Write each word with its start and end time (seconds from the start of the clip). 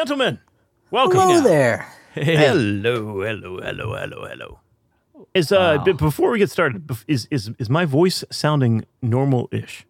Gentlemen, 0.00 0.38
welcome. 0.90 1.20
Hello 1.20 1.40
there. 1.40 1.86
Hello, 2.12 3.22
hello, 3.22 3.60
hello, 3.62 3.94
hello, 3.96 4.26
hello. 4.28 4.58
Is 5.32 5.50
uh 5.50 5.78
b- 5.86 5.92
before 5.94 6.30
we 6.32 6.38
get 6.38 6.50
started, 6.50 6.86
is 7.08 7.26
is 7.30 7.50
is 7.58 7.70
my 7.70 7.86
voice 7.86 8.22
sounding 8.30 8.84
normal-ish? 9.00 9.86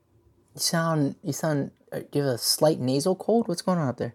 You 0.54 0.60
sound. 0.60 1.16
You 1.24 1.32
sound. 1.32 1.72
uh, 1.92 1.98
Do 2.12 2.20
you 2.20 2.22
have 2.24 2.34
a 2.34 2.38
slight 2.38 2.78
nasal 2.78 3.16
cold? 3.16 3.48
What's 3.48 3.62
going 3.62 3.78
on 3.80 3.88
up 3.88 3.96
there? 3.96 4.14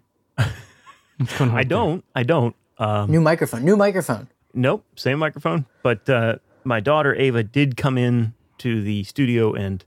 I 1.59 1.65
don't. 1.65 2.05
I 2.15 2.23
don't. 2.23 2.55
Um, 2.78 3.12
New 3.12 3.19
microphone. 3.19 3.65
New 3.65 3.76
microphone. 3.76 4.29
nope, 4.53 4.85
same 4.96 5.19
microphone. 5.19 5.65
But 5.83 6.10
uh, 6.10 6.35
my 6.63 6.79
daughter 6.79 7.13
Ava 7.15 7.44
did 7.44 7.76
come 7.76 7.97
in 7.97 8.33
to 8.60 8.81
the 8.81 9.03
studio 9.03 9.51
and 9.53 9.83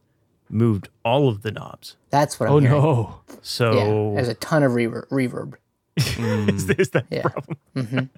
moved 0.51 0.91
all 1.03 1.31
of 1.31 1.41
the 1.41 1.51
knobs. 1.51 1.97
That's 2.11 2.39
what 2.39 2.51
I'm 2.51 2.55
Oh 2.57 2.59
hearing. 2.61 2.83
no. 2.83 3.21
So 3.41 3.73
Yeah, 3.73 4.15
there's 4.17 4.29
a 4.29 4.35
ton 4.35 4.63
of 4.63 4.73
reverb. 4.73 5.09
reverb. 5.09 5.55
is, 5.97 6.69
is 6.71 6.91
that 6.91 7.09
the 7.11 7.17
Yeah. 7.17 7.23
problem? 7.23 8.11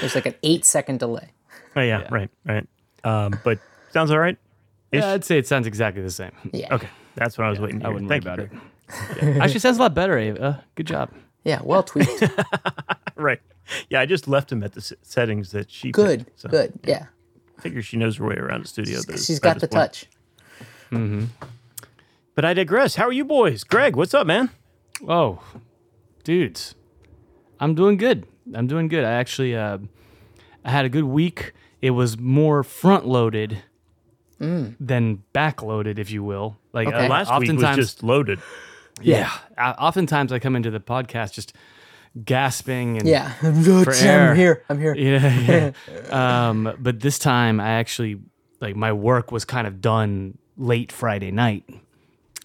There's 0.00 0.14
like 0.14 0.26
an 0.26 0.34
eight 0.42 0.64
second 0.64 0.98
delay. 1.00 1.28
Oh, 1.76 1.80
yeah, 1.82 2.06
right, 2.10 2.30
right. 2.44 2.66
Um, 3.04 3.38
but 3.44 3.58
sounds 3.92 4.10
all 4.10 4.18
right. 4.18 4.36
Yeah, 4.92 5.12
I'd 5.12 5.24
say 5.24 5.38
it 5.38 5.46
sounds 5.46 5.66
exactly 5.66 6.02
the 6.02 6.10
same. 6.10 6.32
Yeah. 6.52 6.74
Okay, 6.74 6.88
that's 7.14 7.36
what 7.36 7.46
I 7.46 7.50
was 7.50 7.60
waiting. 7.60 7.80
To 7.80 7.86
I 7.86 7.88
hear. 7.88 7.94
wouldn't 7.94 8.08
Thank 8.08 8.24
worry 8.24 8.34
about 8.34 8.48
Greg. 9.18 9.36
it. 9.36 9.40
Actually, 9.42 9.60
sounds 9.60 9.78
a 9.78 9.80
lot 9.82 9.94
better. 9.94 10.16
Ava. 10.18 10.40
Uh, 10.42 10.60
good 10.74 10.86
job. 10.86 11.10
Yeah. 11.44 11.60
Well 11.62 11.82
tweaked. 11.82 12.22
Right. 13.18 13.40
Yeah, 13.88 14.00
I 14.00 14.06
just 14.06 14.28
left 14.28 14.52
him 14.52 14.62
at 14.62 14.74
the 14.74 14.94
settings 15.00 15.50
that 15.52 15.70
she. 15.70 15.90
good. 15.90 16.26
picked, 16.26 16.40
so 16.40 16.48
Good. 16.50 16.74
Yeah. 16.84 17.06
I 17.58 17.62
figure 17.62 17.80
she 17.80 17.96
knows 17.96 18.18
her 18.18 18.26
way 18.26 18.34
around 18.36 18.64
the 18.64 18.68
studio. 18.68 18.98
at 18.98 19.06
this- 19.06 19.24
She's 19.24 19.38
at 19.38 19.42
got 19.42 19.54
this 19.54 19.62
the 19.62 19.68
point. 19.68 20.06
touch. 20.90 21.30
But 22.34 22.44
I 22.44 22.52
digress. 22.52 22.96
How 22.96 23.04
are 23.04 23.12
you 23.12 23.24
boys? 23.24 23.64
Greg, 23.64 23.96
what's 23.96 24.12
up, 24.12 24.26
man? 24.26 24.50
Oh, 25.08 25.42
dudes, 26.24 26.74
I'm 27.60 27.74
doing 27.74 27.96
good. 27.96 28.26
I'm 28.54 28.66
doing 28.66 28.88
good. 28.88 29.04
I 29.04 29.12
actually, 29.12 29.56
uh, 29.56 29.78
I 30.64 30.70
had 30.70 30.84
a 30.84 30.88
good 30.88 31.04
week. 31.04 31.52
It 31.82 31.90
was 31.90 32.18
more 32.18 32.62
front 32.62 33.06
loaded 33.06 33.62
than 34.38 35.22
back 35.32 35.62
loaded, 35.62 35.98
if 35.98 36.10
you 36.10 36.22
will. 36.22 36.56
Like 36.72 36.88
Okay. 36.88 37.06
uh, 37.06 37.08
Last 37.08 37.38
week 37.40 37.52
was 37.52 37.76
just 37.76 38.02
loaded. 38.02 38.40
yeah. 39.00 39.30
Uh, 39.56 39.72
oftentimes, 39.78 40.30
I 40.32 40.38
come 40.38 40.54
into 40.56 40.70
the 40.70 40.80
podcast 40.80 41.32
just 41.32 41.54
gasping 42.24 42.98
and 42.98 43.08
Yeah. 43.08 43.32
air. 43.42 44.30
I'm 44.30 44.36
here. 44.36 44.62
I'm 44.68 44.78
here. 44.80 44.94
yeah, 44.94 45.72
yeah. 45.88 46.48
um, 46.48 46.74
but 46.78 47.00
this 47.00 47.18
time 47.18 47.60
I 47.60 47.70
actually 47.72 48.20
like 48.60 48.76
my 48.76 48.92
work 48.92 49.32
was 49.32 49.44
kind 49.44 49.66
of 49.66 49.80
done 49.80 50.38
late 50.56 50.92
Friday 50.92 51.30
night. 51.30 51.64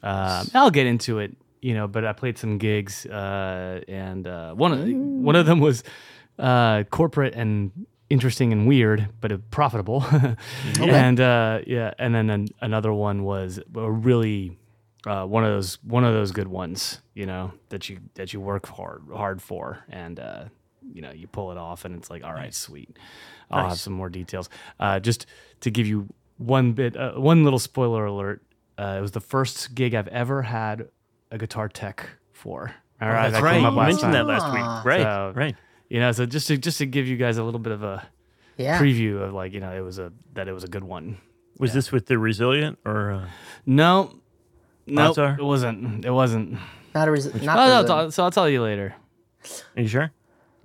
Um, 0.04 0.48
I'll 0.54 0.72
get 0.72 0.88
into 0.88 1.20
it, 1.20 1.36
you 1.62 1.74
know. 1.74 1.88
But 1.88 2.06
I 2.06 2.14
played 2.14 2.38
some 2.38 2.58
gigs, 2.58 3.06
uh, 3.06 3.82
and 3.88 4.28
uh, 4.28 4.54
one 4.54 4.74
of 4.74 4.88
one 4.88 5.36
of 5.36 5.46
them 5.46 5.60
was 5.60 5.84
uh, 6.40 6.84
corporate 6.84 7.34
and 7.36 7.72
interesting 8.10 8.52
and 8.52 8.68
weird, 8.68 9.08
but 9.22 9.50
profitable. 9.52 10.04
and 10.80 11.20
uh, 11.20 11.60
yeah, 11.66 11.94
and 11.98 12.14
then 12.14 12.30
an, 12.30 12.48
another 12.62 12.94
one 12.94 13.24
was 13.24 13.60
a 13.76 13.92
really 13.92 14.58
uh, 15.06 15.26
one 15.26 15.44
of 15.44 15.52
those 15.52 15.82
one 15.84 16.04
of 16.04 16.14
those 16.14 16.32
good 16.32 16.48
ones, 16.48 17.02
you 17.14 17.26
know, 17.26 17.54
that 17.70 17.90
you 17.90 18.00
that 18.16 18.34
you 18.34 18.40
work 18.40 18.68
hard 18.68 19.04
hard 19.14 19.42
for, 19.42 19.80
and 19.90 20.20
uh, 20.20 20.46
you 20.94 21.02
know 21.02 21.12
you 21.12 21.28
pull 21.28 21.52
it 21.52 21.58
off, 21.58 21.86
and 21.86 21.96
it's 21.96 22.10
like, 22.10 22.24
all 22.24 22.34
right, 22.34 22.54
sweet. 22.54 22.98
I'll 23.50 23.70
have 23.70 23.80
some 23.80 23.94
more 23.94 24.10
details. 24.10 24.50
Uh, 24.80 25.00
just 25.00 25.26
to 25.60 25.70
give 25.72 25.86
you 25.86 26.08
one 26.38 26.72
bit, 26.72 26.96
uh, 26.96 27.14
one 27.14 27.44
little 27.44 27.60
spoiler 27.60 28.06
alert. 28.06 28.42
Uh, 28.78 28.96
it 28.98 29.02
was 29.02 29.12
the 29.12 29.20
first 29.20 29.76
gig 29.76 29.94
I've 29.94 30.08
ever 30.08 30.42
had 30.44 30.88
a 31.32 31.38
guitar 31.38 31.68
tech 31.70 32.10
for. 32.34 32.74
All 33.02 33.10
right, 33.10 33.32
That's 33.32 33.42
right. 33.44 33.62
You 33.62 33.72
mentioned 33.72 34.02
time. 34.02 34.12
that 34.14 34.26
last 34.28 34.44
Ah. 34.46 34.54
week. 34.54 34.86
Right. 34.86 35.02
So- 35.02 35.34
right. 35.36 35.56
You 35.90 36.00
know, 36.00 36.12
so 36.12 36.26
just 36.26 36.48
to 36.48 36.58
just 36.58 36.78
to 36.78 36.86
give 36.86 37.08
you 37.08 37.18
guys 37.18 37.38
a 37.38 37.44
little 37.44 37.60
bit 37.60 37.74
of 37.74 37.84
a 37.84 38.08
Yeah. 38.58 38.80
preview 38.80 39.22
of 39.22 39.34
like 39.34 39.52
you 39.54 39.60
know 39.60 39.72
it 39.76 39.82
was 39.82 40.00
a 40.00 40.14
that 40.34 40.48
it 40.48 40.54
was 40.54 40.64
a 40.64 40.68
good 40.68 40.84
one. 40.84 41.18
Was 41.60 41.74
this 41.74 41.92
with 41.92 42.06
the 42.06 42.18
resilient 42.18 42.80
or? 42.86 43.12
Uh, 43.12 43.26
No, 43.66 44.16
no, 44.88 45.10
Odds 45.10 45.18
are? 45.18 45.36
it 45.40 45.44
wasn't. 45.44 46.06
It 46.06 46.12
wasn't. 46.12 46.58
Not 46.96 47.08
a 47.08 47.12
reason. 47.12 47.32
Not 47.46 47.58
Oh, 47.60 47.68
no, 47.68 47.82
resilient. 47.82 48.14
So 48.14 48.24
I'll 48.24 48.32
tell 48.32 48.50
you 48.50 48.62
later. 48.62 48.96
are 49.76 49.82
you 49.82 49.88
sure? 49.88 50.12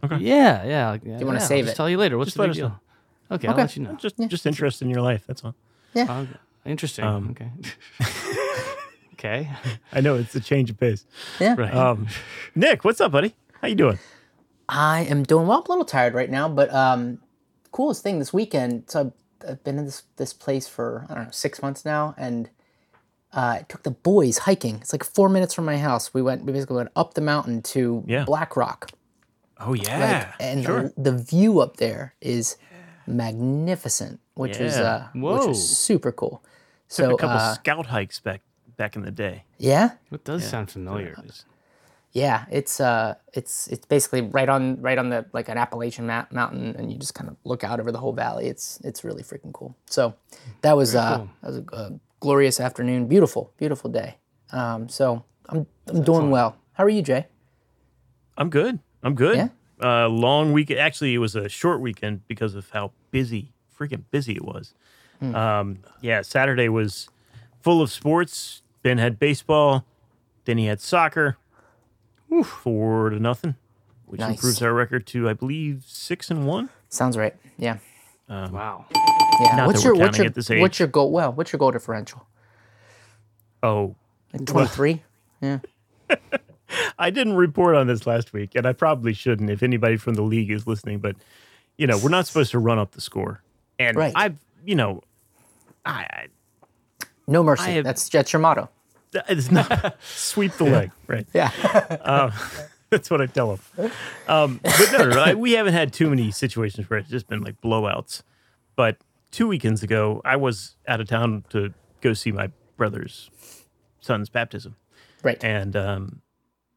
Okay. 0.04 0.18
Yeah, 0.18 0.64
yeah. 0.64 0.96
Do 0.96 1.10
you 1.18 1.26
wanna 1.26 1.40
save 1.40 1.58
I'll 1.58 1.62
just 1.64 1.74
it? 1.74 1.76
Tell 1.76 1.90
you 1.90 1.96
later. 1.98 2.18
What's 2.18 2.28
Just 2.28 2.36
the 2.36 2.42
let 2.42 2.48
big 2.48 2.56
deal? 2.56 2.68
know. 2.68 3.34
Okay, 3.36 3.48
I'll 3.48 3.56
let 3.56 3.76
you 3.76 3.82
know. 3.82 3.96
Just 3.96 4.16
just 4.28 4.46
interest 4.46 4.80
in 4.82 4.88
your 4.90 5.00
life. 5.02 5.24
That's 5.26 5.42
all. 5.44 5.54
Oh, 5.96 6.26
interesting. 6.64 7.04
Um, 7.04 7.30
okay. 7.30 7.50
okay. 9.18 9.50
I 9.92 10.00
know 10.00 10.14
it's 10.16 10.34
a 10.34 10.40
change 10.40 10.70
of 10.70 10.78
pace. 10.78 11.04
Yeah. 11.40 11.54
Right. 11.56 11.74
Um, 11.74 12.06
Nick, 12.54 12.84
what's 12.84 13.00
up, 13.00 13.12
buddy? 13.12 13.34
How 13.60 13.68
you 13.68 13.74
doing? 13.74 13.98
I 14.68 15.02
am 15.02 15.22
doing 15.22 15.46
well. 15.46 15.58
I'm 15.58 15.64
a 15.66 15.68
little 15.68 15.84
tired 15.84 16.14
right 16.14 16.30
now, 16.30 16.48
but 16.48 16.72
um, 16.74 17.18
coolest 17.72 18.02
thing 18.02 18.18
this 18.18 18.32
weekend. 18.32 18.84
So 18.88 19.12
I've, 19.44 19.50
I've 19.50 19.64
been 19.64 19.78
in 19.78 19.84
this 19.84 20.02
this 20.16 20.32
place 20.32 20.66
for 20.68 21.06
I 21.08 21.14
don't 21.14 21.24
know 21.24 21.30
six 21.30 21.62
months 21.62 21.84
now, 21.84 22.14
and 22.18 22.50
uh, 23.32 23.58
I 23.60 23.64
took 23.68 23.82
the 23.84 23.90
boys 23.92 24.38
hiking. 24.38 24.76
It's 24.76 24.92
like 24.92 25.04
four 25.04 25.28
minutes 25.28 25.54
from 25.54 25.64
my 25.66 25.78
house. 25.78 26.12
We 26.12 26.20
went. 26.22 26.44
We 26.44 26.52
basically 26.52 26.76
went 26.76 26.90
up 26.96 27.14
the 27.14 27.20
mountain 27.20 27.62
to 27.62 28.02
Yeah. 28.06 28.24
Black 28.24 28.56
Rock, 28.56 28.90
Oh 29.60 29.72
yeah, 29.74 30.34
and 30.40 30.64
sure. 30.64 30.92
the, 30.96 31.10
the 31.12 31.16
view 31.16 31.60
up 31.60 31.76
there 31.76 32.14
is 32.20 32.56
magnificent, 33.06 34.20
which 34.34 34.58
was 34.58 34.76
Yeah. 34.76 34.82
uh, 34.82 35.08
which 35.14 35.22
Whoa. 35.22 35.46
was 35.48 35.76
super 35.78 36.12
cool. 36.12 36.42
Took 36.88 36.96
So 36.96 37.14
a 37.14 37.18
couple 37.18 37.36
uh, 37.38 37.54
scout 37.54 37.86
hikes 37.86 38.18
back 38.20 38.42
back 38.76 38.96
in 38.96 39.02
the 39.02 39.10
day. 39.10 39.44
yeah, 39.58 39.90
It 40.10 40.24
does 40.24 40.48
sound 40.48 40.70
familiar? 40.70 41.16
yeah, 42.12 42.46
it's 42.50 42.80
uh, 42.80 43.14
it's 43.34 43.66
it's 43.68 43.84
basically 43.86 44.22
right 44.22 44.48
on 44.48 44.80
right 44.80 44.96
on 44.98 45.10
the 45.10 45.26
like 45.32 45.48
an 45.48 45.58
Appalachian 45.58 46.06
ma- 46.06 46.26
mountain, 46.30 46.74
and 46.76 46.90
you 46.92 46.98
just 46.98 47.14
kind 47.14 47.28
of 47.28 47.36
look 47.44 47.62
out 47.64 47.78
over 47.80 47.92
the 47.92 47.98
whole 47.98 48.12
valley. 48.12 48.46
It's 48.46 48.80
it's 48.84 49.04
really 49.04 49.22
freaking 49.22 49.52
cool. 49.52 49.76
So 49.86 50.14
that 50.62 50.76
was 50.76 50.94
uh, 50.94 51.16
cool. 51.18 51.30
that 51.42 51.46
was 51.48 51.56
a, 51.58 51.64
a 51.76 52.00
glorious 52.20 52.60
afternoon, 52.60 53.06
beautiful, 53.06 53.52
beautiful 53.58 53.90
day. 53.90 54.16
Um, 54.52 54.88
so 54.88 55.24
I'm 55.48 55.66
I'm 55.88 56.02
doing 56.02 56.30
well. 56.30 56.56
How 56.72 56.84
are 56.84 56.88
you, 56.88 57.02
Jay? 57.02 57.26
I'm 58.38 58.50
good. 58.50 58.78
I'm 59.02 59.14
good. 59.14 59.36
Yeah? 59.36 59.48
Uh, 59.82 60.08
long 60.08 60.52
week. 60.52 60.70
Actually, 60.70 61.14
it 61.14 61.18
was 61.18 61.34
a 61.34 61.48
short 61.48 61.80
weekend 61.80 62.26
because 62.28 62.54
of 62.54 62.70
how 62.70 62.92
busy, 63.10 63.52
freaking 63.78 64.04
busy 64.10 64.32
it 64.36 64.44
was. 64.44 64.74
Hmm. 65.20 65.34
Um, 65.34 65.78
yeah, 66.00 66.22
Saturday 66.22 66.68
was 66.68 67.08
full 67.62 67.80
of 67.82 67.90
sports. 67.90 68.62
Ben 68.82 68.98
had 68.98 69.18
baseball. 69.18 69.84
Then 70.44 70.58
he 70.58 70.66
had 70.66 70.80
soccer. 70.80 71.36
Four 72.44 73.10
to 73.10 73.20
nothing, 73.20 73.54
which 74.04 74.20
Nice. 74.20 74.32
improves 74.36 74.60
our 74.60 74.74
record 74.74 75.06
to, 75.08 75.28
I 75.28 75.32
believe, 75.32 75.84
six 75.86 76.30
and 76.30 76.46
one. 76.46 76.68
Sounds 76.88 77.16
right. 77.16 77.34
Yeah. 77.56 77.78
Um, 78.28 78.52
wow. 78.52 78.84
Yeah. 79.40 79.56
Not 79.56 79.66
what's 79.68 79.82
that 79.82 79.88
we're 79.90 79.94
your 79.94 80.04
what's 80.06 80.48
your 80.50 80.60
what's 80.60 80.78
your 80.80 80.88
goal? 80.88 81.12
Well, 81.12 81.32
what's 81.32 81.52
your 81.52 81.58
goal 81.58 81.70
differential? 81.70 82.26
Oh, 83.62 83.94
Like 84.32 84.44
twenty 84.46 84.68
three. 84.68 85.02
Yeah. 85.42 85.58
I 86.98 87.10
didn't 87.10 87.34
report 87.36 87.76
on 87.76 87.86
this 87.86 88.06
last 88.06 88.32
week, 88.32 88.54
and 88.54 88.66
I 88.66 88.72
probably 88.72 89.12
shouldn't 89.12 89.50
if 89.50 89.62
anybody 89.62 89.96
from 89.96 90.14
the 90.14 90.22
league 90.22 90.50
is 90.50 90.66
listening. 90.66 90.98
But 90.98 91.16
you 91.76 91.86
know, 91.86 91.98
we're 91.98 92.08
not 92.10 92.26
supposed 92.26 92.50
to 92.52 92.58
run 92.58 92.78
up 92.78 92.92
the 92.92 93.00
score, 93.00 93.42
and 93.78 93.96
Right. 93.96 94.12
I've, 94.16 94.38
you 94.64 94.74
know, 94.74 95.02
I, 95.84 96.06
I 96.10 96.26
No 97.26 97.42
mercy. 97.42 97.72
have- 97.72 97.84
that's 97.84 98.08
that's 98.08 98.32
your 98.32 98.40
motto. 98.40 98.68
it's 99.28 99.50
not 99.50 99.96
sweep 100.02 100.52
the 100.52 100.64
leg, 100.64 100.90
right? 101.06 101.26
Yeah. 101.32 101.50
That's 102.90 103.10
what 103.10 103.20
I 103.20 103.26
tell 103.26 103.56
them. 103.56 103.92
Um, 104.28 104.60
but 104.62 104.92
no, 104.92 104.98
no, 104.98 105.10
no 105.10 105.20
I, 105.20 105.34
we 105.34 105.52
haven't 105.52 105.74
had 105.74 105.92
too 105.92 106.08
many 106.08 106.30
situations 106.30 106.88
where 106.88 107.00
it's 107.00 107.10
just 107.10 107.26
been 107.26 107.42
like 107.42 107.60
blowouts. 107.60 108.22
But 108.76 108.98
two 109.32 109.48
weekends 109.48 109.82
ago, 109.82 110.20
I 110.24 110.36
was 110.36 110.76
out 110.86 111.00
of 111.00 111.08
town 111.08 111.44
to 111.50 111.74
go 112.00 112.12
see 112.12 112.30
my 112.30 112.50
brother's 112.76 113.30
son's 114.00 114.28
baptism. 114.28 114.76
right. 115.22 115.42
and 115.42 115.74
um, 115.74 116.22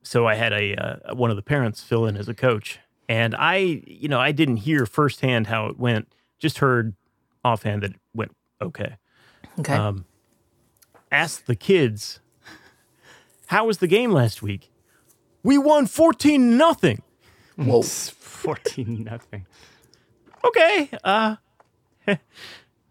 so 0.02 0.26
I 0.26 0.36
had 0.36 0.52
a 0.52 0.76
uh, 0.76 1.16
one 1.16 1.30
of 1.30 1.36
the 1.36 1.44
parents 1.44 1.84
fill 1.84 2.08
in 2.08 2.18
as 2.18 2.28
a 2.28 2.34
coach, 2.34 2.80
and 3.08 3.36
I, 3.36 3.84
you 3.86 4.08
know, 4.08 4.20
I 4.20 4.32
didn't 4.32 4.58
hear 4.58 4.86
firsthand 4.86 5.48
how 5.48 5.68
it 5.68 5.78
went, 5.78 6.12
just 6.40 6.58
heard 6.58 6.96
offhand 7.46 7.84
that 7.84 7.92
it 7.92 8.00
went 8.16 8.36
okay. 8.62 8.96
okay. 9.60 9.74
Um, 9.74 10.06
asked 11.12 11.48
the 11.48 11.56
kids, 11.56 12.20
"How 13.48 13.66
was 13.66 13.78
the 13.80 13.88
game 13.88 14.12
last 14.12 14.42
week?" 14.42 14.72
We 15.44 15.58
won 15.58 15.86
fourteen 15.88 16.58
nothing. 16.58 17.02
Whoa. 17.56 17.80
It's 17.80 18.10
14 18.40 19.04
nothing. 19.04 19.46
Okay. 20.46 20.90
Uh, 21.04 21.36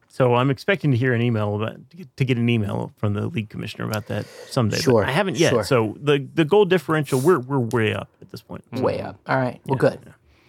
so 0.09 0.35
I'm 0.35 0.50
expecting 0.50 0.91
to 0.91 0.97
hear 0.97 1.15
an 1.15 1.23
email 1.23 1.56
about 1.56 1.79
to 2.17 2.25
get, 2.26 2.37
an 2.37 2.49
email 2.50 2.93
from 2.99 3.15
the 3.15 3.26
league 3.29 3.49
commissioner 3.49 3.87
about 3.87 4.06
that 4.09 4.26
someday. 4.50 4.76
but 4.76 4.82
Sure, 4.82 5.05
I 5.05 5.11
haven't 5.11 5.38
yet. 5.38 5.50
sure. 5.50 5.64
So 5.64 5.97
the 6.00 6.19
the 6.35 6.44
goal 6.44 6.67
differential, 6.67 7.19
we're 7.21 7.38
we're 7.38 7.59
way 7.61 7.94
up 7.94 8.09
at 8.21 8.31
this 8.31 8.43
point. 8.43 8.62
Way 8.73 9.00
up. 9.00 9.17
All 9.26 9.37
right. 9.38 9.59
Well, 9.64 9.79
good. 9.79 10.00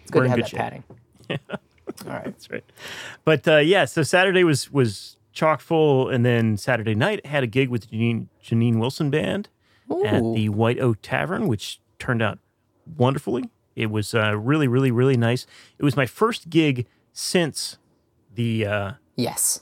It's 0.02 0.12
good 0.12 0.20
We're 0.20 0.24
to 0.26 0.30
have 0.30 0.38
good 0.38 0.46
that 0.46 0.50
shape. 0.50 0.60
padding. 0.60 0.84
All 2.06 2.14
right. 2.14 2.26
That's 2.26 2.50
right. 2.50 2.64
But 3.24 3.48
uh, 3.48 3.58
yeah, 3.58 3.86
so 3.86 4.04
Saturday 4.04 4.44
was 4.44 4.70
was 4.72 5.16
chock 5.40 5.62
full, 5.62 6.10
and 6.10 6.26
then 6.26 6.58
Saturday 6.58 6.96
night 6.96 7.26
had 7.26 7.44
a 7.44 7.48
gig 7.48 7.70
with 7.70 7.90
Janine, 7.90 8.28
Janine 8.44 8.78
Wilson 8.80 9.10
Band 9.10 9.48
at 10.06 10.22
the 10.34 10.50
White 10.50 10.80
Oak 10.80 10.98
Tavern, 11.02 11.48
which 11.48 11.80
turned 11.98 12.22
out 12.22 12.40
wonderfully. 12.98 13.46
It 13.76 13.90
was 13.90 14.14
uh, 14.14 14.36
really, 14.38 14.68
really, 14.68 14.92
really 14.92 15.16
nice. 15.18 15.48
It 15.78 15.84
was 15.84 15.96
my 15.96 16.06
first 16.06 16.50
gig 16.50 16.86
since 17.14 17.78
the 18.36 18.66
uh, 18.66 18.92
Yes. 19.16 19.62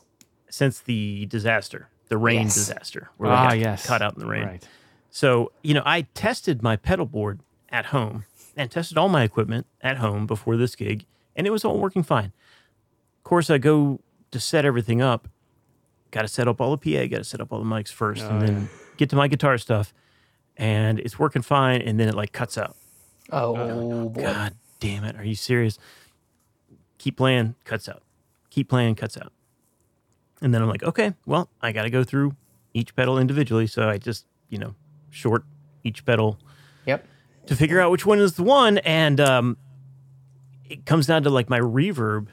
since 0.50 0.80
the 0.80 1.26
disaster, 1.28 1.90
the 2.10 2.18
rain 2.18 2.44
Yes. 2.44 2.56
disaster, 2.56 3.10
where 3.18 3.30
we 3.30 3.36
Ah, 3.36 3.48
got 3.50 3.60
yes. 3.60 3.86
caught 3.86 4.02
out 4.02 4.14
in 4.16 4.20
the 4.20 4.26
rain. 4.28 4.44
Right. 4.46 4.68
So, 5.12 5.52
you 5.64 5.74
know, 5.74 5.84
I 5.86 6.02
tested 6.14 6.62
my 6.64 6.76
pedal 6.76 7.06
board 7.06 7.40
at 7.70 7.88
home 7.88 8.26
and 8.56 8.70
tested 8.72 8.98
all 8.98 9.10
my 9.10 9.24
equipment 9.24 9.68
at 9.82 9.98
home 9.98 10.26
before 10.26 10.58
this 10.58 10.76
gig, 10.76 11.06
and 11.36 11.46
it 11.48 11.52
was 11.52 11.64
all 11.64 11.78
working 11.80 12.04
fine. 12.04 12.32
Of 13.20 13.24
course, 13.24 13.50
I 13.50 13.58
go 13.60 14.00
to 14.32 14.40
set 14.40 14.66
everything 14.66 15.02
up. 15.02 15.28
Got 16.12 16.22
to 16.24 16.28
set 16.28 16.48
up 16.48 16.62
all 16.62 16.76
the 16.76 16.78
PA, 16.78 17.06
got 17.08 17.18
to 17.18 17.24
set 17.24 17.42
up 17.42 17.52
all 17.52 17.60
the 17.60 17.66
mics 17.66 17.92
first, 17.92 18.24
and 18.24 18.42
then 18.42 18.70
get 18.98 19.10
to 19.10 19.16
my 19.16 19.28
guitar 19.28 19.58
stuff. 19.58 19.94
And 20.56 21.00
it's 21.00 21.20
working 21.20 21.42
fine, 21.42 21.82
and 21.82 22.00
then 22.00 22.08
it 22.08 22.16
like 22.16 22.32
cuts 22.32 22.58
out. 22.58 22.76
Oh, 23.32 24.10
boy. 24.10 24.22
God 24.22 24.56
damn 24.80 25.04
it. 25.04 25.16
Are 25.18 25.24
you 25.24 25.36
serious? 25.36 25.78
Keep 26.98 27.18
playing, 27.18 27.56
cuts 27.66 27.88
out. 27.90 28.02
Keep 28.50 28.70
playing, 28.70 28.96
cuts 28.96 29.18
out. 29.18 29.34
And 30.42 30.54
then 30.54 30.62
I'm 30.62 30.70
like, 30.70 30.84
okay, 30.84 31.14
well, 31.26 31.50
I 31.62 31.72
got 31.72 31.84
to 31.84 31.90
go 31.90 32.04
through 32.04 32.36
each 32.74 32.96
pedal 32.96 33.20
individually. 33.20 33.68
So 33.68 33.88
I 33.90 33.98
just, 33.98 34.26
you 34.50 34.58
know, 34.58 34.76
short 35.10 35.44
each 35.84 36.06
pedal 36.06 36.40
Yep. 36.86 37.06
to 37.48 37.56
figure 37.56 37.80
out 37.82 37.92
which 37.92 38.06
one 38.06 38.20
is 38.20 38.34
the 38.34 38.44
one. 38.44 38.78
And 38.80 39.20
um, 39.20 39.58
it 40.70 40.86
comes 40.86 41.06
down 41.06 41.24
to 41.24 41.30
like 41.30 41.50
my 41.50 41.60
reverb 41.60 42.28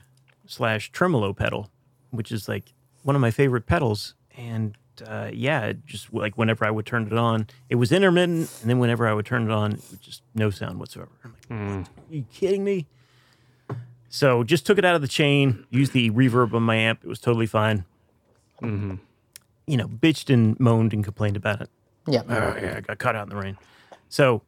slash 0.47 0.93
tremolo 0.93 1.33
pedal, 1.33 1.71
which 2.11 2.31
is 2.31 2.49
like 2.49 2.73
one 3.05 3.15
of 3.15 3.21
my 3.23 3.31
favorite 3.31 3.67
pedals. 3.67 4.15
And 4.37 4.77
uh, 5.07 5.31
yeah, 5.33 5.73
just 5.87 6.13
like 6.13 6.37
whenever 6.37 6.67
I 6.67 6.71
would 6.71 6.87
turn 6.87 7.07
it 7.07 7.13
on, 7.13 7.47
it 7.69 7.77
was 7.77 7.93
intermittent. 7.93 8.51
And 8.61 8.71
then 8.71 8.79
whenever 8.81 9.07
I 9.07 9.13
would 9.15 9.27
turn 9.27 9.45
it 9.45 9.51
on, 9.53 9.73
it 9.73 9.85
was 9.91 9.99
just 10.01 10.23
no 10.35 10.51
sound 10.51 10.81
whatsoever. 10.81 11.11
I'm 11.25 11.33
like, 11.33 11.79
"What? 11.79 11.89
are 12.11 12.15
you 12.17 12.25
kidding 12.33 12.65
me? 12.65 12.87
So 14.09 14.45
just 14.45 14.65
took 14.67 14.79
it 14.79 14.85
out 14.85 14.95
of 14.95 15.03
the 15.03 15.09
chain, 15.09 15.67
used 15.71 15.93
the 15.93 16.11
reverb 16.11 16.55
on 16.55 16.63
my 16.63 16.77
amp. 16.77 17.01
It 17.05 17.09
was 17.09 17.19
totally 17.21 17.47
fine. 17.47 17.85
You 18.63 19.77
know, 19.77 19.89
bitched 19.89 20.33
and 20.33 20.59
moaned 20.61 20.93
and 20.93 21.03
complained 21.03 21.37
about 21.37 21.61
it. 21.61 21.71
Yep. 22.07 22.27
Oh, 22.29 22.57
yeah, 22.61 22.75
I 22.77 22.81
got 22.81 22.99
caught 22.99 23.17
out 23.17 23.25
in 23.25 23.31
the 23.31 23.37
rain. 23.37 23.59
So 24.09 24.43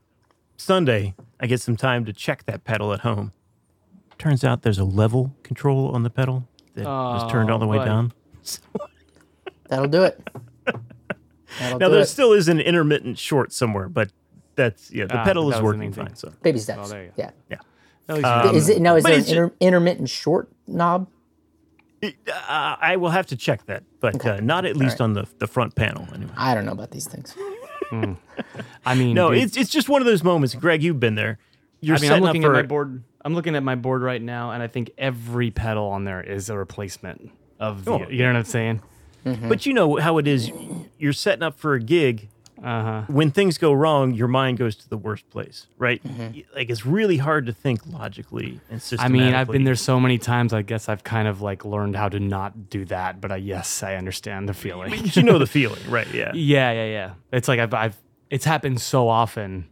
Sunday, 0.57 1.15
I 1.41 1.47
get 1.47 1.61
some 1.61 1.77
time 1.77 2.05
to 2.05 2.13
check 2.13 2.45
that 2.45 2.65
pedal 2.65 2.93
at 2.93 3.01
home. 3.01 3.33
Turns 4.19 4.45
out 4.45 4.63
there's 4.63 4.79
a 4.79 4.85
level 4.85 5.35
control 5.43 5.89
on 5.91 6.03
the 6.03 6.11
pedal 6.11 6.47
that 6.75 6.85
was 6.85 7.31
turned 7.31 7.51
all 7.51 7.59
the 7.59 7.67
way 7.67 7.79
buddy. 7.79 7.91
down. 7.91 8.13
That'll 9.69 9.89
do 9.89 10.03
it. 10.05 10.21
That'll 11.59 11.79
Now 11.79 11.89
do 11.89 11.95
there 11.95 12.03
it. 12.03 12.07
still 12.07 12.33
is 12.33 12.49
an 12.49 12.61
intermittent 12.61 13.19
short 13.19 13.53
somewhere, 13.53 13.89
but 13.89 14.11
that's 14.55 14.91
yeah, 14.93 15.07
the 15.07 15.19
Ah, 15.19 15.25
pedal 15.25 15.45
that 15.45 15.49
is 15.49 15.55
was 15.55 15.59
the 15.61 15.65
working 15.65 15.81
main 15.81 15.93
thing. 15.93 16.07
fine. 16.07 16.17
So 16.17 16.33
Baby 16.43 16.59
steps. 16.59 16.81
Oh, 16.85 16.89
there 16.89 17.03
you 17.05 17.09
go. 17.09 17.15
Yeah. 17.17 17.31
yeah, 17.51 17.57
At 18.09 18.17
least 18.17 18.53
you- 18.53 18.59
is 18.59 18.69
it 18.69 18.81
now? 18.83 18.97
Is 18.97 19.05
Um, 19.05 19.05
but 19.05 19.09
there 19.09 19.15
an 19.17 19.21
it's 19.21 19.31
inter- 19.31 19.55
intermittent 19.61 20.09
short 20.09 20.49
knob? 20.67 21.09
uh, 22.03 22.09
I 22.49 22.97
will 22.97 23.11
have 23.11 23.27
to 23.29 23.37
check 23.37 23.67
that, 23.67 23.83
but 24.01 24.25
uh, 24.25 24.41
not 24.41 24.65
at 24.67 24.77
least 24.77 25.01
on 25.01 25.15
the 25.15 25.27
the 25.39 25.47
front 25.47 25.75
panel 25.75 26.07
anyway. 26.15 26.33
I 26.37 26.55
don't 26.55 26.65
know 26.67 26.73
about 26.73 26.91
these 26.91 27.09
things. 27.09 27.35
I 28.85 28.95
mean, 28.95 29.15
No, 29.15 29.31
dude, 29.33 29.43
it's 29.43 29.57
it's 29.57 29.71
just 29.71 29.89
one 29.89 30.03
of 30.03 30.07
those 30.07 30.23
moments. 30.23 30.55
Greg, 30.55 30.83
you've 30.83 31.01
been 31.01 31.15
there. 31.15 31.39
You're 31.81 31.97
I 31.97 32.01
mean, 32.01 32.11
I'm 32.13 32.23
setting 32.23 32.25
looking 32.25 32.45
up 32.45 32.49
at 32.51 32.51
for 32.51 32.63
my 32.63 32.67
board. 32.67 33.03
I'm 33.25 33.35
looking 33.35 33.57
at 33.57 33.63
my 33.63 33.75
board 33.75 34.03
right 34.03 34.23
now, 34.23 34.51
and 34.53 34.63
I 34.63 34.67
think 34.67 34.91
every 34.99 35.51
pedal 35.51 35.87
on 35.89 36.05
there 36.05 36.21
is 36.23 36.49
a 36.51 36.57
replacement 36.57 37.31
of 37.59 37.85
the. 37.85 37.93
Oh. 37.93 38.09
You 38.09 38.23
know 38.23 38.33
what 38.33 38.37
I'm 38.39 38.45
saying? 38.45 38.83
But 39.25 39.67
you 39.67 39.73
know 39.73 39.97
how 39.97 40.19
it 40.19 40.29
is. 40.29 40.51
You're 40.99 41.13
setting 41.13 41.43
up 41.43 41.59
for 41.59 41.75
a 41.75 41.81
gig. 41.81 42.29
Uh 42.59 42.83
huh. 42.83 43.03
When 43.09 43.31
things 43.31 43.59
go 43.59 43.73
wrong, 43.73 44.15
your 44.15 44.29
mind 44.29 44.57
goes 44.57 44.77
to 44.77 44.89
the 44.89 44.97
worst 44.97 45.29
place, 45.29 45.67
right? 45.77 46.03
Mm-hmm. 46.03 46.41
Like 46.55 46.71
it's 46.71 46.87
really 46.87 47.19
hard 47.19 47.45
to 47.47 47.53
think 47.53 47.87
logically 47.87 48.61
and 48.71 48.83
I 48.99 49.09
mean, 49.09 49.35
I've 49.35 49.49
been 49.49 49.65
there 49.65 49.75
so 49.75 50.01
many 50.01 50.17
times. 50.17 50.55
I 50.55 50.63
guess 50.63 50.89
I've 50.89 51.05
kind 51.05 51.29
of 51.29 51.43
like 51.43 51.67
learned 51.67 51.97
how 51.97 52.09
to 52.09 52.19
not 52.19 52.71
do 52.71 52.87
that. 52.87 53.21
But 53.21 53.31
I, 53.33 53.37
yes, 53.37 53.83
I 53.83 53.97
understand 53.97 54.49
the 54.49 54.55
feeling. 54.55 54.95
You 55.13 55.23
know 55.23 55.39
the 55.39 55.47
feeling, 55.59 55.83
right? 55.91 56.07
Yeah. 56.15 56.33
yeah, 56.35 56.73
yeah, 56.73 56.87
yeah. 56.87 57.15
It's 57.31 57.47
like 57.47 57.61
I've, 57.61 57.75
I've 57.75 57.97
it's 58.31 58.47
happened 58.47 58.81
so 58.81 59.09
often 59.09 59.67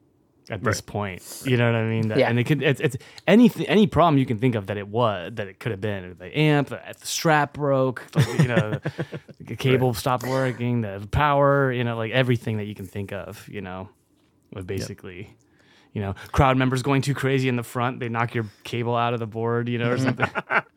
at 0.51 0.63
this 0.63 0.77
Right. 0.79 0.87
point. 0.87 1.43
You 1.47 1.57
know 1.57 1.67
what 1.73 1.79
I 1.79 1.85
mean? 1.85 2.09
That- 2.09 2.19
Yeah. 2.19 2.29
And 2.29 2.39
it 2.39 2.45
could 2.45 2.63
it's, 2.63 2.81
it's 2.81 2.97
anything 3.27 3.67
any 3.67 3.87
problem 3.87 4.19
you 4.19 4.27
can 4.27 4.39
think 4.39 4.55
of 4.55 4.67
that 4.67 4.77
it 4.77 4.89
was 4.89 5.33
that 5.35 5.49
it 5.49 5.59
could 5.61 5.73
have 5.73 5.81
been 5.81 6.17
the 6.19 6.37
amp, 6.39 6.69
the, 6.69 6.81
the 7.01 7.07
strap 7.07 7.55
broke, 7.55 8.05
like, 8.15 8.39
you 8.41 8.49
know, 8.49 8.79
the 9.41 9.57
cable 9.57 9.95
stopped 9.95 10.27
working, 10.27 10.83
the 10.83 11.07
power, 11.11 11.73
you 11.73 11.85
know, 11.85 11.97
like 11.97 12.13
everything 12.13 12.59
that 12.59 12.65
you 12.65 12.75
can 12.75 12.87
think 12.87 13.13
of. 13.13 13.49
You 13.49 13.61
know, 13.63 13.89
would 14.53 14.67
basically. 14.67 15.37
You 15.93 16.01
know, 16.03 16.15
crowd 16.33 16.57
members 16.57 16.83
going 16.83 17.03
too 17.03 17.15
crazy 17.15 17.49
in 17.49 17.55
the 17.55 17.63
front, 17.63 18.01
they 18.01 18.09
knock 18.09 18.35
your 18.35 18.47
cable 18.65 18.97
out 18.97 19.15
of 19.15 19.21
the 19.21 19.29
board, 19.29 19.69
you 19.69 19.79
know, 19.79 19.93
or 19.93 19.99
something. 19.99 20.27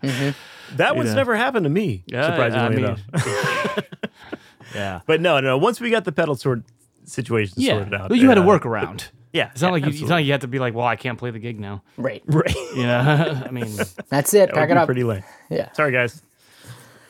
That 0.75 0.95
one's 0.95 1.09
know. 1.09 1.15
never 1.15 1.35
happened 1.35 1.63
to 1.63 1.71
me, 1.71 2.03
Yeah, 2.05 2.27
surprisingly 2.27 2.65
I 2.65 2.69
mean- 2.69 2.85
enough. 2.85 3.83
yeah. 4.75 4.99
But 5.07 5.21
no, 5.21 5.39
no. 5.39 5.57
Once 5.57 5.79
we 5.81 5.89
got 5.89 6.05
the 6.05 6.11
pedal 6.11 6.35
sort 6.35 6.61
situation 7.05 7.55
Yeah. 7.57 7.73
sorted 7.77 7.93
out, 7.95 8.09
But 8.09 8.17
you 8.19 8.27
had 8.29 8.35
to 8.35 8.41
uh, 8.41 8.45
work 8.45 8.65
around. 8.65 9.09
Yeah, 9.37 9.51
It's 9.51 9.61
not 9.61 9.67
yeah, 9.67 9.71
like 9.73 9.83
you, 9.85 9.89
it's 9.89 10.01
not 10.01 10.15
like 10.15 10.25
you 10.25 10.31
have 10.31 10.41
to 10.41 10.47
be 10.47 10.57
like, 10.59 10.73
well, 10.73 10.87
I 10.87 10.95
can't 10.95 11.17
play 11.19 11.29
the 11.31 11.39
gig 11.39 11.59
now. 11.59 11.83
Right. 11.95 12.23
right. 12.25 12.55
You 12.75 12.83
know, 12.83 13.43
I 13.45 13.51
mean, 13.51 13.67
That's 14.09 14.33
it. 14.33 14.47
That 14.47 14.53
Pack 14.55 14.69
would 14.69 14.77
it 14.77 14.81
up. 14.81 14.85
pretty 14.87 15.03
late. 15.03 15.23
Yeah. 15.49 15.71
Sorry, 15.73 15.91
guys. 15.91 16.21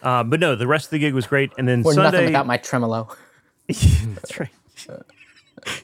Uh, 0.04 0.24
but 0.24 0.40
no, 0.40 0.56
the 0.56 0.68
rest 0.68 0.86
of 0.88 0.92
the 0.92 1.00
gig 1.00 1.14
was 1.14 1.26
great, 1.26 1.52
and 1.58 1.68
then 1.68 1.84
Or 1.86 1.94
Sunday. 1.94 2.12
nothing 2.12 2.26
without 2.28 2.46
my 2.48 2.58
tremolo. 2.58 3.16
That's 3.68 4.40
right. 4.40 4.50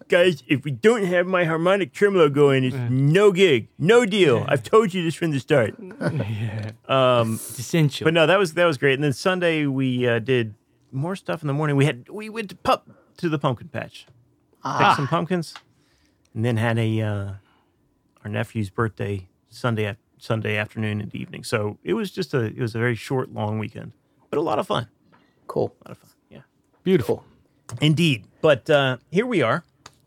Guys, 0.07 0.43
if 0.47 0.63
we 0.63 0.71
don't 0.71 1.03
have 1.05 1.27
my 1.27 1.43
harmonic 1.45 1.91
tremolo 1.93 2.29
going, 2.29 2.63
it's 2.63 2.75
no 2.89 3.31
gig, 3.31 3.67
no 3.77 4.05
deal. 4.05 4.45
I've 4.47 4.63
told 4.63 4.93
you 4.93 5.03
this 5.03 5.15
from 5.15 5.31
the 5.31 5.39
start. 5.39 5.75
it's 5.79 7.59
essential. 7.59 8.05
But 8.05 8.13
no, 8.13 8.25
that 8.27 8.37
was 8.39 8.53
that 8.53 8.65
was 8.65 8.77
great. 8.77 8.93
And 8.93 9.03
then 9.03 9.13
Sunday 9.13 9.65
we 9.65 10.07
uh, 10.07 10.19
did 10.19 10.53
more 10.91 11.15
stuff 11.15 11.41
in 11.41 11.47
the 11.47 11.53
morning. 11.53 11.75
We 11.75 11.85
had 11.85 12.07
we 12.09 12.29
went 12.29 12.49
to 12.51 12.55
pup 12.55 12.89
to 13.17 13.29
the 13.29 13.39
pumpkin 13.39 13.67
patch, 13.69 14.05
pick 14.63 14.95
some 14.95 15.07
pumpkins, 15.07 15.53
and 16.33 16.43
then 16.45 16.57
had 16.57 16.77
a 16.77 17.01
uh, 17.01 17.31
our 18.23 18.29
nephew's 18.29 18.69
birthday 18.69 19.27
Sunday 19.49 19.85
af- 19.85 19.97
Sunday 20.17 20.57
afternoon 20.57 21.01
and 21.01 21.13
evening. 21.13 21.43
So 21.43 21.77
it 21.83 21.93
was 21.93 22.11
just 22.11 22.33
a 22.33 22.41
it 22.45 22.59
was 22.59 22.75
a 22.75 22.79
very 22.79 22.95
short, 22.95 23.33
long 23.33 23.59
weekend, 23.59 23.91
but 24.29 24.37
a 24.37 24.41
lot 24.41 24.59
of 24.59 24.67
fun. 24.67 24.87
Cool. 25.47 25.75
A 25.85 25.89
lot 25.89 25.91
of 25.91 25.97
fun. 25.97 26.09
Yeah. 26.29 26.41
Beautiful. 26.83 27.25
Indeed. 27.81 28.25
But 28.41 28.69
uh, 28.69 28.97
here 29.11 29.25
we 29.25 29.41
are. 29.41 29.63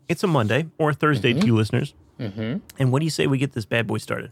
It's 0.07 0.23
a 0.23 0.27
Monday 0.27 0.67
or 0.77 0.91
a 0.91 0.93
Thursday 0.93 1.33
to 1.33 1.45
you 1.45 1.55
listeners. 1.55 1.93
Mm-hmm. 2.19 2.59
And 2.79 2.91
what 2.91 2.99
do 2.99 3.05
you 3.05 3.11
say 3.11 3.27
we 3.27 3.37
get 3.37 3.53
this 3.53 3.65
bad 3.65 3.87
boy 3.87 3.97
started? 3.97 4.31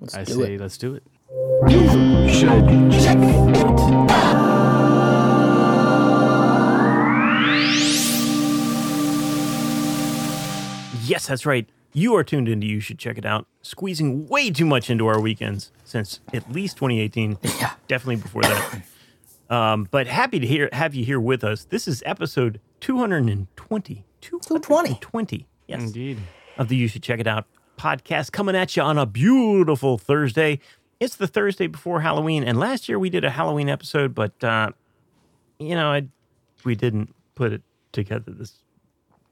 Let's 0.00 0.14
I 0.14 0.24
do 0.24 0.32
say, 0.34 0.54
it. 0.54 0.60
let's 0.60 0.76
do 0.78 0.94
it. 0.94 1.02
Yes, 11.08 11.26
that's 11.26 11.46
right. 11.46 11.68
You 11.92 12.14
are 12.16 12.22
tuned 12.22 12.48
into 12.48 12.66
You 12.66 12.80
Should 12.80 12.98
Check 12.98 13.16
It 13.18 13.24
Out, 13.24 13.46
squeezing 13.62 14.28
way 14.28 14.50
too 14.50 14.66
much 14.66 14.90
into 14.90 15.06
our 15.06 15.20
weekends 15.20 15.72
since 15.84 16.20
at 16.32 16.50
least 16.52 16.76
2018. 16.76 17.38
Yeah. 17.42 17.72
Definitely 17.88 18.16
before 18.16 18.42
that. 18.42 18.82
um, 19.50 19.88
but 19.90 20.06
happy 20.06 20.38
to 20.38 20.46
hear 20.46 20.68
have 20.72 20.94
you 20.94 21.04
here 21.04 21.18
with 21.18 21.42
us. 21.44 21.64
This 21.64 21.88
is 21.88 22.02
episode 22.04 22.60
220. 22.80 24.04
220. 24.20 24.88
220. 25.00 25.46
Yes. 25.66 25.82
Indeed. 25.82 26.18
of 26.58 26.68
the 26.68 26.76
You 26.76 26.88
Should 26.88 27.02
Check 27.02 27.20
It 27.20 27.26
Out 27.26 27.46
podcast 27.78 28.32
coming 28.32 28.56
at 28.56 28.76
you 28.76 28.82
on 28.82 28.98
a 28.98 29.06
beautiful 29.06 29.96
Thursday. 29.96 30.58
It's 31.00 31.16
the 31.16 31.28
Thursday 31.28 31.68
before 31.68 32.00
Halloween, 32.00 32.42
and 32.42 32.58
last 32.58 32.88
year 32.88 32.98
we 32.98 33.08
did 33.08 33.24
a 33.24 33.30
Halloween 33.30 33.68
episode, 33.68 34.14
but 34.14 34.42
uh, 34.42 34.72
you 35.58 35.74
know, 35.74 35.90
I 35.90 36.08
we 36.64 36.74
didn't 36.74 37.14
put 37.34 37.52
it 37.52 37.62
together 37.92 38.32
this 38.32 38.52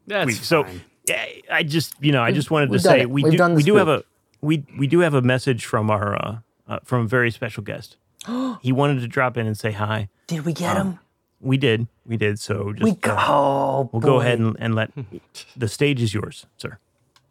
That's 0.06 0.26
week. 0.26 0.36
So 0.36 0.64
fine. 0.64 0.80
Yeah, 1.08 1.24
I 1.52 1.62
just 1.62 1.94
you 2.00 2.12
know 2.12 2.22
I 2.22 2.32
just 2.32 2.50
wanted 2.50 2.66
to 2.66 2.72
we've 2.72 2.82
done 2.82 2.92
say 2.92 3.00
it. 3.02 3.10
we 3.10 3.22
We've 3.22 3.32
do 3.32 3.38
done 3.38 3.52
we 3.52 3.56
this 3.56 3.64
do 3.66 3.76
have 3.76 3.88
a 3.88 4.02
we 4.40 4.64
we 4.78 4.86
do 4.86 5.00
have 5.00 5.14
a 5.14 5.22
message 5.22 5.64
from 5.64 5.90
our 5.90 6.14
uh, 6.14 6.38
uh, 6.68 6.78
from 6.84 7.04
a 7.04 7.08
very 7.08 7.30
special 7.30 7.62
guest. 7.62 7.96
he 8.62 8.72
wanted 8.72 9.00
to 9.00 9.08
drop 9.08 9.36
in 9.36 9.46
and 9.46 9.56
say 9.56 9.72
hi. 9.72 10.08
Did 10.26 10.44
we 10.44 10.52
get 10.52 10.76
him? 10.76 10.98
We 11.40 11.58
did, 11.58 11.86
we 12.06 12.16
did. 12.16 12.38
So 12.38 12.72
just 12.72 12.82
We 12.82 12.90
uh, 12.92 12.94
go. 12.94 13.16
Oh, 13.18 13.90
we'll 13.92 14.00
go 14.00 14.20
ahead 14.20 14.38
and, 14.38 14.56
and 14.58 14.74
let 14.74 14.90
the 15.56 15.68
stage 15.68 16.00
is 16.02 16.12
yours, 16.14 16.46
sir. 16.56 16.78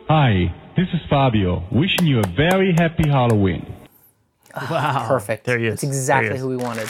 Hi, 0.08 0.54
this 0.78 0.88
is 0.94 1.00
Fabio, 1.10 1.64
wishing 1.72 2.06
you 2.06 2.20
a 2.20 2.28
very 2.38 2.74
happy 2.78 3.10
Halloween. 3.10 3.66
wow. 4.70 5.06
Perfect. 5.08 5.46
There 5.46 5.58
he 5.58 5.66
is. 5.66 5.72
That's 5.74 5.82
There 5.82 5.90
he 5.92 5.98
exactly 5.98 6.36
is. 6.36 6.42
who 6.42 6.48
we 6.50 6.58
wanted. 6.58 6.88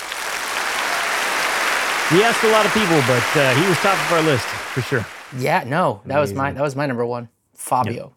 We 2.12 2.22
asked 2.24 2.44
a 2.44 2.51
lot 2.51 2.65
of 2.68 2.74
people, 2.74 3.00
but 3.08 3.25
uh, 3.36 3.56
he 3.56 3.68
was 3.68 3.77
top 3.80 3.98
of 3.98 4.12
our 4.13 4.22
list 4.22 4.46
for 4.46 4.82
sure. 4.82 5.06
Yeah, 5.38 5.63
no, 5.65 6.01
that 6.06 6.20
was 6.20 6.34
my 6.34 6.51
that 6.51 6.62
was 6.62 6.75
my 6.75 6.86
number 6.86 7.06
one. 7.06 7.30
Fabio. 7.54 8.13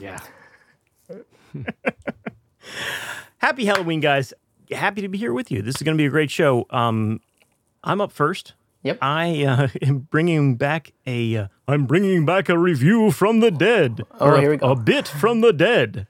Yeah. 0.00 0.18
Happy 3.38 3.64
Halloween, 3.64 4.00
guys! 4.00 4.32
Happy 4.70 5.02
to 5.02 5.08
be 5.08 5.18
here 5.18 5.32
with 5.32 5.50
you. 5.50 5.62
This 5.62 5.76
is 5.76 5.82
going 5.82 5.96
to 5.96 6.00
be 6.00 6.06
a 6.06 6.10
great 6.10 6.30
show. 6.30 6.66
Um, 6.70 7.20
I'm 7.82 8.00
up 8.00 8.12
first. 8.12 8.54
Yep. 8.82 8.98
I 9.02 9.44
uh, 9.44 9.68
am 9.82 10.00
bringing 10.00 10.56
back 10.56 10.92
a. 11.06 11.36
Uh, 11.36 11.46
I'm 11.66 11.86
bringing 11.86 12.24
back 12.26 12.48
a 12.48 12.58
review 12.58 13.10
from 13.10 13.40
the 13.40 13.50
dead. 13.50 14.02
Oh, 14.20 14.28
or 14.28 14.34
a, 14.34 14.40
here 14.40 14.50
we 14.50 14.56
go. 14.58 14.70
A 14.70 14.76
bit 14.76 15.08
from 15.08 15.40
the 15.40 15.52
dead. 15.52 16.06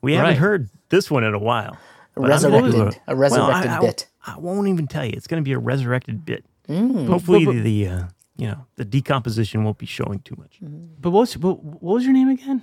We 0.00 0.14
haven't 0.14 0.36
heard 0.36 0.68
this 0.90 1.10
one 1.10 1.24
in 1.24 1.34
a 1.34 1.38
while. 1.38 1.76
A 2.16 2.20
But 2.20 2.28
gonna 2.42 2.50
do 2.50 2.66
resurrected, 2.66 3.02
a 3.06 3.16
resurrected 3.16 3.70
I, 3.70 3.76
I- 3.78 3.80
bit. 3.80 4.06
I 4.26 4.36
won't 4.38 4.68
even 4.68 4.86
tell 4.86 5.04
you. 5.06 5.12
It's 5.14 5.26
going 5.26 5.42
to 5.42 5.44
be 5.44 5.52
a 5.52 5.58
resurrected 5.58 6.26
bit. 6.26 6.44
Mm. 6.68 7.06
Hopefully, 7.06 7.46
the, 7.46 7.60
the 7.60 7.86
uh, 7.88 8.02
you 8.38 8.46
know 8.46 8.64
the 8.76 8.84
decomposition 8.84 9.64
won't 9.64 9.76
be 9.78 9.86
showing 9.86 10.20
too 10.20 10.36
much. 10.38 10.58
But 11.00 11.10
what's 11.10 11.36
but 11.36 11.62
what 11.62 11.82
was 11.96 12.04
your 12.04 12.14
name 12.14 12.28
again? 12.30 12.62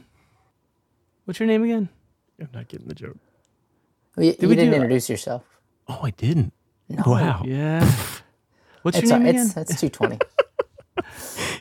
What's 1.26 1.40
your 1.40 1.48
name 1.48 1.64
again? 1.64 1.90
I'm 2.40 2.50
not 2.54 2.68
getting 2.68 2.88
the 2.88 2.96
joke. 2.96 3.18
You, 4.18 4.34
you 4.40 4.48
we 4.50 4.56
didn't 4.56 4.70
do- 4.72 4.76
introduce 4.78 5.10
yourself. 5.10 5.44
Oh, 5.88 6.00
I 6.04 6.10
didn't. 6.12 6.54
Wow, 6.90 7.44
Yeah. 7.46 7.84
What's 8.84 8.98
It's, 9.00 9.10
your 9.10 9.16
uh, 9.16 9.20
name 9.20 9.28
again? 9.30 9.46
it's, 9.58 9.72
it's 9.72 9.82
220. 9.82 10.20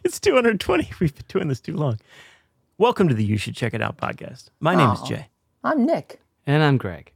it's 0.04 0.20
220. 0.20 0.90
We've 1.00 1.14
been 1.14 1.24
doing 1.28 1.48
this 1.48 1.60
too 1.60 1.74
long. 1.76 1.98
Welcome 2.78 3.08
to 3.08 3.14
the 3.14 3.24
You 3.24 3.36
Should 3.38 3.54
Check 3.56 3.72
It 3.74 3.80
Out 3.82 3.96
podcast. 3.96 4.50
My 4.60 4.74
name 4.74 4.90
is 4.90 4.98
Oh. 5.02 5.06
Jay. 5.06 5.28
I'm 5.64 5.86
Nick. 5.86 6.20
and 6.46 6.62
I'm 6.62 6.76
Greg. 6.76 7.12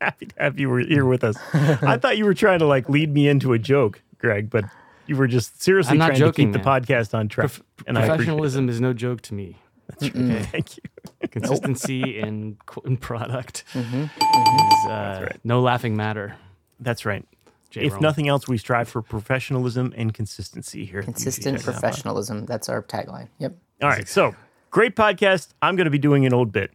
Happy 0.00 0.26
to 0.26 0.34
have 0.38 0.58
you 0.58 0.74
here 0.76 1.04
with 1.04 1.22
us. 1.24 1.36
I 1.52 1.96
thought 1.98 2.16
you 2.18 2.24
were 2.24 2.34
trying 2.34 2.58
to 2.60 2.66
like 2.66 2.88
lead 2.88 3.12
me 3.12 3.28
into 3.28 3.52
a 3.52 3.58
joke, 3.58 4.00
Greg, 4.18 4.48
but 4.50 4.64
you 5.06 5.16
were 5.16 5.26
just 5.26 5.62
seriously 5.62 5.92
I'm 5.92 5.98
not 5.98 6.06
trying 6.08 6.18
joking, 6.18 6.52
to 6.52 6.58
keep 6.58 6.64
man. 6.66 6.80
the 6.82 6.88
podcast 6.88 7.14
on 7.14 7.28
track. 7.28 7.48
Prof- 7.48 7.62
and 7.86 7.98
I 7.98 8.06
professionalism 8.06 8.68
is 8.68 8.80
no 8.80 8.92
joke 8.92 9.20
to 9.22 9.34
me. 9.34 9.56
that. 10.00 10.12
Thank 10.52 10.76
you. 10.78 10.82
Consistency 11.30 12.18
in, 12.18 12.56
in 12.84 12.96
product 12.96 13.64
Mm-hmm. 13.72 14.02
is 14.04 14.90
uh, 14.90 15.28
no 15.44 15.60
laughing 15.60 15.96
matter. 15.96 16.36
That's 16.80 17.04
right. 17.06 17.24
Jay 17.70 17.82
if 17.82 17.92
Roman. 17.92 18.02
nothing 18.02 18.28
else, 18.28 18.46
we 18.48 18.58
strive 18.58 18.88
for 18.88 19.02
professionalism 19.02 19.92
and 19.96 20.12
consistency 20.14 20.84
here. 20.84 21.00
at 21.00 21.06
the 21.06 21.10
You 21.12 21.14
Should 21.18 21.24
Consistent 21.24 21.58
Check 21.58 21.66
It 21.66 21.68
Out 21.68 21.74
podcast. 21.74 21.80
professionalism. 21.80 22.46
That's 22.46 22.68
our 22.68 22.82
tagline. 22.82 23.28
Yep. 23.38 23.56
All 23.82 23.88
right, 23.88 24.08
so 24.08 24.34
great 24.70 24.96
podcast. 24.96 25.48
I'm 25.62 25.76
going 25.76 25.84
to 25.86 25.90
be 25.90 25.98
doing 25.98 26.24
an 26.26 26.32
old 26.32 26.52
bit, 26.52 26.70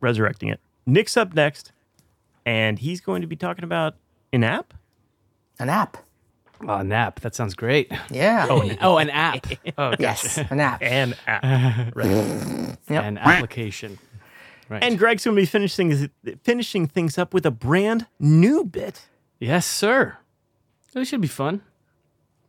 resurrecting 0.00 0.48
it. 0.48 0.60
Nick's 0.86 1.16
up 1.16 1.34
next, 1.34 1.72
and 2.46 2.78
he's 2.78 3.00
going 3.00 3.20
to 3.20 3.26
be 3.28 3.36
talking 3.36 3.64
about 3.64 3.96
an 4.32 4.42
app. 4.44 4.74
An 5.58 5.68
app. 5.68 5.98
Oh, 6.66 6.82
nap. 6.82 7.20
That 7.20 7.34
sounds 7.34 7.54
great. 7.54 7.92
Yeah. 8.10 8.46
Oh, 8.48 8.62
an 8.62 8.78
oh, 8.80 8.98
app. 9.12 9.46
Oh, 9.78 9.90
gotcha. 9.90 10.02
yes, 10.02 10.38
an 10.38 10.60
app. 10.60 10.82
An 10.82 11.14
app. 11.26 11.42
right. 11.96 12.06
Yep. 12.88 13.04
An 13.04 13.18
application. 13.18 13.98
Right. 14.68 14.82
And 14.82 14.98
Greg's 14.98 15.24
going 15.24 15.36
to 15.36 15.40
be 15.40 15.46
finishing 15.46 16.10
finishing 16.42 16.86
things 16.86 17.16
up 17.16 17.32
with 17.32 17.46
a 17.46 17.50
brand 17.50 18.06
new 18.18 18.64
bit. 18.64 19.06
yes, 19.38 19.66
sir. 19.66 20.18
It 20.94 21.06
should 21.06 21.20
be 21.20 21.28
fun. 21.28 21.62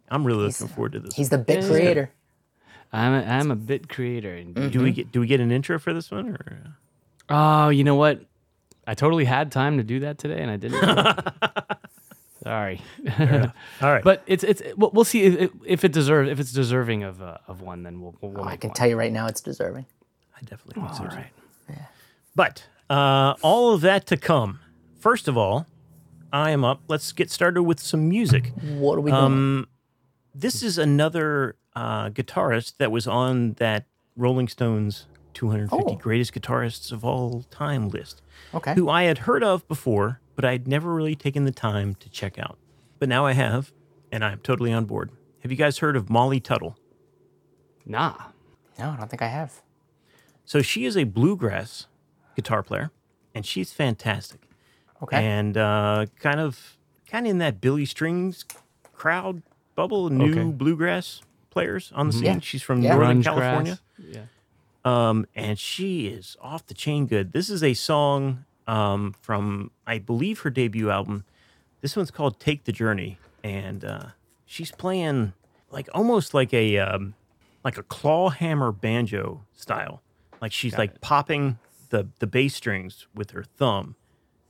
I'm 0.10 0.25
really 0.25 0.46
looking 0.46 0.68
forward 0.68 0.94
to 0.94 1.00
this. 1.00 1.13
He's 1.13 1.30
the 1.30 1.38
bit 1.38 1.63
Yeah. 1.63 1.70
creator. 1.70 2.12
I'm 2.92 3.13
a, 3.13 3.24
I'm 3.24 3.51
a 3.51 3.56
bit 3.56 3.88
creator. 3.88 4.36
indeed. 4.36 4.72
do 4.72 4.80
we 4.80 4.89
mm-hmm. 4.89 4.96
get 4.96 5.12
do 5.12 5.20
we 5.20 5.28
get 5.28 5.39
an 5.39 5.51
intro 5.51 5.78
for 5.78 5.94
this 5.94 6.10
one 6.10 6.30
or 6.30 6.74
Oh, 7.30 7.70
you 7.70 7.84
know 7.84 7.96
what? 7.96 8.22
I 8.88 8.96
totally 8.96 9.25
had 9.25 9.51
time 9.51 9.78
to 9.78 9.84
do 9.84 10.00
that 10.00 10.18
today, 10.18 10.42
and 10.42 10.50
I 10.50 10.58
didn't. 10.58 10.82
do 12.43 12.50
it. 12.50 12.50
Sorry, 12.50 12.81
all 13.81 13.91
right? 13.93 14.03
but 14.10 14.24
it's 14.27 14.43
it's 14.43 14.62
we'll, 14.77 14.91
we'll 14.91 15.03
see 15.05 15.24
if, 15.24 15.51
if 15.65 15.84
it 15.84 15.91
deserves 15.91 16.29
if 16.29 16.39
it's 16.39 16.51
deserving 16.51 17.03
of 17.03 17.22
uh, 17.22 17.38
of 17.48 17.62
one. 17.62 17.84
Then 17.84 18.01
we'll 18.01 18.15
we'll, 18.22 18.31
we'll 18.31 18.43
Oh, 18.46 18.48
I 18.48 18.58
can 18.58 18.69
one. 18.69 18.75
tell 18.75 18.88
you 18.88 18.98
right 18.98 19.12
now, 19.12 19.27
it's 19.27 19.41
deserving. 19.41 19.86
I 20.36 20.39
definitely 20.41 20.81
think 20.81 20.96
so. 20.96 21.03
All 21.03 21.10
too. 21.10 21.15
right. 21.17 21.27
But 22.36 22.63
uh, 22.89 23.36
all 23.41 23.74
of 23.74 23.81
that 23.81 24.05
to 24.08 24.17
come. 24.17 24.60
First 25.00 25.27
of 25.27 25.38
all, 25.38 25.65
I 26.31 26.51
am 26.51 26.63
up. 26.63 26.81
Let's 26.88 27.12
get 27.12 27.29
started 27.31 27.63
with 27.63 27.79
some 27.79 28.08
music. 28.08 28.51
What 28.62 28.98
are 28.98 29.01
we 29.01 29.12
doing? 29.12 29.24
Um, 29.24 29.67
this 30.34 30.63
is 30.63 30.77
another 30.77 31.55
uh, 31.75 32.10
guitarist 32.10 32.77
that 32.77 32.91
was 32.91 33.08
on 33.08 33.53
that 33.53 33.86
Rolling 34.15 34.48
Stones 34.48 35.08
250 35.34 35.93
Oh. 35.93 35.96
greatest 35.98 36.34
guitarists 36.34 36.91
of 36.91 37.03
all 37.03 37.43
time 37.50 37.89
list, 37.89 38.22
okay. 38.53 38.74
who 38.75 38.89
I 38.89 39.03
had 39.03 39.19
heard 39.19 39.43
of 39.43 39.67
before, 39.67 40.22
but 40.39 40.46
I'd 40.46 40.69
never 40.69 40.93
really 40.93 41.15
taken 41.17 41.43
the 41.43 41.51
time 41.51 41.96
to 41.96 42.08
check 42.10 42.39
out. 42.39 42.58
But 42.98 43.10
now 43.10 43.25
I 43.25 43.34
have, 43.34 43.74
and 44.10 44.24
I'm 44.24 44.39
totally 44.39 44.72
on 44.72 44.86
board. 44.86 45.12
Have 45.41 45.51
you 45.51 45.58
guys 45.58 45.79
heard 45.79 45.98
of 45.98 46.10
Molly 46.10 46.39
Tuttle? 46.39 46.77
Nah. 47.86 48.15
No, 48.77 48.91
I 48.91 48.96
don't 48.96 49.10
think 49.10 49.22
I 49.22 49.27
have. 49.27 49.62
So 50.46 50.62
she 50.62 50.86
is 50.86 50.96
a 50.96 51.03
bluegrass 51.03 51.88
guitar 52.38 52.63
player, 52.63 52.91
and 53.36 53.46
she's 53.46 53.74
fantastic. 53.74 54.39
Okay. 55.03 55.17
and 55.22 55.58
uh, 55.58 56.05
kind 56.22 56.39
of 56.39 56.77
kind 57.12 57.25
of 57.27 57.31
in 57.31 57.38
that 57.39 57.60
Billy 57.60 57.84
Strings 57.86 58.46
crowd 58.93 59.41
bubble, 59.75 60.10
new 60.10 60.31
Okay. 60.31 60.43
bluegrass 60.51 61.22
players 61.50 61.91
on 61.96 62.08
the 62.08 62.13
scene. 62.13 62.24
Yeah. 62.24 62.39
She's 62.39 62.62
from 62.62 62.81
Yeah. 62.81 62.96
Northern 62.96 63.19
Grunge 63.22 63.24
California, 63.25 63.79
grass. 63.98 64.15
Yeah. 64.86 65.10
um, 65.10 65.25
and 65.36 65.60
she 65.60 66.08
is 66.08 66.38
off 66.41 66.65
the 66.65 66.74
chain 66.74 67.08
good. 67.08 67.34
This 67.34 67.50
is 67.50 67.62
a 67.62 67.74
song 67.74 68.46
um, 68.70 69.16
from 69.20 69.72
I 69.88 69.98
believe 69.98 70.42
her 70.42 70.52
debut 70.52 70.92
album. 70.92 71.26
This 71.82 71.96
one's 71.96 72.12
called 72.12 72.40
"Take 72.40 72.66
the 72.66 72.72
Journey," 72.72 73.18
and 73.44 73.84
uh, 73.84 74.06
she's 74.46 74.72
playing 74.72 75.34
like 75.72 75.90
almost 75.94 76.34
like 76.36 76.54
a 76.54 76.78
um, 76.78 77.16
like 77.64 77.78
a 77.78 77.84
claw 77.84 78.30
hammer 78.30 78.72
banjo 78.72 79.44
style. 79.54 80.04
Like 80.40 80.52
she's 80.52 80.78
like 80.78 81.02
popping 81.02 81.58
the 81.90 82.08
the 82.20 82.28
bass 82.28 82.56
strings 82.56 83.08
with 83.16 83.32
her 83.32 83.44
thumb, 83.44 83.96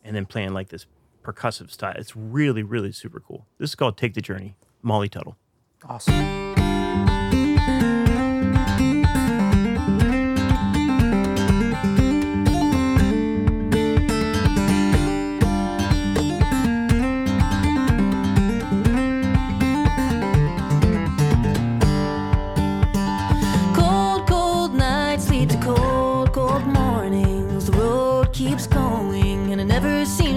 and 0.04 0.16
then 0.16 0.26
playing 0.26 0.54
like 0.54 0.68
this 0.68 0.86
percussive 1.24 1.72
style. 1.72 1.96
It's 1.96 2.16
really 2.16 2.62
really 2.62 2.92
super 2.92 3.22
cool. 3.22 3.48
This 3.58 3.72
is 3.72 3.76
called 3.76 3.98
"Take 3.98 4.16
the 4.16 4.22
Journey." 4.22 4.56
Molly 4.82 5.10
Tuttle. 5.10 5.38
Awesome. 5.86 6.49
Never 29.82 30.06
seems 30.06 30.29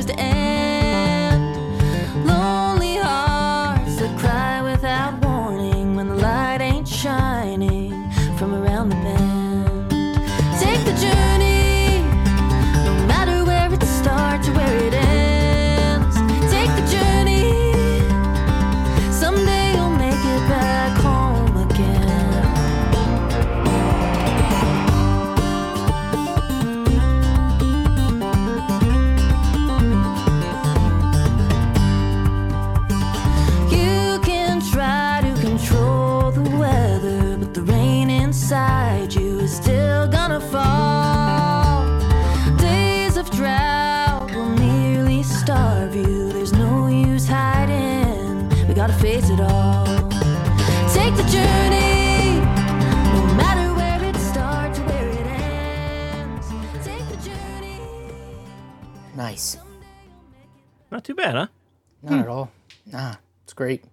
Not 62.16 62.21
at 62.25 62.28
all. 62.28 62.50
Nah, 62.87 63.14
it's 63.45 63.52
great. 63.52 63.85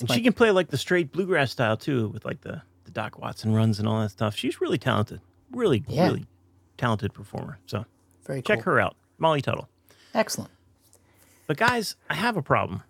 And 0.00 0.10
she 0.10 0.20
can 0.22 0.32
play 0.32 0.50
like 0.50 0.68
the 0.68 0.78
straight 0.78 1.12
bluegrass 1.12 1.52
style 1.52 1.76
too, 1.76 2.08
with 2.08 2.24
like 2.24 2.40
the 2.40 2.62
the 2.84 2.90
Doc 2.90 3.18
Watson 3.18 3.54
runs 3.54 3.78
and 3.78 3.88
all 3.88 4.00
that 4.00 4.10
stuff. 4.10 4.36
She's 4.36 4.60
really 4.60 4.78
talented, 4.78 5.20
really 5.52 5.84
Yeah. 5.88 6.06
really 6.06 6.26
talented 6.76 7.14
performer. 7.14 7.58
So 7.66 7.86
Very 8.26 8.42
cool. 8.42 8.56
check 8.56 8.64
her 8.64 8.80
out, 8.80 8.96
Molly 9.18 9.40
Tuttle. 9.40 9.68
Excellent. 10.12 10.50
But 11.46 11.56
guys, 11.56 11.96
I 12.10 12.14
have 12.14 12.36
a 12.36 12.42
problem 12.42 12.82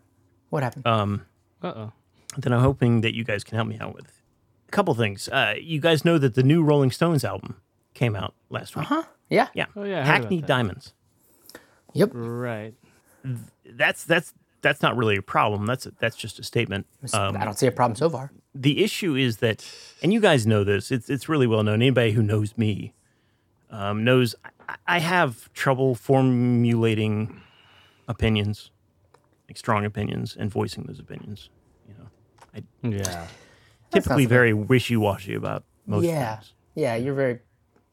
What 0.50 0.62
happened? 0.62 0.86
um, 0.86 1.26
Uh 1.62 1.72
oh. 1.76 1.92
that 2.38 2.52
I'm 2.52 2.60
hoping 2.60 3.02
that 3.02 3.14
you 3.14 3.22
guys 3.24 3.44
can 3.44 3.56
help 3.56 3.68
me 3.68 3.78
out 3.78 3.94
with. 3.94 4.20
A 4.68 4.70
couple 4.72 4.94
things. 4.94 5.28
Uh, 5.28 5.54
you 5.60 5.80
guys 5.80 6.04
know 6.04 6.18
that 6.18 6.34
the 6.34 6.42
new 6.42 6.62
Rolling 6.62 6.90
Stones 6.90 7.24
album 7.24 7.60
came 7.94 8.16
out 8.16 8.34
last 8.50 8.74
week. 8.76 8.86
huh? 8.86 9.02
Yeah. 9.30 9.48
Yeah, 9.54 9.66
Oh, 9.76 9.84
yeah, 9.84 10.00
I 10.00 10.02
heard 10.02 10.02
about 10.02 10.06
Hackney 10.22 10.40
that. 10.40 10.46
Diamonds. 10.46 10.92
Yep. 11.92 12.10
Right. 12.14 12.74
That's 13.64 14.04
that's 14.04 14.32
that's 14.60 14.80
not 14.82 14.96
really 14.96 15.16
a 15.16 15.22
problem. 15.22 15.66
That's 15.66 15.86
that's 15.98 16.16
just 16.16 16.38
a 16.38 16.42
statement. 16.42 16.86
Um, 17.12 17.36
I 17.36 17.44
don't 17.44 17.58
see 17.58 17.66
a 17.66 17.72
problem 17.72 17.96
so 17.96 18.08
far. 18.10 18.30
the 18.54 18.82
issue 18.84 19.14
is 19.14 19.38
that, 19.38 19.64
and 20.02 20.12
you 20.12 20.20
guys 20.20 20.46
know 20.46 20.64
this. 20.64 20.90
It's 20.90 21.08
it's 21.10 21.28
really 21.28 21.46
well 21.46 21.62
known. 21.62 21.82
Anybody 21.82 22.12
who 22.12 22.22
knows 22.22 22.56
me 22.56 22.94
um, 23.70 24.04
knows 24.04 24.34
I, 24.68 24.74
I 24.86 24.98
have 25.00 25.52
trouble 25.52 25.94
formulating 25.94 27.40
opinions, 28.08 28.70
like 29.48 29.56
strong 29.56 29.84
opinions, 29.84 30.36
and 30.38 30.50
voicing 30.50 30.84
those 30.84 30.98
opinions. 31.00 31.50
You 31.88 31.94
know, 31.98 32.08
I 32.54 32.88
Yeah. 32.88 33.26
typically 33.90 34.24
not 34.24 34.28
very 34.30 34.52
wishy 34.54 34.96
washy 34.96 35.34
about 35.34 35.64
most 35.86 36.04
yeah, 36.04 36.36
things. 36.36 36.52
yeah. 36.74 36.94
Yeah, 36.94 36.96
you're 37.04 37.14
very 37.14 37.38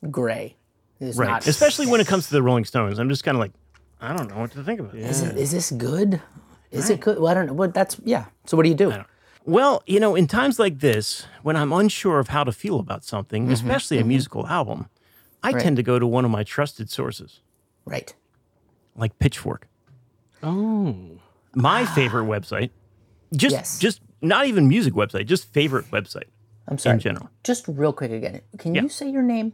gray. 0.09 0.55
It's 0.99 1.17
Right. 1.17 1.27
not- 1.29 1.47
Especially 1.47 1.87
when 1.87 1.99
it 2.01 2.07
comes 2.07 2.27
to 2.27 2.33
the 2.33 2.41
Rolling 2.43 2.65
Stones. 2.65 2.99
I'm 2.99 3.09
just 3.09 3.23
kind 3.23 3.35
of 3.35 3.39
like, 3.39 3.51
I 4.01 4.15
don't 4.15 4.29
know 4.29 4.39
what 4.39 4.51
to 4.51 4.63
think 4.63 4.79
about 4.79 4.95
it. 4.95 5.01
Is, 5.01 5.21
it, 5.21 5.37
is 5.37 5.51
this 5.51 5.71
good? 5.71 6.21
Is 6.71 6.89
it 6.89 6.99
good? 6.99 7.19
Well, 7.19 7.27
I 7.31 7.33
don't 7.33 7.45
know. 7.45 7.53
What 7.53 7.73
that's 7.73 7.97
yeah. 8.03 8.25
So 8.45 8.57
what 8.57 8.63
do 8.63 8.69
you 8.69 8.75
do? 8.75 8.93
Well, 9.45 9.83
you 9.85 9.99
know, 9.99 10.15
in 10.15 10.27
times 10.27 10.59
like 10.59 10.79
this, 10.79 11.25
when 11.43 11.55
I'm 11.55 11.71
unsure 11.73 12.19
of 12.19 12.29
how 12.29 12.43
to 12.43 12.51
feel 12.51 12.79
about 12.79 13.03
something, 13.03 13.43
mm-hmm. 13.43 13.53
especially 13.53 13.97
a 13.97 14.01
mm-hmm. 14.01 14.09
musical 14.09 14.47
album, 14.47 14.87
I 15.43 15.51
Right. 15.51 15.63
tend 15.63 15.77
to 15.77 15.83
go 15.83 15.97
to 15.99 16.05
one 16.05 16.25
of 16.25 16.31
my 16.31 16.43
trusted 16.43 16.89
sources, 16.89 17.41
Right. 17.85 18.13
like 18.95 19.17
Pitchfork. 19.19 19.67
Oh. 20.43 20.95
My 21.55 21.85
favorite 21.85 22.25
website. 22.25 22.69
Just 23.35 23.53
Yes. 23.55 23.79
just 23.79 24.01
not 24.21 24.45
even 24.45 24.67
music 24.67 24.93
website, 24.93 25.25
just 25.25 25.51
favorite 25.51 25.89
website 25.91 26.29
I'm 26.67 26.77
sorry. 26.77 26.95
in 26.95 26.99
general. 26.99 27.29
Just 27.43 27.67
real 27.67 27.93
quick 27.93 28.11
again. 28.11 28.41
Can 28.57 28.75
Yeah. 28.75 28.83
you 28.83 28.89
say 28.89 29.09
your 29.09 29.23
name? 29.23 29.53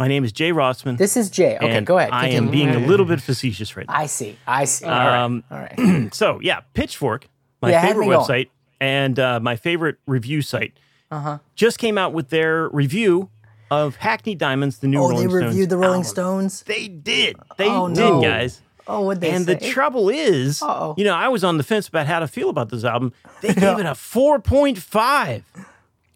My 0.00 0.08
name 0.08 0.24
is 0.24 0.32
Jay 0.32 0.50
Rossman. 0.50 0.96
This 0.96 1.14
is 1.14 1.28
Jay. 1.28 1.58
Okay, 1.58 1.82
go 1.82 1.98
ahead. 1.98 2.08
I 2.10 2.28
am 2.28 2.50
being 2.50 2.70
a 2.70 2.78
little 2.78 3.04
bit 3.04 3.20
facetious 3.20 3.76
right 3.76 3.86
now. 3.86 3.94
I 3.94 4.06
see. 4.06 4.38
I 4.46 4.64
see. 4.64 4.86
All 4.86 4.90
right. 4.92 5.18
Um, 5.22 5.44
All 5.50 5.58
right. 5.58 6.14
so 6.14 6.40
yeah, 6.40 6.60
Pitchfork, 6.72 7.28
my 7.60 7.70
Yeah, 7.70 7.82
favorite 7.82 8.06
me 8.06 8.12
going. 8.14 8.26
website 8.26 8.48
and 8.80 9.18
uh, 9.18 9.40
my 9.40 9.56
favorite 9.56 9.96
review 10.06 10.40
site, 10.40 10.72
Uh-huh. 11.10 11.36
just 11.54 11.78
came 11.78 11.98
out 11.98 12.14
with 12.14 12.30
their 12.30 12.70
review 12.70 13.28
of 13.70 13.96
Hackney 13.96 14.34
Diamonds, 14.34 14.78
the 14.78 14.86
new 14.88 15.00
Oh, 15.00 15.10
Rolling 15.10 15.16
they 15.28 15.28
Stones. 15.32 15.44
reviewed 15.44 15.68
the 15.68 15.76
Rolling 15.76 15.96
album. 15.98 16.04
Stones. 16.04 16.62
They 16.62 16.88
did. 16.88 17.36
They 17.58 17.68
Oh, 17.68 17.88
did, 17.88 17.98
no. 17.98 18.22
guys. 18.22 18.62
Oh, 18.88 19.02
what 19.02 19.20
they 19.20 19.30
and 19.30 19.44
say? 19.44 19.52
the 19.54 19.68
trouble 19.70 20.08
is, 20.08 20.62
Uh-oh. 20.62 20.94
you 20.96 21.04
know, 21.04 21.14
I 21.14 21.28
was 21.28 21.44
on 21.44 21.58
the 21.58 21.62
fence 21.62 21.86
about 21.88 22.06
how 22.06 22.20
to 22.20 22.26
feel 22.26 22.48
about 22.48 22.70
this 22.70 22.84
album. 22.84 23.12
They 23.42 23.48
gave 23.54 23.78
it 23.78 23.84
a 23.86 23.90
4.5. 23.94 25.42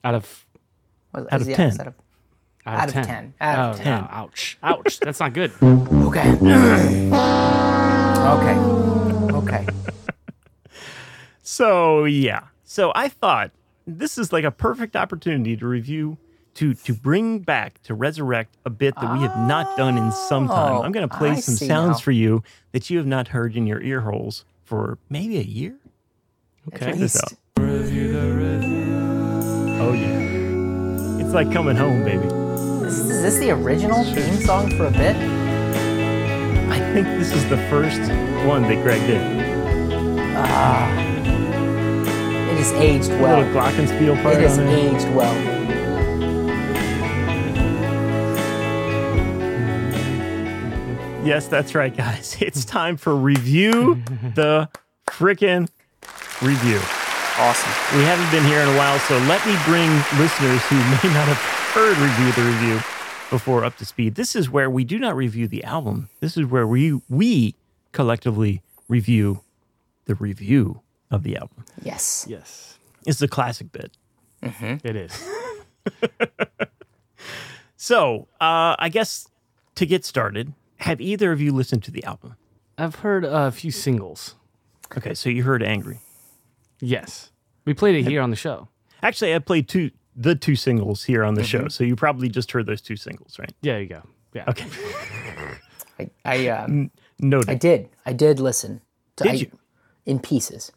Out 0.03 0.15
of 0.15 0.47
Was- 1.13 1.27
out 1.31 1.41
of 1.43 1.47
10. 1.53 1.69
is 1.69 1.77
that 1.77 1.89
a- 1.89 1.95
out, 2.67 2.81
Out 2.81 2.89
of 2.89 2.97
of 2.97 3.07
10. 3.07 3.07
10. 3.07 3.35
Out 3.41 3.59
of 3.59 3.75
oh, 3.75 3.83
10. 3.83 3.87
no, 3.87 4.09
ouch. 4.11 4.59
Ouch. 4.63 5.01
That's 5.01 5.21
not 5.21 5.33
good. 5.33 5.53
Okay. 6.05 6.31
okay. 8.25 8.57
Okay. 9.37 9.67
So 11.43 12.05
yeah. 12.05 12.45
So 12.63 12.93
I 12.95 13.09
thought 13.09 13.51
this 13.87 14.17
is 14.17 14.33
like 14.33 14.45
a 14.45 14.51
perfect 14.51 14.97
opportunity 14.97 15.57
to 15.57 15.67
review 15.67 16.19
to 16.55 16.75
to 16.75 16.95
bring 16.95 17.41
back 17.41 17.83
to 17.83 17.95
resurrect 17.95 18.57
a 18.65 18.71
bit 18.71 18.95
that 19.01 19.13
we 19.13 19.21
have 19.21 19.37
not 19.49 19.77
done 19.77 19.99
in 19.99 20.13
some 20.13 20.47
time. 20.47 20.77
Oh, 20.77 20.83
I'm 20.83 20.93
going 20.93 21.09
to 21.09 21.17
play 21.17 21.31
I 21.31 21.41
some 21.41 21.57
sounds 21.57 21.99
now. 21.99 22.03
for 22.03 22.13
you 22.13 22.43
that 22.73 22.91
you 22.91 22.99
have 22.99 23.07
not 23.07 23.29
heard 23.29 23.57
in 23.57 23.67
your 23.67 23.83
ear 23.83 24.03
holes 24.03 24.45
for 24.65 24.99
maybe 25.11 25.39
a 25.39 25.43
year. 25.43 25.77
Okay. 26.69 26.91
At 26.91 26.99
this 26.99 27.15
least. 27.15 27.35
out. 27.35 27.39
Oh 29.81 29.93
yeah. 29.93 31.25
It's 31.25 31.35
like 31.35 31.53
coming 31.53 31.77
home, 31.77 32.05
baby. 32.05 32.44
Is, 32.85 32.99
is 33.11 33.23
this 33.23 33.39
the 33.39 33.51
original 33.51 34.05
theme 34.05 34.37
song 34.37 34.71
for 34.77 34.87
a 34.87 34.91
bit? 34.91 35.17
I 36.71 36.79
think 36.93 37.07
this 37.19 37.33
is 37.33 37.49
the 37.49 37.57
first 37.69 38.01
one 38.47 38.63
that 38.63 38.83
Greg 38.83 39.01
did. 39.07 39.21
Ah. 40.37 40.91
It 42.51 42.59
is 42.59 42.73
aged 42.73 43.11
A 43.11 43.23
well. 43.23 43.39
little 43.39 43.53
glockenspiel 43.55 44.23
part 44.23 44.37
It 44.37 44.43
is 44.45 44.59
on 44.59 44.67
there. 44.67 44.95
aged 44.95 45.09
well. 45.15 45.35
Yes, 51.25 51.47
that's 51.49 51.75
right, 51.75 51.95
guys. 51.97 52.37
It's 52.41 52.65
time 52.67 52.97
for 52.99 53.17
review 53.17 54.03
the 54.35 54.69
frickin' 55.09 55.69
review. 56.43 56.81
Awesome. 57.39 57.73
We 57.99 58.05
haven't 58.05 58.31
been 58.31 58.45
here 58.45 58.61
in 58.61 58.69
a 58.69 58.77
while, 58.77 58.99
so 59.01 59.17
let 59.27 59.45
me 59.47 59.57
bring 59.65 59.91
listeners 60.21 60.61
who 60.67 60.77
may 60.77 61.09
not 61.17 61.27
have 61.27 61.41
heard 61.75 61.99
review 61.99 62.33
the 62.33 62.49
review 62.49 62.77
before 63.31 63.65
up 63.65 63.77
to 63.79 63.85
speed. 63.85 64.15
This 64.15 64.37
is 64.37 64.49
where 64.49 64.71
we 64.71 64.85
do 64.85 64.99
not 64.99 65.17
review 65.17 65.49
the 65.49 65.65
album. 65.65 66.09
This 66.21 66.37
is 66.37 66.47
where 66.47 66.67
we 66.67 67.01
we 67.09 67.57
collectively 67.93 68.63
review 68.89 69.43
the 70.05 70.15
review 70.15 70.83
of 71.11 71.25
the 71.25 71.37
album. 71.37 71.65
Yes. 71.83 72.27
Yes. 72.29 72.79
It's 73.07 73.21
a 73.23 73.29
classic 73.29 73.73
bit. 73.73 73.93
It 74.41 74.97
is. 74.97 75.29
So, 77.77 78.29
uh, 78.41 78.75
I 78.79 78.89
guess 78.89 79.29
to 79.75 79.85
get 79.85 80.07
started, 80.07 80.55
have 80.79 81.03
either 81.03 81.33
of 81.33 81.41
you 81.43 81.53
listened 81.53 81.83
to 81.83 81.91
the 81.91 82.03
album? 82.05 82.37
I've 82.79 82.95
heard 82.95 83.27
a 83.27 83.51
few 83.53 83.71
singles. 83.71 84.37
Okay, 84.97 85.13
so 85.13 85.29
you 85.29 85.43
heard 85.43 85.63
"Angry." 85.63 86.01
Yes. 86.81 87.31
We 87.67 87.75
played 87.75 87.97
it 87.97 88.09
here 88.09 88.23
on 88.23 88.31
the 88.31 88.37
show. 88.37 88.69
Actually, 89.03 89.35
I 89.35 89.39
played 89.39 89.69
two 89.69 89.91
the 90.17 90.35
two 90.35 90.57
singles 90.57 91.05
here 91.05 91.25
on 91.25 91.35
the 91.35 91.45
show, 91.45 91.61
mm-hmm. 91.61 91.69
so 91.69 91.85
you 91.85 91.97
probably 91.97 92.29
just 92.29 92.53
heard 92.53 92.67
those 92.67 92.81
two 92.81 92.97
singles, 92.97 93.39
right? 93.39 93.55
Yeah, 93.63 93.79
you 93.79 93.87
go. 93.87 94.03
Yeah. 94.33 94.45
Okay, 94.49 94.67
I, 95.99 96.11
I, 96.25 96.49
um, 96.49 96.91
noted. 97.19 97.51
I 97.51 97.55
did. 97.55 97.89
I 98.07 98.13
did 98.13 98.41
listen. 98.41 98.81
To, 99.17 99.25
Did 99.25 99.33
I- 99.33 99.37
you? 99.37 99.59
In 100.07 100.19
pieces. 100.19 100.71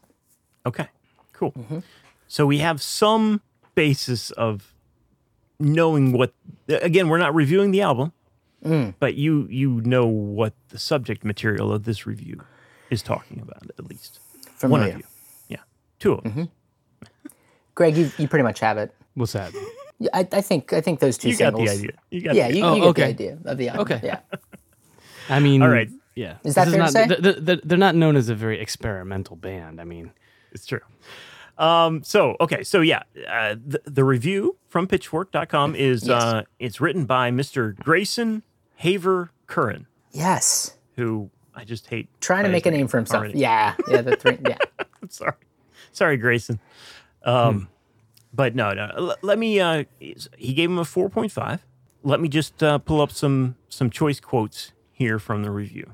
Okay, 0.65 0.87
cool. 1.33 1.51
Mm-hmm. 1.51 1.79
So 2.27 2.45
we 2.45 2.59
have 2.59 2.81
some 2.81 3.41
basis 3.75 4.31
of 4.31 4.73
knowing 5.59 6.11
what. 6.11 6.33
Again, 6.67 7.09
we're 7.09 7.17
not 7.17 7.35
reviewing 7.35 7.71
the 7.71 7.81
album, 7.81 8.13
mm. 8.63 8.93
but 8.99 9.15
you 9.15 9.47
you 9.49 9.81
know 9.81 10.05
what 10.05 10.53
the 10.69 10.79
subject 10.79 11.25
material 11.25 11.73
of 11.73 11.83
this 11.83 12.05
review 12.05 12.41
is 12.89 13.01
talking 13.01 13.41
about, 13.41 13.63
at 13.77 13.85
least 13.85 14.19
one 14.61 14.83
of 14.83 14.97
you. 14.97 15.03
Yeah, 15.49 15.57
two 15.99 16.13
of 16.13 16.25
us. 16.25 16.31
Mm-hmm. 16.31 16.43
Greg, 17.75 17.95
you, 17.95 18.11
you 18.17 18.27
pretty 18.27 18.43
much 18.43 18.59
have 18.59 18.77
it. 18.77 18.93
What's 19.17 19.33
that? 19.33 19.51
Yeah, 19.99 20.09
I, 20.13 20.27
I 20.31 20.41
think 20.41 20.71
I 20.73 20.81
think 20.81 20.99
those 20.99 21.17
two 21.17 21.29
You 21.29 21.37
got 21.37 21.55
singles. 21.55 21.69
the 21.69 21.73
idea. 21.87 21.91
You 22.11 22.21
got 22.21 22.35
Yeah, 22.35 22.47
the 22.49 22.57
you, 22.57 22.63
Oh, 22.63 22.75
you 22.75 22.81
get 22.81 22.87
okay. 22.89 23.01
the 23.01 23.07
idea 23.09 23.37
of 23.45 23.57
the 23.57 23.69
album. 23.69 23.81
Okay. 23.81 23.99
Yeah. 24.03 24.19
I 25.29 25.39
mean, 25.39 25.61
All 25.63 25.69
right. 25.69 25.89
Yeah. 26.15 26.37
Is 26.43 26.55
that 26.55 26.65
This 26.65 26.75
fair 26.75 26.85
to 26.87 26.91
not, 26.91 26.91
say? 26.91 27.21
They're, 27.21 27.33
they're, 27.33 27.61
they're 27.63 27.77
not 27.77 27.95
known 27.95 28.15
as 28.15 28.29
a 28.29 28.35
very 28.35 28.59
experimental 28.61 29.35
band. 29.35 29.81
I 29.81 29.83
mean, 29.85 30.11
It's 30.51 30.65
true. 30.67 30.81
Um, 31.57 32.03
so 32.03 32.35
okay, 32.39 32.63
so 32.63 32.81
yeah, 32.81 33.01
uh, 33.27 33.55
the, 33.65 33.81
the 33.85 34.03
review 34.03 34.57
from 34.67 34.87
Pitchfork.com 34.87 35.73
is 35.75 36.07
Yes. 36.07 36.21
uh, 36.23 36.43
it's 36.59 36.79
written 36.79 37.05
by 37.05 37.31
Mr. 37.31 37.75
Grayson 37.75 38.43
Haver 38.75 39.31
Currin, 39.47 39.87
Yes. 40.11 40.77
who 40.95 41.31
I 41.55 41.63
just 41.65 41.87
hate 41.87 42.09
Trying 42.21 42.43
to 42.43 42.51
make 42.51 42.67
a 42.67 42.71
name 42.71 42.87
for 42.87 42.97
himself. 42.97 43.21
already. 43.23 43.39
Yeah. 43.39 43.73
Yeah. 43.89 44.01
The 44.03 44.15
three. 44.17 44.37
Yeah. 44.47 44.57
I'm 45.01 45.09
sorry, 45.09 45.33
sorry, 45.91 46.17
Grayson. 46.17 46.59
Um, 47.23 47.69
but 48.33 48.55
no, 48.55 48.71
no. 48.73 48.91
L- 48.95 49.15
let 49.21 49.37
me. 49.39 49.59
Uh, 49.59 49.85
he 49.99 50.53
gave 50.53 50.69
him 50.69 50.77
a 50.77 50.85
four 50.85 51.09
point 51.09 51.31
five. 51.31 51.65
Let 52.03 52.19
me 52.21 52.29
just 52.29 52.61
uh, 52.63 52.77
pull 52.77 53.01
up 53.01 53.11
some 53.11 53.55
some 53.69 53.89
choice 53.89 54.19
quotes 54.19 54.71
here 54.91 55.19
from 55.19 55.43
the 55.43 55.51
review. 55.51 55.91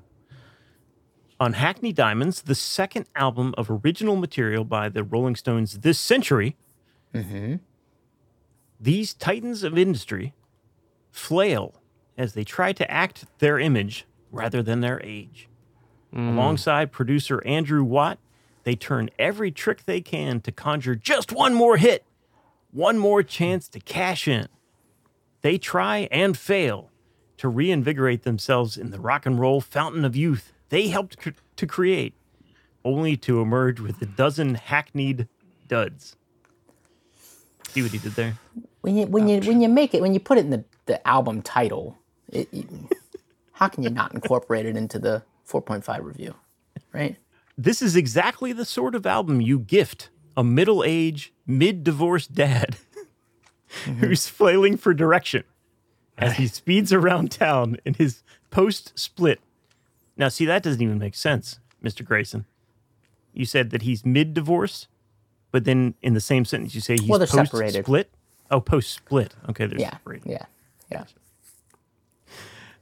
On 1.40 1.54
Hackney 1.54 1.92
Diamonds, 1.92 2.44
the 2.44 2.56
second 2.56 3.06
album 3.16 3.54
of 3.58 3.70
original 3.70 4.16
material 4.16 4.64
by 4.64 4.88
the 4.88 5.04
Rolling 5.04 5.36
Stones 5.36 5.80
this 5.80 6.00
century, 6.00 6.56
these 8.80 9.14
titans 9.14 9.64
of 9.64 9.78
industry 9.78 10.34
flail 11.12 11.76
as 12.18 12.34
they 12.34 12.44
try 12.44 12.72
to 12.74 12.90
act 12.90 13.26
their 13.40 13.60
image 13.60 14.06
rather 14.32 14.62
than 14.62 14.82
their 14.82 15.02
age. 15.04 15.48
Alongside 16.16 16.92
producer 16.92 17.42
Andrew 17.46 17.84
Watt, 17.84 18.20
they 18.64 18.76
turn 18.76 19.10
every 19.18 19.52
trick 19.52 19.86
they 19.86 20.00
can 20.00 20.42
to 20.42 20.52
conjure 20.52 20.96
just 20.96 21.32
one 21.32 21.54
more 21.56 21.78
hit, 21.78 22.06
one 22.74 22.98
more 22.98 23.24
chance 23.24 23.70
to 23.70 23.80
cash 23.80 24.28
in. 24.28 24.48
They 25.42 25.58
try 25.58 26.08
and 26.12 26.38
fail 26.38 26.90
to 27.38 27.48
reinvigorate 27.48 28.24
themselves 28.24 28.78
in 28.78 28.92
the 28.92 29.00
rock 29.00 29.26
and 29.26 29.40
roll 29.40 29.62
fountain 29.62 30.04
of 30.06 30.16
youth 30.16 30.54
they 30.74 30.88
helped 30.88 31.20
cr- 31.20 31.30
to 31.58 31.68
create, 31.68 32.16
only 32.84 33.16
to 33.18 33.42
emerge 33.42 33.80
with 33.80 34.02
a 34.02 34.08
dozen 34.08 34.56
hackneyed 34.56 35.28
duds. 35.68 36.16
See 37.70 37.84
what 37.84 37.92
he 37.92 38.00
did 38.00 38.14
there? 38.14 38.38
When 38.82 38.98
you 38.98 39.06
when 39.06 39.28
you 39.28 39.40
when 39.42 39.62
you 39.62 39.70
make 39.70 39.94
it 39.94 40.02
when 40.02 40.16
you 40.16 40.20
put 40.20 40.40
it 40.40 40.46
in 40.46 40.50
the, 40.50 40.66
the 40.88 41.08
album 41.08 41.44
title, 41.44 41.96
it, 42.30 42.48
you, 42.52 42.90
how 43.52 43.68
can 43.68 43.84
you 43.84 43.92
not 43.92 44.16
incorporate 44.16 44.66
it 44.66 44.76
into 44.76 44.98
the 44.98 45.22
4.5 45.48 46.04
review, 46.04 46.34
right? 46.92 47.18
This 47.56 47.84
is 47.84 47.96
exactly 47.96 48.52
the 48.52 48.66
sort 48.66 48.96
of 48.96 49.06
album 49.06 49.42
you 49.42 49.60
gift 49.60 50.10
a 50.36 50.44
middle 50.44 50.84
aged, 50.84 51.32
mid 51.46 51.84
divorced 51.84 52.34
dad 52.34 52.78
mm-hmm. 53.86 54.00
who's 54.00 54.28
flailing 54.28 54.78
for 54.78 54.94
direction 54.94 55.44
as 56.18 56.38
he 56.38 56.48
speeds 56.48 56.94
around 56.94 57.32
town 57.32 57.78
in 57.86 57.96
his 57.96 58.24
post 58.52 58.98
split. 58.98 59.40
Now, 60.16 60.30
see, 60.30 60.46
that 60.46 60.64
doesn't 60.64 60.82
even 60.82 61.00
make 61.00 61.16
sense, 61.16 61.60
Mr. 61.84 62.06
Grayson. 62.06 62.46
You 63.34 63.46
said 63.46 63.72
that 63.72 63.82
he's 63.82 64.06
mid 64.06 64.34
divorce, 64.34 64.88
but 65.52 65.66
then 65.66 65.96
in 66.02 66.14
the 66.14 66.22
same 66.22 66.46
sentence 66.46 66.76
you 66.76 66.82
say 66.82 66.98
he's 66.98 67.10
Well, 67.10 67.20
post 67.26 67.52
split. 67.52 68.12
Oh, 68.52 68.62
post 68.62 68.92
split. 68.92 69.34
Okay, 69.50 69.66
they're 69.66 69.80
Yeah. 69.80 69.92
separated. 69.92 70.30
Yeah. 70.30 70.46
Yeah. 70.92 71.06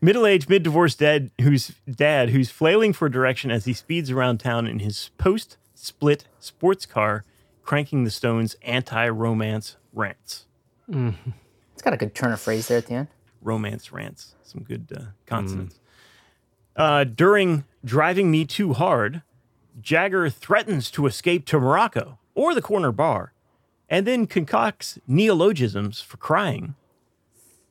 Middle-aged, 0.03 0.49
mid-divorced 0.49 0.97
dad 0.97 1.29
who's 1.41 1.73
dad 1.89 2.31
who's 2.31 2.49
flailing 2.49 2.91
for 2.91 3.07
direction 3.07 3.51
as 3.51 3.65
he 3.65 3.73
speeds 3.73 4.09
around 4.09 4.39
town 4.39 4.65
in 4.65 4.79
his 4.79 5.11
post-split 5.19 6.25
sports 6.39 6.87
car, 6.87 7.23
cranking 7.63 8.03
the 8.03 8.11
Stones' 8.11 8.55
anti-romance 8.63 9.77
rants. 9.93 10.45
It's 10.89 11.81
got 11.81 11.93
a 11.93 11.97
good 11.97 12.13
turn 12.13 12.31
of 12.31 12.39
phrase 12.39 12.67
there 12.67 12.77
at 12.77 12.87
the 12.87 12.93
end. 12.95 13.07
Romance 13.41 13.91
rants. 13.91 14.35
Some 14.43 14.63
good 14.63 14.87
uh, 14.95 15.01
consonants. 15.25 15.79
Uh, 16.75 17.03
during 17.03 17.63
driving 17.83 18.29
me 18.29 18.45
too 18.45 18.73
hard, 18.73 19.21
Jagger 19.81 20.29
threatens 20.29 20.91
to 20.91 21.05
escape 21.05 21.45
to 21.47 21.59
Morocco 21.59 22.19
or 22.35 22.53
the 22.53 22.61
corner 22.61 22.91
bar, 22.91 23.33
and 23.89 24.05
then 24.05 24.27
concocts 24.27 24.99
neologisms 25.07 26.01
for 26.01 26.17
crying. 26.17 26.75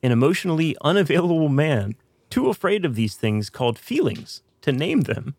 An 0.03 0.11
emotionally 0.11 0.75
unavailable 0.81 1.49
man, 1.49 1.95
too 2.29 2.49
afraid 2.49 2.85
of 2.85 2.95
these 2.95 3.15
things 3.15 3.49
called 3.49 3.77
feelings 3.77 4.41
to 4.61 4.71
name 4.71 5.01
them. 5.01 5.35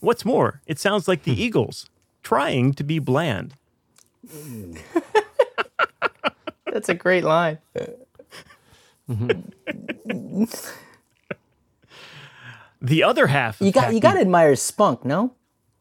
What's 0.00 0.24
more, 0.24 0.60
it 0.66 0.78
sounds 0.78 1.08
like 1.08 1.22
the 1.22 1.40
Eagles 1.40 1.88
trying 2.24 2.74
to 2.74 2.82
be 2.82 2.98
bland. 2.98 3.54
That's 6.72 6.88
a 6.88 6.94
great 6.94 7.22
line. 7.24 7.58
The 12.80 13.02
other 13.02 13.28
half, 13.28 13.60
You 13.62 13.72
got 13.72 13.94
you 13.94 14.00
got 14.00 14.14
to 14.14 14.20
admire 14.20 14.50
his 14.50 14.60
spunk, 14.60 15.04
no? 15.06 15.32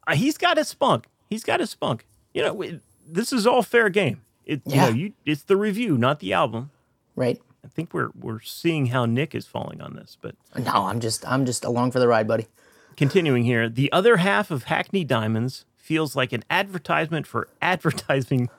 uh, 0.07 0.15
he's 0.15 0.37
got 0.37 0.57
a 0.57 0.63
spunk. 0.63 1.05
He's 1.29 1.43
got 1.43 1.59
a 1.59 1.67
spunk. 1.67 2.05
You 2.33 2.43
know, 2.43 2.61
it, 2.61 2.79
this 3.05 3.33
is 3.33 3.45
all 3.45 3.61
fair 3.61 3.89
game. 3.89 4.21
It, 4.45 4.61
Yeah. 4.65 4.87
you 4.87 4.91
know, 4.91 4.97
you, 4.97 5.13
it's 5.25 5.43
the 5.43 5.57
review, 5.57 5.97
not 5.97 6.19
the 6.21 6.31
album. 6.31 6.71
Right? 7.15 7.41
I 7.65 7.67
think 7.67 7.93
we're 7.93 8.09
we're 8.17 8.39
seeing 8.39 8.85
how 8.87 9.05
Nick 9.05 9.35
is 9.35 9.45
falling 9.47 9.81
on 9.81 9.95
this, 9.95 10.17
but 10.21 10.35
No, 10.57 10.85
I'm 10.87 10.99
just 11.01 11.27
I'm 11.29 11.45
just 11.45 11.65
along 11.65 11.91
for 11.91 11.99
the 11.99 12.07
ride, 12.07 12.27
buddy. 12.27 12.47
continuing 12.95 13.43
here, 13.43 13.67
the 13.67 13.91
other 13.91 14.17
half 14.17 14.49
of 14.49 14.65
Hackney 14.65 15.03
Diamonds 15.03 15.65
feels 15.83 16.15
like 16.15 16.31
an 16.31 16.45
advertisement 16.49 17.27
for 17.27 17.49
advertising. 17.61 18.49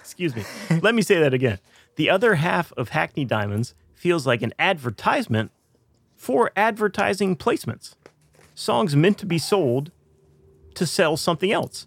Excuse 0.00 0.36
me. 0.36 0.44
Let 0.82 0.94
me 0.94 1.00
say 1.00 1.18
that 1.18 1.32
again. 1.32 1.58
The 1.96 2.10
other 2.10 2.34
half 2.34 2.72
of 2.72 2.90
Hackney 2.90 3.24
Diamonds 3.24 3.74
feels 3.94 4.26
like 4.26 4.42
an 4.42 4.52
advertisement 4.58 5.50
for 6.14 6.52
advertising 6.54 7.36
placements. 7.36 7.94
Songs 8.54 8.94
meant 8.94 9.16
to 9.18 9.24
be 9.24 9.38
sold 9.38 9.92
to 10.74 10.84
sell 10.84 11.16
something 11.16 11.50
else. 11.50 11.86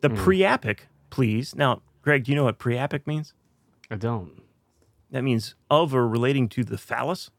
The 0.00 0.08
hmm. 0.08 0.16
priapic, 0.16 0.80
please. 1.10 1.54
Now, 1.54 1.82
Greg, 2.02 2.24
do 2.24 2.32
you 2.32 2.36
know 2.36 2.44
what 2.44 2.58
priapic 2.58 3.06
means? 3.06 3.34
I 3.88 3.94
don't. 3.94 4.42
That 5.12 5.22
means 5.22 5.54
of 5.70 5.94
or 5.94 6.08
relating 6.08 6.48
to 6.50 6.64
the 6.64 6.76
phallus. 6.76 7.30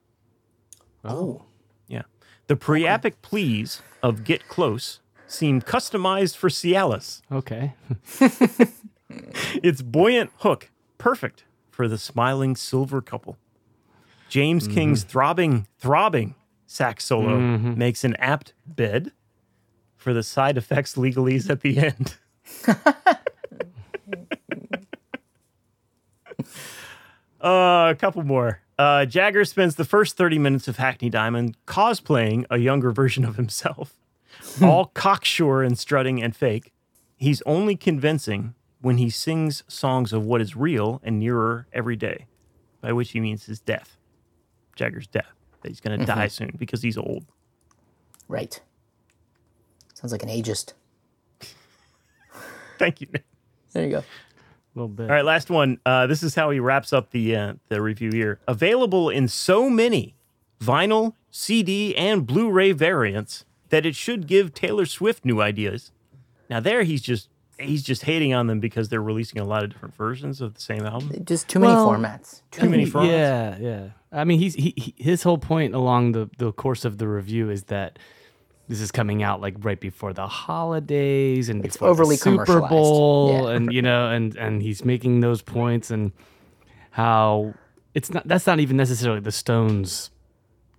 Oh. 1.03 1.43
Yeah. 1.89 2.03
The 2.47 2.55
priapic 2.55 3.15
pleas 3.21 3.81
of 4.01 4.23
Get 4.23 4.47
Close 4.47 5.01
seem 5.27 5.61
customized 5.61 6.35
for 6.35 6.49
Cialis. 6.49 7.21
Okay. 7.31 7.73
Its 9.63 9.81
buoyant 9.81 10.31
hook, 10.39 10.71
perfect 10.97 11.45
for 11.69 11.87
the 11.87 11.97
smiling 11.97 12.55
silver 12.55 13.01
couple. 13.01 13.37
James 14.29 14.67
King's 14.67 15.03
throbbing, 15.03 15.67
throbbing 15.77 16.35
sax 16.67 17.05
solo 17.05 17.37
makes 17.39 18.03
an 18.03 18.15
apt 18.15 18.53
bed 18.65 19.11
for 19.95 20.13
the 20.13 20.23
side 20.23 20.57
effects 20.57 20.95
legalese 20.95 21.49
at 21.49 21.61
the 21.61 21.77
end. 21.77 22.15
uh, 27.41 27.91
a 27.91 27.95
couple 27.97 28.23
more. 28.23 28.61
Uh, 28.77 29.05
Jagger 29.05 29.45
spends 29.45 29.75
the 29.75 29.85
first 29.85 30.17
30 30.17 30.37
minutes 30.39 30.67
of 30.67 30.77
Hackney 30.77 31.09
Diamond 31.09 31.55
cosplaying 31.65 32.45
a 32.49 32.57
younger 32.57 32.91
version 32.91 33.23
of 33.23 33.37
himself, 33.37 33.93
all 34.61 34.85
cocksure 34.87 35.61
and 35.63 35.77
strutting 35.77 36.21
and 36.21 36.35
fake. 36.35 36.71
He's 37.17 37.41
only 37.45 37.75
convincing 37.75 38.55
when 38.81 38.97
he 38.97 39.09
sings 39.09 39.63
songs 39.67 40.13
of 40.13 40.25
what 40.25 40.41
is 40.41 40.55
real 40.55 41.01
and 41.03 41.19
nearer 41.19 41.67
every 41.73 41.95
day, 41.95 42.27
by 42.81 42.93
which 42.93 43.11
he 43.11 43.19
means 43.19 43.45
his 43.45 43.59
death, 43.59 43.97
Jagger's 44.75 45.07
death, 45.07 45.33
that 45.61 45.69
he's 45.69 45.79
going 45.79 45.99
to 45.99 46.05
die 46.05 46.27
soon 46.27 46.53
because 46.57 46.81
he's 46.81 46.97
old. 46.97 47.25
Right. 48.27 48.61
Sounds 49.93 50.11
like 50.11 50.23
an 50.23 50.29
ageist. 50.29 50.73
Thank 52.77 53.01
you. 53.01 53.07
There 53.73 53.83
you 53.83 53.91
go. 53.91 53.97
A 53.99 54.03
little 54.75 54.89
bit. 54.89 55.09
All 55.09 55.15
right, 55.15 55.25
last 55.25 55.49
one. 55.49 55.79
Uh, 55.85 56.05
this 56.05 56.21
is 56.21 56.35
how 56.35 56.49
he 56.49 56.59
wraps 56.59 56.91
up 56.91 57.11
the 57.11 57.35
uh, 57.35 57.53
the 57.69 57.81
review 57.81 58.11
here. 58.11 58.39
Available 58.47 59.09
in 59.09 59.27
so 59.27 59.69
many 59.69 60.15
vinyl, 60.59 61.13
CD, 61.31 61.95
and 61.95 62.25
Blu-ray 62.25 62.73
variants 62.73 63.45
that 63.75 63.85
it 63.85 63.93
should 63.93 64.25
give 64.25 64.53
Taylor 64.53 64.85
Swift 64.85 65.25
new 65.25 65.41
ideas. 65.41 65.91
Now 66.49 66.61
there, 66.61 66.83
he's 66.83 67.01
just 67.01 67.27
he's 67.59 67.83
just 67.83 68.03
hating 68.03 68.33
on 68.33 68.47
them 68.47 68.61
because 68.61 68.87
they're 68.87 69.01
releasing 69.01 69.41
a 69.41 69.43
lot 69.43 69.65
of 69.65 69.69
different 69.73 69.95
versions 69.97 70.39
of 70.39 70.53
the 70.53 70.61
same 70.61 70.85
album. 70.85 71.11
Just 71.25 71.49
too 71.49 71.59
many 71.59 71.73
Well, 71.73 71.89
formats. 71.89 72.41
Too 72.51 72.69
many 72.69 72.85
formats. 72.85 73.09
Yeah, 73.09 73.57
yeah. 73.59 73.87
I 74.13 74.23
mean, 74.23 74.39
he's 74.39 74.53
he, 74.55 74.73
he 74.77 74.93
his 74.97 75.23
whole 75.23 75.37
point 75.37 75.75
along 75.75 76.13
the 76.13 76.29
the 76.37 76.53
course 76.53 76.85
of 76.85 76.99
the 76.99 77.07
review 77.09 77.49
is 77.49 77.63
that 77.65 77.99
this 78.69 78.79
is 78.79 78.91
coming 78.93 79.21
out 79.23 79.41
like 79.41 79.55
right 79.59 79.79
before 79.81 80.13
the 80.13 80.25
holidays 80.27 81.49
and 81.49 81.65
It's 81.65 81.75
before 81.75 81.89
the 81.89 81.91
overly 81.91 82.15
Super. 82.15 82.61
Bowl, 82.61 83.29
Yeah. 83.49 83.55
and 83.55 83.73
you 83.73 83.81
know, 83.81 84.09
and 84.09 84.37
and 84.37 84.61
he's 84.61 84.85
making 84.85 85.19
those 85.19 85.41
points 85.41 85.91
and 85.91 86.13
how 86.91 87.53
it's 87.93 88.09
not 88.13 88.25
that's 88.25 88.47
not 88.47 88.61
even 88.61 88.77
necessarily 88.77 89.19
the 89.19 89.33
Stones' 89.33 90.11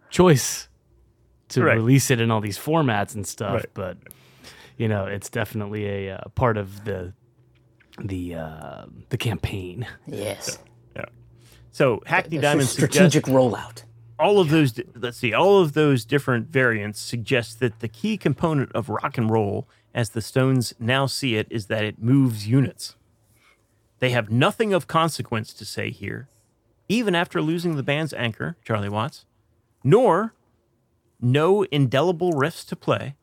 choice 0.09 0.68
to 1.50 1.62
Right. 1.64 1.74
release 1.76 2.11
it 2.11 2.20
in 2.20 2.30
all 2.30 2.40
these 2.40 2.59
formats 2.59 3.14
and 3.14 3.26
stuff, 3.26 3.54
Right. 3.54 3.70
but 3.74 3.96
you 4.76 4.88
know, 4.88 5.06
it's 5.06 5.30
definitely 5.30 5.87
a 5.87 6.16
uh, 6.16 6.28
part 6.35 6.56
of 6.56 6.85
the 6.85 7.12
the 7.98 8.35
uh, 8.35 8.87
the 9.09 9.16
campaign. 9.16 9.87
Yes. 10.06 10.59
Yeah. 10.94 11.06
So 11.72 12.02
Hackney 12.06 12.37
It's 12.37 12.42
a 12.42 12.48
Diamond 12.48 12.68
strategic 12.68 13.24
rollout. 13.24 13.85
all 14.18 14.38
of 14.40 14.50
those. 14.50 14.78
Let's 14.94 15.16
see, 15.18 15.32
all 15.32 15.61
of 15.61 15.72
those 15.72 16.04
different 16.04 16.48
variants 16.48 17.00
suggest 17.00 17.61
that 17.61 17.80
the 17.80 17.88
key 17.88 18.16
component 18.18 18.72
of 18.72 18.88
rock 18.88 19.16
and 19.16 19.30
roll, 19.30 19.66
as 19.94 20.11
the 20.11 20.20
Stones 20.22 20.74
now 20.78 21.06
see 21.06 21.37
it, 21.37 21.46
is 21.50 21.66
that 21.66 21.85
it 21.85 21.98
moves 22.02 22.46
units. 22.46 22.96
They 23.98 24.11
have 24.11 24.30
nothing 24.30 24.74
of 24.74 24.87
consequence 24.87 25.54
to 25.54 25.64
say 25.64 25.88
here, 25.90 26.28
even 26.88 27.14
after 27.14 27.40
losing 27.40 27.76
the 27.76 27.82
band's 27.82 28.12
anchor, 28.12 28.56
Charlie 28.62 28.90
Watts, 28.90 29.24
nor 29.82 30.35
no 31.20 31.62
indelible 31.64 32.33
riffs 32.33 32.66
to 32.68 32.76
play, 32.76 33.16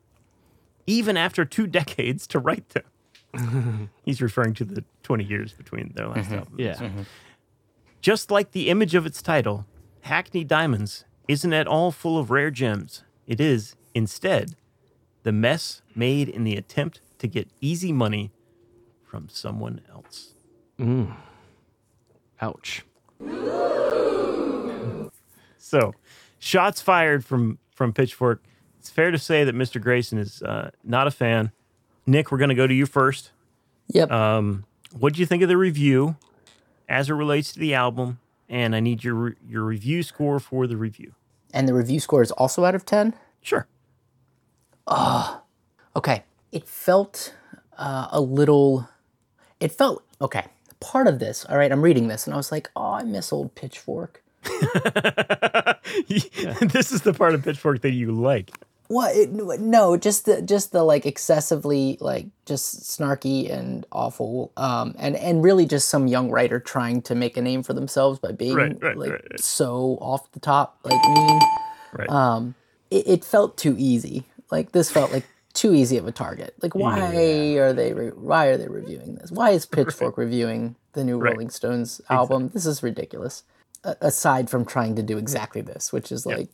even 0.86 1.16
after 1.16 1.44
two 1.44 1.66
decades 1.80 2.26
to 2.28 2.38
write 2.38 2.70
them. 2.70 3.90
He's 4.04 4.22
referring 4.22 4.54
to 4.54 4.64
the 4.64 4.84
20 5.02 5.24
years 5.24 5.52
between 5.52 5.92
their 5.94 6.08
last 6.08 6.26
mm-hmm. 6.26 6.34
album. 6.34 6.54
Yeah. 6.56 6.74
Mm-hmm. 6.74 7.02
Just 8.00 8.30
like 8.30 8.52
the 8.52 8.68
image 8.68 8.94
of 8.94 9.06
its 9.06 9.22
title, 9.22 9.66
Hackney 10.02 10.44
Diamonds 10.44 11.04
isn't 11.26 11.52
at 11.52 11.66
all 11.66 11.90
full 11.90 12.18
of 12.18 12.30
rare 12.30 12.50
gems. 12.50 13.02
It 13.26 13.40
is, 13.40 13.74
instead, 13.94 14.56
the 15.22 15.32
mess 15.32 15.80
made 15.94 16.28
in 16.28 16.44
the 16.44 16.54
attempt 16.56 17.00
to 17.18 17.26
get 17.26 17.48
easy 17.60 17.92
money 17.92 18.30
from 19.02 19.28
someone 19.30 19.80
else. 19.90 20.34
Mm. 20.78 21.16
Ouch. 22.40 22.84
So, 25.56 25.94
shots 26.38 26.82
fired 26.82 27.24
from 27.24 27.58
from 27.74 27.92
Pitchfork. 27.92 28.42
It's 28.78 28.90
fair 28.90 29.10
to 29.10 29.18
say 29.18 29.44
that 29.44 29.54
Mr. 29.54 29.80
Grayson 29.80 30.18
is 30.18 30.42
uh, 30.42 30.70
not 30.82 31.06
a 31.06 31.10
fan. 31.10 31.52
Nick, 32.06 32.30
we're 32.30 32.38
going 32.38 32.50
to 32.50 32.54
go 32.54 32.66
to 32.66 32.74
you 32.74 32.86
first. 32.86 33.30
Yep. 33.88 34.10
What 34.98 35.12
do 35.14 35.20
you 35.20 35.26
think 35.26 35.42
of 35.42 35.48
the 35.48 35.56
review 35.56 36.16
as 36.88 37.10
it 37.10 37.14
relates 37.14 37.52
to 37.54 37.58
the 37.58 37.74
album? 37.74 38.20
And 38.48 38.76
I 38.76 38.80
need 38.80 39.02
your 39.02 39.14
re- 39.14 39.34
your 39.48 39.62
review 39.64 40.02
score 40.02 40.38
for 40.38 40.66
the 40.66 40.76
review. 40.76 41.14
and 41.52 41.66
the 41.68 41.74
review 41.74 41.98
score 42.00 42.22
is 42.22 42.30
also 42.32 42.64
out 42.64 42.74
of 42.74 42.84
10. 42.84 43.14
Sure. 43.40 43.66
Ah. 44.86 45.42
Okay. 45.96 46.24
It 46.52 46.68
felt 46.68 47.34
uh, 47.78 48.08
a 48.10 48.20
little. 48.20 48.88
It 49.60 49.72
felt. 49.72 50.04
Okay. 50.20 50.44
Part 50.80 51.06
of 51.06 51.18
this, 51.18 51.46
all 51.46 51.56
right, 51.56 51.72
I'm 51.72 51.80
reading 51.80 52.08
this 52.08 52.26
and 52.26 52.34
I 52.34 52.36
was 52.36 52.52
like, 52.52 52.68
oh, 52.76 52.92
I 52.92 53.02
miss 53.04 53.32
old 53.32 53.54
Pitchfork. 53.54 54.22
this 56.60 56.92
is 56.92 57.02
the 57.02 57.14
part 57.16 57.34
of 57.34 57.42
Pitchfork 57.42 57.80
that 57.82 57.92
you 57.92 58.12
like. 58.12 58.50
What? 58.88 59.16
It, 59.16 59.30
no, 59.32 59.96
just 59.96 60.26
the 60.26 60.42
just 60.42 60.72
the 60.72 60.82
like 60.82 61.06
excessively 61.06 61.96
like 62.00 62.26
just 62.44 62.82
snarky 62.82 63.50
and 63.50 63.86
awful, 63.90 64.52
um, 64.56 64.94
and 64.98 65.16
and 65.16 65.42
really 65.42 65.64
just 65.64 65.88
some 65.88 66.06
young 66.06 66.30
writer 66.30 66.60
trying 66.60 67.00
to 67.02 67.14
make 67.14 67.36
a 67.36 67.42
name 67.42 67.62
for 67.62 67.72
themselves 67.72 68.18
by 68.18 68.32
being 68.32 68.54
Right, 68.54 68.82
right, 68.82 68.96
like 68.96 69.10
right, 69.10 69.26
right. 69.30 69.40
so 69.40 69.98
off 70.00 70.30
the 70.32 70.40
top, 70.40 70.78
like 70.84 71.02
mean. 71.02 71.40
Right. 71.92 72.52
It, 72.90 73.08
it 73.08 73.24
felt 73.24 73.56
too 73.56 73.74
easy. 73.78 74.24
Like 74.50 74.72
this 74.72 74.90
felt 74.90 75.12
like 75.12 75.24
too 75.54 75.72
easy 75.72 75.96
of 75.96 76.06
a 76.06 76.12
target. 76.12 76.54
Like 76.60 76.74
why 76.74 77.56
are 77.56 77.72
they 77.72 77.92
re- 77.94 78.08
why 78.10 78.46
are 78.46 78.56
they 78.58 78.68
reviewing 78.68 79.14
this? 79.14 79.30
Why 79.30 79.50
is 79.50 79.64
Pitchfork 79.64 80.18
reviewing 80.18 80.76
the 80.92 81.04
new 81.04 81.18
Rolling 81.18 81.48
Stones 81.48 82.00
album? 82.10 82.50
This 82.52 82.66
is 82.66 82.82
ridiculous. 82.82 83.44
Aside 83.84 84.50
from 84.50 84.64
trying 84.64 84.96
to 84.96 85.02
do 85.02 85.18
exactly 85.18 85.60
this, 85.60 85.92
which 85.92 86.10
is 86.10 86.26
like, 86.26 86.48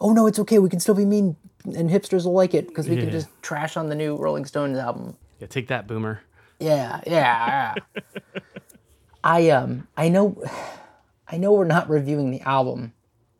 oh 0.00 0.12
no, 0.12 0.26
it's 0.26 0.38
okay. 0.40 0.58
We 0.58 0.68
can 0.68 0.80
still 0.80 0.94
be 0.94 1.04
mean, 1.04 1.36
and 1.64 1.90
hipsters 1.90 2.24
will 2.24 2.32
like 2.32 2.54
it 2.54 2.68
because 2.68 2.88
we 2.88 2.96
can 2.96 3.10
just 3.10 3.28
trash 3.42 3.76
on 3.76 3.88
the 3.88 3.94
new 3.94 4.16
Rolling 4.16 4.44
Stones 4.44 4.78
album. 4.78 5.16
Yeah, 5.40 5.46
take 5.46 5.68
that, 5.68 5.86
boomer. 5.86 6.22
Yeah, 6.58 7.00
yeah. 7.06 7.74
yeah. 7.94 8.00
I 9.24 9.50
um 9.50 9.88
I 9.96 10.08
know 10.08 10.42
I 11.28 11.36
know 11.36 11.52
we're 11.52 11.64
not 11.64 11.88
reviewing 11.90 12.30
the 12.30 12.40
album. 12.40 12.94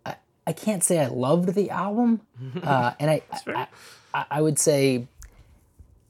I, 0.05 0.17
I 0.47 0.53
can't 0.53 0.85
say 0.85 1.01
I 1.01 1.07
loved 1.07 1.55
the 1.55 1.71
album. 1.71 2.21
Uh, 2.63 2.95
and 3.01 3.11
I, 3.11 3.23
I, 3.47 3.67
I 4.15 4.25
I 4.31 4.43
would 4.43 4.59
say 4.59 5.07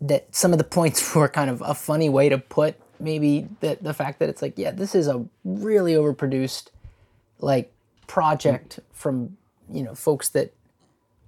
that 0.01 0.35
some 0.35 0.53
of 0.53 0.59
the 0.59 0.65
points 0.65 1.15
were 1.15 1.29
kind 1.29 1.51
of 1.51 1.63
a 1.65 1.75
funny 1.75 2.09
way 2.09 2.29
to 2.29 2.39
put 2.39 2.77
maybe 3.01 3.49
the 3.61 3.79
the 3.81 3.95
fact 3.95 4.19
that 4.19 4.29
it's 4.29 4.43
like, 4.43 4.55
yeah, 4.57 4.71
this 4.71 4.95
is 4.95 5.09
a 5.09 5.25
really 5.45 5.95
overproduced 5.95 6.69
like 7.41 7.73
project 8.07 8.81
from, 8.93 9.37
you 9.71 9.83
know, 9.83 9.95
folks 9.95 10.29
that 10.31 10.53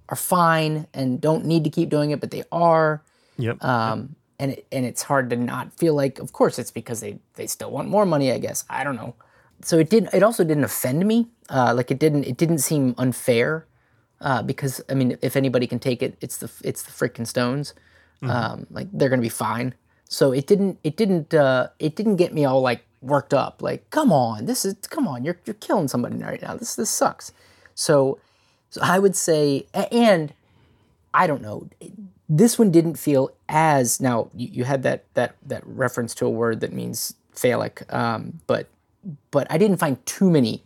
are 0.09 0.15
fine 0.15 0.87
and 0.93 1.21
don't 1.21 1.45
need 1.45 1.63
to 1.63 1.69
keep 1.69 1.89
doing 1.89 2.11
it, 2.11 2.19
but 2.19 2.31
they 2.31 2.43
are 2.51 3.01
Yep. 3.37 3.63
um, 3.63 4.15
and 4.39 4.51
it, 4.51 4.67
and 4.71 4.85
it's 4.85 5.03
hard 5.03 5.29
to 5.29 5.35
not 5.35 5.73
feel 5.77 5.93
like, 5.95 6.19
of 6.19 6.33
course, 6.33 6.59
it's 6.59 6.71
because 6.71 6.99
they 6.99 7.19
they 7.35 7.47
still 7.47 7.71
want 7.71 7.87
more 7.87 8.05
money. 8.05 8.31
I 8.31 8.39
guess 8.39 8.65
I 8.69 8.83
don't 8.83 8.95
know. 8.95 9.15
So 9.63 9.77
it 9.77 9.89
didn't. 9.89 10.13
It 10.13 10.23
also 10.23 10.43
didn't 10.43 10.63
offend 10.63 11.05
me. 11.05 11.29
Uh, 11.49 11.73
like 11.75 11.91
it 11.91 11.99
didn't. 11.99 12.23
It 12.25 12.37
didn't 12.37 12.59
seem 12.59 12.95
unfair. 12.97 13.65
Uh, 14.19 14.41
because 14.43 14.81
I 14.89 14.93
mean, 14.95 15.17
if 15.21 15.35
anybody 15.35 15.65
can 15.67 15.79
take 15.79 16.01
it, 16.03 16.17
it's 16.21 16.37
the 16.37 16.51
it's 16.63 16.83
the 16.83 16.91
freaking 16.91 17.25
Stones. 17.27 17.73
Um, 18.23 18.67
like 18.69 18.87
they're 18.93 19.09
gonna 19.09 19.21
be 19.21 19.29
fine. 19.29 19.73
So 20.09 20.31
it 20.31 20.45
didn't. 20.45 20.79
It 20.83 20.97
didn't. 20.97 21.33
Uh, 21.33 21.69
it 21.79 21.95
didn't 21.95 22.17
get 22.17 22.33
me 22.33 22.45
all 22.45 22.61
like 22.61 22.85
worked 23.01 23.33
up. 23.33 23.61
Like, 23.61 23.89
come 23.89 24.11
on, 24.11 24.45
this 24.45 24.65
is 24.65 24.75
come 24.89 25.07
on. 25.07 25.23
You're 25.23 25.37
you're 25.45 25.53
killing 25.55 25.87
somebody 25.87 26.17
right 26.17 26.41
now. 26.41 26.55
This 26.55 26.75
this 26.75 26.89
sucks. 26.89 27.31
So, 27.75 28.19
so 28.69 28.81
I 28.83 28.99
would 28.99 29.15
say, 29.15 29.65
and 29.73 30.33
I 31.13 31.27
don't 31.27 31.41
know. 31.41 31.67
This 32.29 32.57
one 32.57 32.71
didn't 32.71 32.95
feel 32.95 33.31
as 33.49 33.99
now. 33.99 34.29
You, 34.33 34.47
you 34.51 34.63
had 34.63 34.83
that 34.83 35.05
that 35.15 35.35
that 35.45 35.63
reference 35.65 36.13
to 36.15 36.25
a 36.25 36.29
word 36.29 36.59
that 36.61 36.71
means 36.73 37.15
phallic, 37.33 37.91
um, 37.93 38.39
but 38.47 38.67
but 39.31 39.47
I 39.49 39.57
didn't 39.57 39.77
find 39.77 40.03
too 40.05 40.29
many 40.29 40.63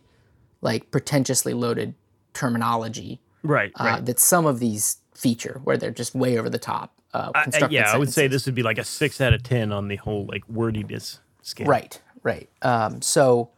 like 0.60 0.90
pretentiously 0.90 1.54
loaded 1.54 1.94
terminology 2.32 3.20
right. 3.42 3.72
uh, 3.80 3.84
Right. 3.84 4.04
that 4.06 4.18
some 4.18 4.46
of 4.46 4.58
these 4.58 4.98
feature, 5.14 5.60
where 5.64 5.76
they're 5.76 5.90
just 5.90 6.14
way 6.14 6.38
over 6.38 6.50
the 6.50 6.58
top. 6.58 6.92
Uh, 7.14 7.30
I- 7.34 7.68
yeah, 7.70 7.90
I 7.92 7.96
would 7.96 8.12
say 8.12 8.26
this 8.26 8.44
would 8.46 8.54
be 8.54 8.62
like 8.62 8.78
a 8.78 8.84
six 8.84 9.20
out 9.20 9.32
of 9.32 9.42
ten 9.42 9.72
on 9.72 9.88
the 9.88 9.96
whole 9.96 10.26
like 10.26 10.46
wordiness 10.48 11.20
scale. 11.42 11.66
Right, 11.66 12.00
right. 12.22 12.48
Um, 12.62 13.02
so, 13.02 13.50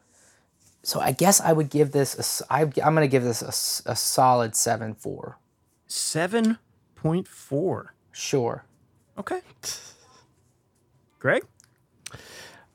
so 0.82 1.00
I 1.00 1.12
guess 1.12 1.40
I 1.40 1.52
would 1.52 1.70
give 1.70 1.92
this. 1.92 2.14
A, 2.14 2.20
s- 2.20 2.42
I, 2.50 2.62
am 2.62 2.70
going 2.70 2.96
to 2.96 3.08
give 3.08 3.24
this 3.24 3.42
a 3.86 3.96
solid 3.96 4.54
seven 4.56 4.94
four. 4.94 5.38
Seven 5.86 6.58
point 6.94 7.26
four. 7.26 7.94
Sure. 8.12 8.64
Okay. 9.18 9.40
Greg. 11.18 11.42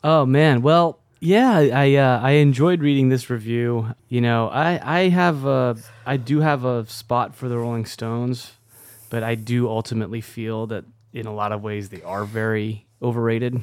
Oh 0.04 0.26
man, 0.26 0.62
well, 0.62 1.00
yeah, 1.22 1.58
I 1.58 1.96
uh, 1.96 2.20
I 2.22 2.32
enjoyed 2.32 2.82
reading 2.82 3.08
this 3.08 3.30
review. 3.30 3.96
You 4.10 4.20
know, 4.20 4.50
I 4.50 5.00
I 5.00 5.10
have 5.10 5.46
a 5.46 5.78
I 6.06 6.18
do 6.18 6.42
have 6.42 6.66
a 6.66 6.86
spot 6.88 7.34
for 7.36 7.48
the 7.48 7.58
Rolling 7.58 7.86
Stones, 7.86 8.52
but 9.10 9.24
I 9.24 9.36
do 9.36 9.70
ultimately 9.70 10.20
feel 10.20 10.68
that 10.68 10.84
in 11.14 11.26
a 11.26 11.34
lot 11.34 11.54
of 11.54 11.62
ways 11.62 11.88
they 11.90 12.02
are 12.02 12.26
very 12.26 12.86
overrated. 13.02 13.62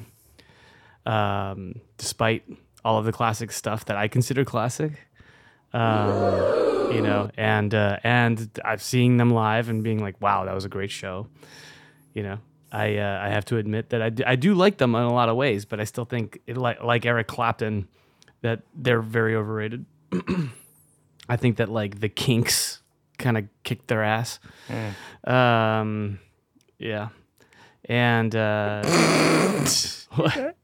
Um, 1.06 1.76
despite 1.96 2.44
all 2.84 2.98
of 2.98 3.04
the 3.04 3.12
classic 3.12 3.52
stuff 3.52 3.86
that 3.86 3.96
I 3.96 4.08
consider 4.08 4.44
classic, 4.44 4.92
um, 5.72 6.92
you 6.92 7.00
know, 7.00 7.30
and 7.36 7.74
uh, 7.74 7.98
and 8.04 8.50
I've 8.64 8.82
seen 8.82 9.16
them 9.16 9.30
live 9.30 9.68
and 9.68 9.82
being 9.82 10.00
like, 10.00 10.20
wow, 10.20 10.44
that 10.44 10.54
was 10.54 10.64
a 10.64 10.68
great 10.68 10.90
show. 10.90 11.26
You 12.14 12.24
know 12.24 12.38
i 12.72 12.98
uh, 12.98 13.20
i 13.20 13.28
have 13.28 13.44
to 13.44 13.56
admit 13.56 13.90
that 13.90 14.00
I 14.00 14.10
do, 14.10 14.22
I 14.24 14.36
do 14.36 14.54
like 14.54 14.78
them 14.78 14.94
in 14.94 15.02
a 15.02 15.12
lot 15.12 15.28
of 15.28 15.34
ways 15.34 15.64
but 15.64 15.80
i 15.80 15.84
still 15.84 16.04
think 16.04 16.38
it, 16.46 16.56
like 16.56 16.80
like 16.80 17.04
eric 17.04 17.26
clapton 17.26 17.88
that 18.42 18.62
they're 18.74 19.02
very 19.02 19.34
overrated. 19.34 19.84
I 21.28 21.36
think 21.36 21.58
that 21.58 21.68
like 21.68 22.00
the 22.00 22.08
kinks 22.08 22.80
kind 23.18 23.36
of 23.36 23.44
kicked 23.64 23.88
their 23.88 24.02
ass. 24.02 24.38
Um 25.24 26.18
yeah. 26.78 27.08
And 27.84 28.34
uh 28.34 28.82
what? 30.14 30.56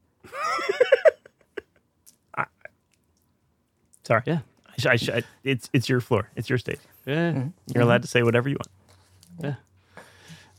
Sorry. 4.07 4.23
yeah 4.25 4.39
I 4.69 4.75
sh- 4.81 4.85
I 4.85 4.95
sh- 4.95 5.09
I- 5.19 5.23
it's 5.43 5.69
it's 5.73 5.87
your 5.89 6.01
floor. 6.01 6.29
It's 6.35 6.49
your 6.49 6.57
stage. 6.59 6.79
yeah 7.05 7.45
You're 7.73 7.83
allowed 7.83 8.01
to 8.03 8.07
say 8.07 8.23
whatever 8.23 8.47
you 8.49 8.57
want. 8.61 9.55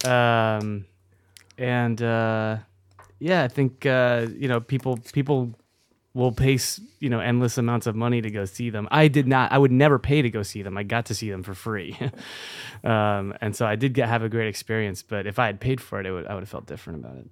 Yeah. 0.04 0.58
um 0.58 0.84
and 1.56 2.00
uh 2.02 2.58
yeah 3.18 3.42
i 3.42 3.48
think 3.48 3.84
uh 3.86 4.26
you 4.36 4.46
know 4.48 4.60
people 4.60 4.98
people 5.12 5.52
will 6.14 6.30
pay 6.32 6.56
you 7.00 7.08
know 7.10 7.18
endless 7.20 7.58
amounts 7.58 7.86
of 7.86 7.94
money 7.96 8.20
to 8.22 8.30
go 8.30 8.44
see 8.44 8.70
them 8.70 8.86
i 8.92 9.08
did 9.08 9.26
not 9.26 9.50
i 9.52 9.58
would 9.58 9.72
never 9.72 9.98
pay 9.98 10.22
to 10.22 10.30
go 10.30 10.42
see 10.42 10.62
them 10.62 10.76
i 10.78 10.82
got 10.84 11.06
to 11.06 11.14
see 11.14 11.30
them 11.30 11.42
for 11.42 11.54
free 11.54 11.96
um 12.84 13.34
and 13.40 13.56
so 13.56 13.66
i 13.66 13.74
did 13.76 13.92
get 13.92 14.08
have 14.08 14.22
a 14.22 14.28
great 14.28 14.46
experience 14.48 15.02
but 15.02 15.26
if 15.26 15.38
i 15.38 15.46
had 15.46 15.58
paid 15.60 15.80
for 15.80 15.98
it, 16.00 16.06
it 16.06 16.12
would 16.12 16.26
i 16.28 16.34
would 16.34 16.42
have 16.42 16.48
felt 16.48 16.66
different 16.66 17.00
about 17.04 17.16
it 17.16 17.26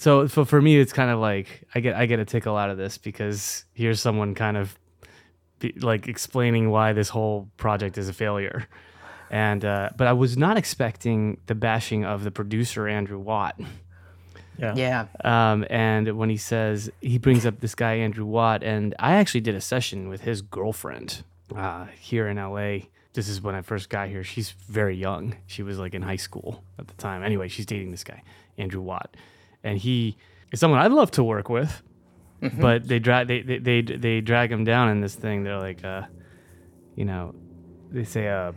so 0.00 0.26
for, 0.26 0.44
for 0.44 0.60
me 0.60 0.76
it's 0.76 0.92
kind 0.92 1.10
of 1.10 1.18
like 1.20 1.62
i 1.76 1.80
get 1.80 1.94
i 1.94 2.06
get 2.06 2.18
a 2.18 2.24
tickle 2.24 2.56
out 2.56 2.70
of 2.70 2.76
this 2.76 2.98
because 2.98 3.64
here's 3.74 4.00
someone 4.00 4.34
kind 4.34 4.56
of 4.56 4.76
be, 5.72 5.80
like 5.80 6.08
explaining 6.08 6.70
why 6.70 6.92
this 6.92 7.08
whole 7.08 7.48
project 7.56 7.98
is 7.98 8.08
a 8.08 8.12
failure 8.12 8.66
and 9.30 9.64
uh, 9.64 9.90
but 9.96 10.06
I 10.06 10.12
was 10.12 10.36
not 10.36 10.56
expecting 10.56 11.38
the 11.46 11.56
bashing 11.56 12.04
of 12.04 12.24
the 12.24 12.30
producer 12.30 12.86
Andrew 12.86 13.18
Watt. 13.18 13.58
Yeah. 14.56 14.74
Yeah. 14.76 15.06
Um, 15.24 15.66
and 15.68 16.16
when 16.16 16.30
he 16.30 16.36
says 16.36 16.88
he 17.00 17.18
brings 17.18 17.44
up 17.44 17.58
this 17.58 17.74
guy 17.74 17.94
Andrew 17.94 18.24
Watt, 18.24 18.62
and 18.62 18.94
I 19.00 19.14
actually 19.14 19.40
did 19.40 19.56
a 19.56 19.60
session 19.60 20.08
with 20.08 20.20
his 20.20 20.40
girlfriend 20.40 21.24
uh, 21.54 21.86
here 21.98 22.28
in 22.28 22.36
LA. 22.36 22.86
This 23.14 23.28
is 23.28 23.40
when 23.40 23.56
I 23.56 23.62
first 23.62 23.88
got 23.88 24.08
here. 24.08 24.22
She's 24.22 24.50
very 24.50 24.96
young. 24.96 25.36
She 25.46 25.64
was 25.64 25.80
like 25.80 25.94
in 25.94 26.02
high 26.02 26.14
school 26.14 26.62
at 26.78 26.86
the 26.86 26.94
time. 26.94 27.24
Anyway, 27.24 27.48
she's 27.48 27.66
dating 27.66 27.90
this 27.90 28.04
guy 28.04 28.22
Andrew 28.56 28.82
Watt, 28.82 29.16
and 29.64 29.78
he 29.78 30.16
is 30.52 30.60
someone 30.60 30.78
I'd 30.78 30.92
love 30.92 31.10
to 31.12 31.24
work 31.24 31.48
with. 31.48 31.82
But 32.58 32.86
they 32.86 32.98
drag 32.98 33.28
they, 33.28 33.42
they 33.42 33.58
they 33.58 33.82
they 33.82 34.20
drag 34.20 34.52
him 34.52 34.64
down 34.64 34.88
in 34.90 35.00
this 35.00 35.14
thing. 35.14 35.44
They're 35.44 35.58
like, 35.58 35.84
uh, 35.84 36.02
you 36.94 37.04
know, 37.04 37.34
they 37.90 38.04
say, 38.04 38.28
uh, 38.28 38.52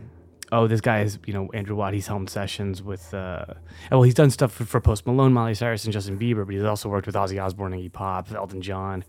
oh, 0.52 0.66
this 0.66 0.80
guy 0.80 1.00
is, 1.02 1.18
you 1.26 1.32
know, 1.32 1.48
Andrew 1.54 1.76
Watt. 1.76 1.94
He's 1.94 2.06
helmed 2.06 2.30
sessions 2.30 2.82
with, 2.82 3.12
uh, 3.14 3.44
well, 3.90 4.02
he's 4.02 4.14
done 4.14 4.30
stuff 4.30 4.52
for, 4.52 4.64
for 4.64 4.80
Post 4.80 5.06
Malone, 5.06 5.32
Miley 5.32 5.54
Cyrus, 5.54 5.84
and 5.84 5.92
Justin 5.92 6.18
Bieber, 6.18 6.44
but 6.44 6.54
he's 6.54 6.64
also 6.64 6.88
worked 6.88 7.06
with 7.06 7.14
Ozzy 7.14 7.42
Osbourne, 7.42 7.72
Iggy 7.72 7.92
Pop, 7.92 8.30
Elton 8.32 8.62
John. 8.62 9.04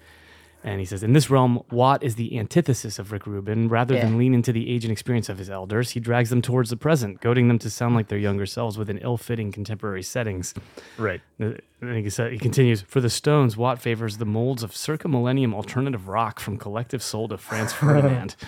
And 0.63 0.79
he 0.79 0.85
says, 0.85 1.03
in 1.03 1.13
this 1.13 1.29
realm, 1.29 1.61
Watt 1.71 2.03
is 2.03 2.15
the 2.15 2.37
antithesis 2.37 2.99
of 2.99 3.11
Rick 3.13 3.25
Rubin. 3.25 3.69
Rather 3.69 3.95
Yeah. 3.95 4.05
than 4.05 4.17
lean 4.17 4.33
into 4.33 4.51
the 4.51 4.69
age 4.69 4.83
and 4.83 4.91
experience 4.91 5.29
of 5.29 5.37
his 5.37 5.49
elders, 5.49 5.91
he 5.91 6.01
drags 6.01 6.29
them 6.29 6.41
towards 6.41 6.69
the 6.69 6.75
present, 6.75 7.21
goading 7.21 7.47
them 7.47 7.57
to 7.59 7.69
sound 7.69 7.95
like 7.95 8.09
their 8.09 8.17
younger 8.19 8.45
selves 8.45 8.77
within 8.77 8.97
ill-fitting 8.97 9.53
contemporary 9.53 10.03
settings. 10.03 10.53
Right. 10.97 11.21
And 11.39 11.61
he, 11.81 12.09
said, 12.09 12.33
he 12.33 12.37
continues, 12.37 12.81
for 12.81 12.99
the 12.99 13.09
Stones, 13.09 13.55
Watt 13.55 13.79
favors 13.81 14.17
the 14.17 14.25
molds 14.25 14.61
of 14.61 14.75
circa 14.75 15.07
millennium 15.07 15.53
alternative 15.55 16.09
rock 16.09 16.41
from 16.41 16.57
Collective 16.57 17.01
Soul 17.01 17.29
to 17.29 17.37
Franz 17.37 17.71
Ferdinand. 17.73 18.35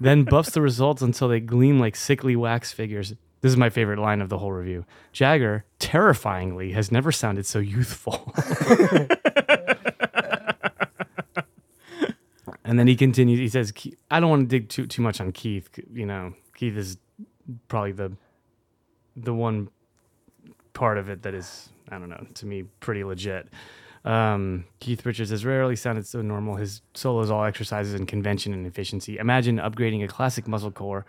Then 0.00 0.24
buffs 0.24 0.50
the 0.50 0.60
results 0.60 1.00
until 1.00 1.28
they 1.28 1.38
gleam 1.38 1.78
like 1.78 1.94
sickly 1.94 2.34
wax 2.34 2.72
figures. 2.72 3.14
This 3.40 3.50
is 3.52 3.56
my 3.56 3.70
favorite 3.70 4.00
line 4.00 4.20
of 4.20 4.28
the 4.30 4.38
whole 4.38 4.50
review. 4.50 4.84
Jagger, 5.12 5.64
terrifyingly, 5.78 6.72
has 6.72 6.90
never 6.90 7.12
sounded 7.12 7.46
so 7.46 7.60
youthful. 7.60 8.34
and 12.66 12.78
then 12.78 12.86
he 12.86 12.96
continues. 12.96 13.38
He 13.38 13.48
says, 13.48 13.72
"I 14.10 14.20
don't 14.20 14.28
want 14.28 14.50
to 14.50 14.58
dig 14.58 14.68
too 14.68 14.86
too 14.86 15.00
much 15.00 15.20
on 15.20 15.32
Keith. 15.32 15.68
You 15.92 16.04
know, 16.04 16.34
Keith 16.54 16.76
is 16.76 16.98
probably 17.68 17.92
the 17.92 18.12
the 19.16 19.32
one 19.32 19.68
part 20.74 20.98
of 20.98 21.08
it 21.08 21.22
that 21.22 21.32
is, 21.32 21.70
I 21.90 21.98
don't 21.98 22.10
know, 22.10 22.26
to 22.34 22.46
me 22.46 22.64
pretty 22.80 23.02
legit. 23.04 23.48
Um, 24.04 24.66
Keith 24.78 25.06
Richards 25.06 25.30
has 25.30 25.44
rarely 25.44 25.74
sounded 25.74 26.06
so 26.06 26.20
normal. 26.22 26.56
His 26.56 26.82
solos 26.94 27.30
all 27.30 27.44
exercises 27.44 27.94
in 27.94 28.04
convention 28.04 28.52
and 28.52 28.66
efficiency. 28.66 29.16
Imagine 29.18 29.56
upgrading 29.56 30.04
a 30.04 30.08
classic 30.08 30.46
muscle 30.46 30.70
core, 30.70 31.06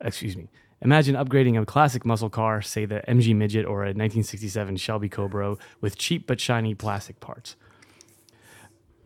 excuse 0.00 0.36
me. 0.36 0.48
Imagine 0.80 1.14
upgrading 1.14 1.60
a 1.60 1.64
classic 1.64 2.04
muscle 2.04 2.30
car, 2.30 2.60
say 2.60 2.84
the 2.84 3.02
MG 3.06 3.36
Midget 3.36 3.64
or 3.64 3.82
a 3.82 3.94
1967 3.94 4.76
Shelby 4.76 5.08
Cobra, 5.08 5.56
with 5.80 5.96
cheap 5.96 6.26
but 6.26 6.40
shiny 6.40 6.74
plastic 6.74 7.20
parts. 7.20 7.54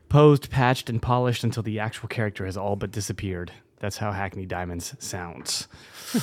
Posed, 0.09 0.51
patched, 0.51 0.89
and 0.89 1.03
polished 1.03 1.43
until 1.45 1.63
the 1.63 1.79
actual 1.81 2.09
character 2.09 2.47
has 2.47 2.57
all 2.57 2.77
but 2.77 2.91
disappeared. 2.93 3.53
That's 3.81 3.97
how 3.99 4.13
Hackney 4.13 4.47
Diamonds 4.47 4.95
sounds. 4.99 5.69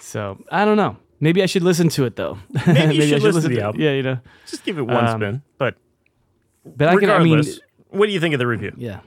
so 0.00 0.38
I 0.50 0.64
don't 0.64 0.76
know. 0.76 0.96
Maybe 1.20 1.42
I 1.42 1.46
should 1.46 1.62
listen 1.62 1.88
to 1.90 2.04
it 2.04 2.16
though. 2.16 2.38
Maybe 2.66 2.96
you 2.96 3.02
should 3.08 3.22
listen 3.22 3.42
to 3.42 3.48
the 3.48 3.62
album. 3.62 3.80
Yeah, 3.80 3.92
you 3.92 4.02
know. 4.02 4.18
Just 4.46 4.64
give 4.64 4.78
it 4.78 4.82
one 4.82 5.06
Um, 5.06 5.20
spin. 5.20 5.42
But 5.58 5.76
But 6.64 6.88
I 6.88 6.96
can. 6.96 7.10
I 7.10 7.18
mean, 7.22 7.42
What 7.88 8.06
do 8.06 8.12
you 8.12 8.20
think 8.20 8.34
of 8.34 8.38
the 8.38 8.46
review? 8.46 8.72
Yeah. 8.76 9.00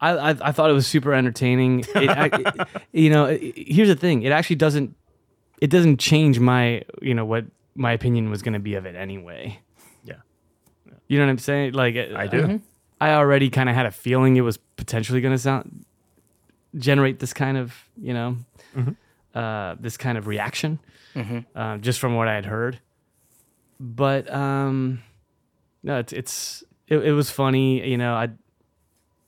I, 0.00 0.10
I, 0.10 0.28
I 0.48 0.52
thought 0.52 0.68
it 0.70 0.74
was 0.74 0.86
super 0.86 1.14
entertaining. 1.14 1.80
It, 1.94 2.10
I, 2.10 2.26
it- 2.32 2.68
you 2.92 3.10
know, 3.10 3.26
it- 3.26 3.54
here's 3.56 3.88
the 3.88 3.96
thing. 3.96 4.22
It 4.22 4.32
actually 4.32 4.56
doesn't 4.56 4.94
it 5.60 5.70
doesn't 5.70 5.98
change 5.98 6.38
my, 6.38 6.82
you 7.00 7.14
know, 7.14 7.24
what 7.24 7.46
my 7.74 7.92
opinion 7.92 8.28
was 8.30 8.42
going 8.42 8.52
to 8.54 8.58
be 8.60 8.74
of 8.74 8.84
it 8.86 8.94
anyway. 8.94 9.58
Yeah, 11.08 11.14
You 11.14 11.18
know 11.18 11.26
what 11.26 11.30
I'm 11.30 11.38
saying? 11.38 11.72
Like 11.72 11.96
I 11.96 12.26
do. 12.26 12.60
I 13.00 13.10
already 13.12 13.50
kind 13.50 13.68
of 13.68 13.74
had 13.74 13.86
a 13.86 13.90
feeling 13.90 14.36
it 14.36 14.40
was 14.40 14.56
potentially 14.56 15.20
going 15.20 15.34
to 15.34 15.38
sound 15.38 15.84
generate 16.76 17.18
this 17.18 17.32
kind 17.32 17.56
of, 17.58 17.74
you 18.00 18.14
know, 18.14 18.36
uh, 19.34 19.76
this 19.78 19.96
kind 19.96 20.16
of 20.18 20.26
reaction, 20.26 20.78
uh, 21.54 21.76
just 21.78 22.00
from 22.00 22.14
what 22.14 22.28
I 22.28 22.34
had 22.34 22.46
heard. 22.46 22.78
But 23.78 24.32
um, 24.32 25.02
no, 25.82 25.98
it's 25.98 26.12
it's 26.12 26.64
it, 26.88 26.98
it 26.98 27.12
was 27.12 27.30
funny. 27.30 27.86
You 27.86 27.98
know, 27.98 28.14
I 28.14 28.28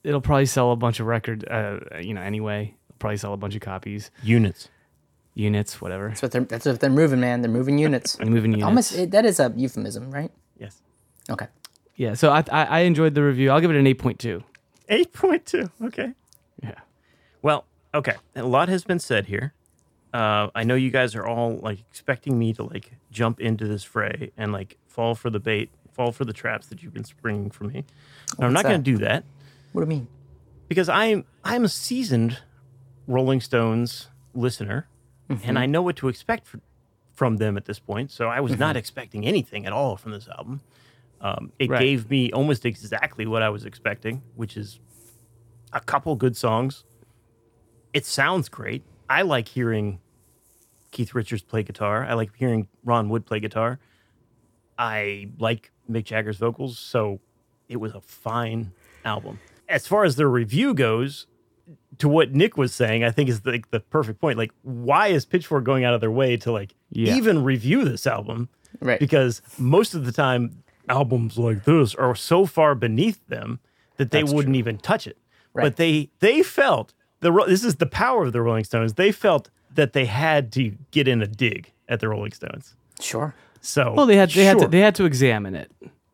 it'll 0.03 0.21
probably 0.21 0.47
sell 0.47 0.71
a 0.71 0.75
bunch 0.75 0.99
of 0.99 1.05
record, 1.05 1.47
uh, 1.49 1.79
you 2.01 2.13
know, 2.13 2.21
anyway. 2.21 2.75
Probably 2.97 3.17
sell 3.17 3.33
a 3.33 3.37
bunch 3.37 3.55
of 3.55 3.61
copies, 3.61 4.11
Units. 4.23 4.67
units, 5.33 5.79
whatever. 5.79 6.09
That's 6.09 6.21
what 6.21 6.31
they're 6.31 6.43
that's 6.43 6.65
what 6.65 6.79
they're 6.81 6.89
moving, 6.89 7.19
man. 7.21 7.41
They're 7.41 7.51
moving 7.51 7.77
units. 7.77 8.19
Moving 8.19 8.51
units. 8.51 8.65
Almost 8.65 8.97
it, 8.97 9.11
that 9.11 9.25
is 9.25 9.39
a 9.39 9.53
euphemism, 9.55 10.11
right? 10.11 10.31
Yes. 10.59 10.81
Okay. 11.29 11.47
Yeah. 11.99 12.13
So 12.13 12.31
I, 12.31 12.43
I 12.51 12.63
I 12.63 12.79
enjoyed 12.79 13.13
the 13.13 13.21
review. 13.23 13.51
I'll 13.51 13.59
give 13.59 13.69
it 13.71 13.75
an 13.75 13.85
eight 13.85 13.99
point 13.99 14.19
two. 14.19 14.43
Eight 14.87 15.11
point 15.11 15.45
two. 15.45 15.69
Okay. 15.83 16.13
Yeah. 16.63 16.75
Well, 17.41 17.65
okay. 17.93 18.15
A 18.37 18.43
lot 18.43 18.69
has 18.69 18.85
been 18.85 18.99
said 18.99 19.25
here. 19.25 19.53
Uh, 20.13 20.47
I 20.55 20.63
know 20.63 20.75
you 20.75 20.91
guys 20.91 21.13
are 21.13 21.25
all 21.27 21.57
like 21.57 21.79
expecting 21.91 22.39
me 22.39 22.53
to 22.53 22.63
like 22.63 22.93
jump 23.11 23.39
into 23.41 23.67
this 23.67 23.83
fray 23.83 24.31
and 24.37 24.53
like 24.53 24.77
fall 24.87 25.13
for 25.13 25.29
the 25.29 25.39
bait, 25.41 25.69
fall 25.91 26.11
for 26.13 26.23
the 26.25 26.33
traps 26.33 26.67
that 26.67 26.81
you've 26.81 26.93
been 26.93 27.03
springing 27.03 27.51
for 27.51 27.65
me. 27.65 27.83
And 28.37 28.45
I'm 28.45 28.53
not 28.53 28.63
going 28.63 28.81
to 28.81 28.91
do 28.91 28.97
that 28.99 29.25
What 29.73 29.81
do 29.81 29.85
you 29.85 29.99
mean? 29.99 30.07
because 30.69 30.87
I'm 30.87 31.25
I'm 31.43 31.65
a 31.65 31.69
seasoned 31.69 32.39
Rolling 33.07 33.41
Stones 33.41 34.07
listener, 34.33 34.87
and 35.43 35.59
I 35.59 35.65
know 35.65 35.81
what 35.81 35.95
to 35.97 36.07
expect 36.07 36.47
fr- 36.47 36.57
from 37.13 37.37
them 37.37 37.57
at 37.57 37.65
this 37.65 37.77
point. 37.79 38.09
So 38.11 38.29
I 38.29 38.39
was 38.39 38.57
not 38.57 38.77
expecting 38.77 39.25
anything 39.25 39.65
at 39.65 39.73
all 39.73 39.97
from 39.97 40.11
this 40.13 40.27
album. 40.29 40.61
Um, 41.21 41.51
it 41.59 41.69
Right. 41.69 41.79
gave 41.79 42.09
me 42.09 42.31
almost 42.31 42.65
exactly 42.65 43.25
what 43.25 43.41
I 43.41 43.49
was 43.49 43.65
expecting, 43.65 44.21
which 44.35 44.55
is 44.55 44.79
a 45.73 45.79
couple 45.79 46.15
good 46.15 46.37
songs. 46.37 46.83
It 47.93 48.05
sounds 48.05 48.49
great. 48.49 48.83
I 49.09 49.23
like 49.23 49.47
hearing 49.49 49.99
Keith 50.91 51.13
Richards 51.13 51.41
play 51.43 51.63
guitar. 51.63 52.05
I 52.05 52.13
like 52.13 52.31
hearing 52.35 52.67
Ron 52.83 53.09
Wood 53.09 53.25
play 53.25 53.39
guitar. 53.39 53.79
I 54.77 55.29
like 55.39 55.71
Mick 55.89 56.05
Jagger's 56.05 56.37
vocals, 56.37 56.77
so 56.79 57.19
it 57.67 57.77
was 57.77 57.93
a 57.93 58.01
fine 58.01 58.71
album. 59.03 59.39
As 59.67 59.87
far 59.87 60.03
as 60.03 60.15
the 60.15 60.27
review 60.27 60.73
goes, 60.73 61.27
to 61.99 62.07
what 62.07 62.33
Nick 62.33 62.57
was 62.57 62.73
saying, 62.73 63.03
I 63.03 63.11
think 63.11 63.29
is 63.29 63.45
like 63.45 63.69
the 63.71 63.79
perfect 63.81 64.19
point. 64.21 64.37
Like, 64.37 64.51
why 64.63 65.07
is 65.07 65.25
Pitchfork 65.25 65.63
going 65.65 65.83
out 65.83 65.93
of 65.93 66.01
their 66.01 66.09
way 66.11 66.37
to 66.37 66.51
like 66.51 66.73
Yeah. 66.91 67.15
even 67.15 67.43
review 67.43 67.83
this 67.83 68.07
album? 68.07 68.49
Right. 68.79 68.99
Because 68.99 69.41
most 69.57 69.93
of 69.93 70.05
the 70.05 70.11
time, 70.11 70.63
albums 70.89 71.37
like 71.37 71.63
this 71.63 71.95
are 71.95 72.15
so 72.15 72.45
far 72.45 72.75
beneath 72.75 73.25
them 73.27 73.59
that 73.97 74.11
they 74.11 74.23
wouldn't 74.23 74.55
even 74.55 74.77
touch 74.77 75.07
it. 75.07 75.17
Right. 75.53 75.63
But 75.63 75.75
they 75.77 76.09
they 76.19 76.43
felt 76.43 76.93
the 77.21 77.31
this 77.47 77.63
is 77.63 77.75
the 77.75 77.85
power 77.85 78.25
of 78.25 78.33
the 78.33 78.41
Rolling 78.41 78.63
Stones. 78.63 78.93
They 78.95 79.11
felt 79.11 79.49
that 79.75 79.93
they 79.93 80.05
had 80.05 80.51
to 80.53 80.75
get 80.91 81.07
in 81.07 81.21
a 81.21 81.27
dig 81.27 81.71
at 81.87 81.99
the 81.99 82.09
Rolling 82.09 82.31
Stones. 82.31 82.75
Sure. 82.99 83.33
So 83.61 83.93
Well, 83.93 84.05
they 84.05 84.15
had 84.17 84.29
they 84.31 84.45
had 84.45 84.59
to 84.59 84.67
they 84.67 84.79
had 84.79 84.95
to 84.95 85.05
examine 85.05 85.55
it. 85.55 85.71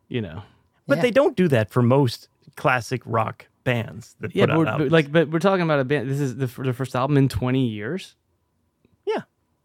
You 0.07 0.21
know. 0.21 0.43
but 0.87 0.97
Yeah. 0.97 1.01
they 1.03 1.11
don't 1.11 1.35
do 1.35 1.47
that 1.47 1.69
for 1.71 1.81
most 1.81 2.27
classic 2.55 3.01
rock 3.05 3.47
bands 3.63 4.15
that 4.19 4.35
Yeah, 4.35 4.45
put 4.45 4.55
but, 4.55 4.67
out 4.67 4.79
we're, 4.79 4.85
but 4.85 4.91
like, 4.91 5.11
but 5.11 5.29
we're 5.29 5.39
talking 5.39 5.63
about 5.63 5.79
a 5.79 5.83
band. 5.83 6.09
This 6.09 6.19
is 6.19 6.35
the, 6.37 6.45
the 6.61 6.73
first 6.73 6.95
album 6.95 7.17
in 7.17 7.27
20 7.27 7.65
years. 7.67 8.15
yeah, 9.05 9.23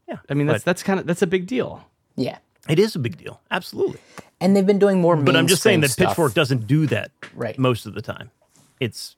yeah. 0.08 0.18
I 0.28 0.34
mean, 0.34 0.46
that's 0.46 0.64
But 0.64 0.70
that's 0.70 0.82
kind 0.82 0.98
of 1.00 1.06
that's 1.06 1.22
a 1.22 1.26
big 1.26 1.46
deal. 1.46 1.84
Yeah. 2.16 2.38
It 2.68 2.78
is 2.78 2.94
a 2.94 2.98
big 2.98 3.16
deal, 3.16 3.40
absolutely. 3.50 4.00
And 4.40 4.56
they've 4.56 4.66
been 4.66 4.78
doing 4.78 5.00
more. 5.00 5.16
But 5.16 5.36
I'm 5.36 5.46
just 5.46 5.62
saying 5.62 5.80
that 5.80 5.90
stuff. 5.90 6.08
Pitchfork 6.10 6.34
doesn't 6.34 6.66
do 6.66 6.86
that 6.86 7.10
Right. 7.34 7.58
most 7.58 7.86
of 7.86 7.94
the 7.94 8.02
time. 8.02 8.30
It's 8.80 9.16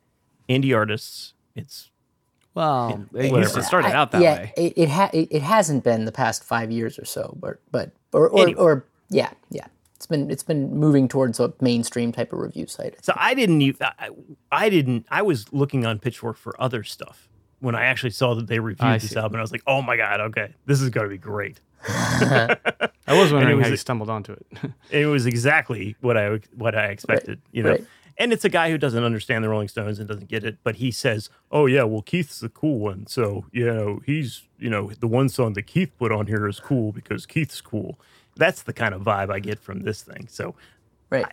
indie 0.48 0.74
artists. 0.76 1.34
It's 1.54 1.90
Well, 2.54 2.90
it, 2.90 3.12
whatever. 3.12 3.38
used 3.40 3.54
to 3.54 3.62
start 3.62 3.84
it 3.84 3.88
I- 3.88 3.92
out 3.94 4.10
that 4.12 4.22
yeah, 4.22 4.34
way. 4.36 4.52
It 4.56 4.72
it, 4.76 4.88
ha- 4.90 5.10
it 5.12 5.28
it 5.30 5.42
hasn't 5.42 5.84
been 5.84 6.04
the 6.04 6.12
past 6.12 6.44
five 6.44 6.70
years 6.70 6.98
or 6.98 7.04
so, 7.04 7.36
but 7.40 7.58
but 7.70 7.92
or 8.12 8.28
or, 8.28 8.40
Anyway. 8.42 8.60
or 8.60 8.84
yeah 9.10 9.30
yeah. 9.50 9.66
It's 9.96 10.06
been 10.08 10.30
it's 10.30 10.42
been 10.42 10.74
moving 10.76 11.06
towards 11.06 11.38
a 11.38 11.52
mainstream 11.60 12.10
type 12.10 12.32
of 12.32 12.40
review 12.40 12.66
site. 12.66 12.96
so 13.04 13.12
I 13.16 13.34
didn't 13.34 13.62
even 13.62 13.86
I, 13.98 14.08
I 14.50 14.68
didn't 14.68 15.06
I 15.10 15.22
was 15.22 15.52
looking 15.52 15.86
on 15.86 16.00
Pitchfork 16.00 16.36
for 16.36 16.60
other 16.60 16.82
stuff 16.82 17.28
when 17.62 17.74
I 17.74 17.84
actually 17.86 18.10
saw 18.10 18.34
that 18.34 18.46
they 18.48 18.58
reviewed 18.58 18.86
I 18.86 18.98
this 18.98 19.10
see. 19.10 19.16
album. 19.16 19.38
I 19.38 19.40
was 19.40 19.52
like, 19.52 19.62
oh 19.66 19.80
my 19.80 19.96
god, 19.96 20.20
okay, 20.20 20.52
this 20.66 20.80
is 20.82 20.90
going 20.90 21.04
to 21.06 21.10
be 21.10 21.16
great. 21.18 21.60
I 21.86 22.58
was 23.08 23.32
wondering 23.32 23.56
was 23.58 23.66
how 23.66 23.70
you 23.70 23.76
stumbled 23.76 24.10
onto 24.10 24.32
it. 24.32 24.46
It 24.90 25.06
was 25.06 25.26
exactly 25.26 25.96
what 26.00 26.16
I 26.16 26.40
what 26.56 26.74
I 26.76 26.86
expected, 26.86 27.40
you 27.52 27.62
know. 27.62 27.70
right. 27.70 27.86
And 28.18 28.30
it's 28.32 28.44
a 28.44 28.50
guy 28.50 28.70
who 28.70 28.76
doesn't 28.76 29.02
understand 29.02 29.42
the 29.42 29.48
Rolling 29.48 29.68
Stones 29.68 29.98
and 29.98 30.06
doesn't 30.06 30.28
get 30.28 30.44
it, 30.44 30.58
but 30.62 30.76
he 30.76 30.90
says, 30.90 31.30
"Oh 31.50 31.64
yeah, 31.66 31.84
well 31.84 32.02
Keith's 32.02 32.40
the 32.40 32.50
cool 32.50 32.78
one, 32.78 33.06
so 33.06 33.46
you 33.52 33.64
know 33.64 34.00
he's 34.04 34.42
you 34.58 34.68
know 34.68 34.90
the 35.00 35.06
one 35.08 35.28
song 35.30 35.54
that 35.54 35.62
Keith 35.62 35.90
put 35.98 36.12
on 36.12 36.26
here 36.26 36.46
is 36.46 36.60
cool 36.60 36.92
because 36.92 37.24
Keith's 37.26 37.60
cool." 37.62 37.98
That's 38.36 38.62
the 38.62 38.72
kind 38.74 38.94
of 38.94 39.00
vibe 39.02 39.30
I 39.32 39.40
get 39.40 39.58
from 39.58 39.80
this 39.80 40.02
thing. 40.02 40.26
So 40.28 40.54
Right. 41.10 41.26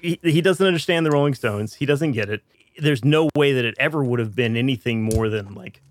he, 0.00 0.18
he 0.22 0.40
doesn't 0.40 0.64
understand 0.64 1.04
the 1.06 1.10
Rolling 1.10 1.34
Stones. 1.34 1.74
He 1.74 1.86
doesn't 1.86 2.12
get 2.12 2.28
it. 2.28 2.42
There's 2.78 3.04
no 3.04 3.28
way 3.34 3.52
that 3.52 3.64
it 3.64 3.74
ever 3.78 4.04
would 4.04 4.20
have 4.20 4.34
been 4.34 4.56
anything 4.56 5.02
more 5.02 5.28
than 5.28 5.54
like 5.54 5.82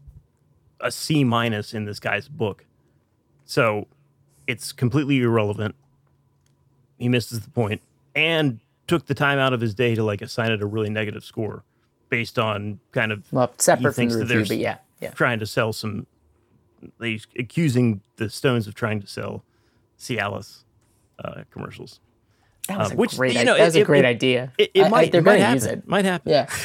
a 0.79 0.91
C 0.91 1.23
minus 1.23 1.73
in 1.73 1.85
this 1.85 1.99
guy's 1.99 2.27
book. 2.27 2.65
So 3.45 3.87
it's 4.45 4.71
completely 4.71 5.21
irrelevant. 5.21 5.75
He 6.97 7.09
misses 7.09 7.41
the 7.41 7.49
point 7.49 7.81
and 8.15 8.59
took 8.87 9.05
the 9.05 9.13
time 9.13 9.37
out 9.37 9.53
of 9.53 9.61
his 9.61 9.75
day 9.75 9.95
to 9.95 10.03
like 10.03 10.21
assign 10.21 10.51
it 10.51 10.61
a 10.61 10.65
really 10.65 10.89
negative 10.89 11.23
score 11.23 11.63
based 12.09 12.39
on 12.39 12.79
kind 12.91 13.11
of 13.11 13.31
well, 13.31 13.51
separate 13.57 13.93
from 13.93 13.93
thinks 13.93 14.15
the 14.15 14.23
that 14.23 14.35
review, 14.35 14.47
but 14.47 14.57
yeah 14.57 14.77
yeah. 14.99 15.11
trying 15.11 15.39
to 15.39 15.45
sell 15.45 15.73
some. 15.73 16.07
He's 17.01 17.27
accusing 17.37 18.01
the 18.17 18.29
Stones 18.29 18.67
of 18.67 18.75
trying 18.75 19.01
to 19.01 19.07
sell 19.07 19.43
Cialis 19.99 20.63
uh, 21.23 21.43
commercials. 21.51 21.99
That 22.67 22.77
was 22.79 22.91
uh, 22.91 22.93
a 22.93 22.97
which, 22.97 23.17
great. 23.17 23.33
you 23.35 23.43
know, 23.45 23.57
that 23.57 23.65
was 23.65 23.75
it- 23.75 23.81
a 23.81 23.85
great 23.85 24.05
it- 24.05 24.07
idea. 24.07 24.51
It, 24.57 24.71
it 24.73 24.81
I- 24.83 24.85
I- 24.85 24.89
might, 24.89 25.11
they're 25.11 25.21
might 25.21 25.33
gonna 25.33 25.43
happen. 25.45 25.55
use 25.55 25.65
it. 25.65 25.87
Might 25.87 26.05
happen. 26.05 26.31
Yeah. 26.31 26.47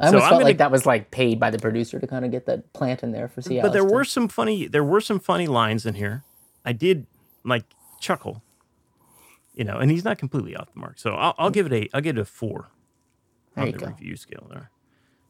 I 0.00 0.06
almost 0.06 0.14
I'm 0.14 0.20
felt 0.20 0.30
gonna- 0.32 0.44
like 0.44 0.58
that 0.58 0.70
was 0.70 0.86
like 0.86 1.10
paid 1.10 1.38
by 1.40 1.50
the 1.50 1.58
producer 1.58 1.98
to 1.98 2.06
kind 2.06 2.24
of 2.24 2.30
get 2.30 2.46
that 2.46 2.72
plant 2.72 3.02
in 3.02 3.12
there 3.12 3.28
for 3.28 3.40
Cialis. 3.40 3.62
But 3.62 3.72
there 3.72 3.86
to- 3.86 3.92
were 3.92 4.04
some 4.04 4.28
funny 4.28 4.66
there 4.66 4.84
were 4.84 5.00
some 5.00 5.18
funny 5.18 5.46
lines 5.46 5.84
in 5.86 5.94
here. 5.94 6.22
I 6.64 6.72
did 6.72 7.06
like 7.44 7.64
chuckle. 8.00 8.42
You 9.54 9.64
know, 9.64 9.76
and 9.76 9.90
he's 9.90 10.02
not 10.04 10.16
completely 10.18 10.56
off 10.56 10.72
the 10.72 10.80
mark. 10.80 10.98
So 10.98 11.10
I'll, 11.12 11.34
I'll 11.36 11.50
give 11.50 11.66
it 11.66 11.72
a 11.72 11.88
I'll 11.94 12.00
give 12.00 12.16
it 12.16 12.20
a 12.20 12.24
four 12.24 12.68
There 13.54 13.64
on 13.64 13.70
the 13.72 13.76
go. 13.78 13.86
review 13.86 14.16
scale 14.16 14.46
there. 14.50 14.70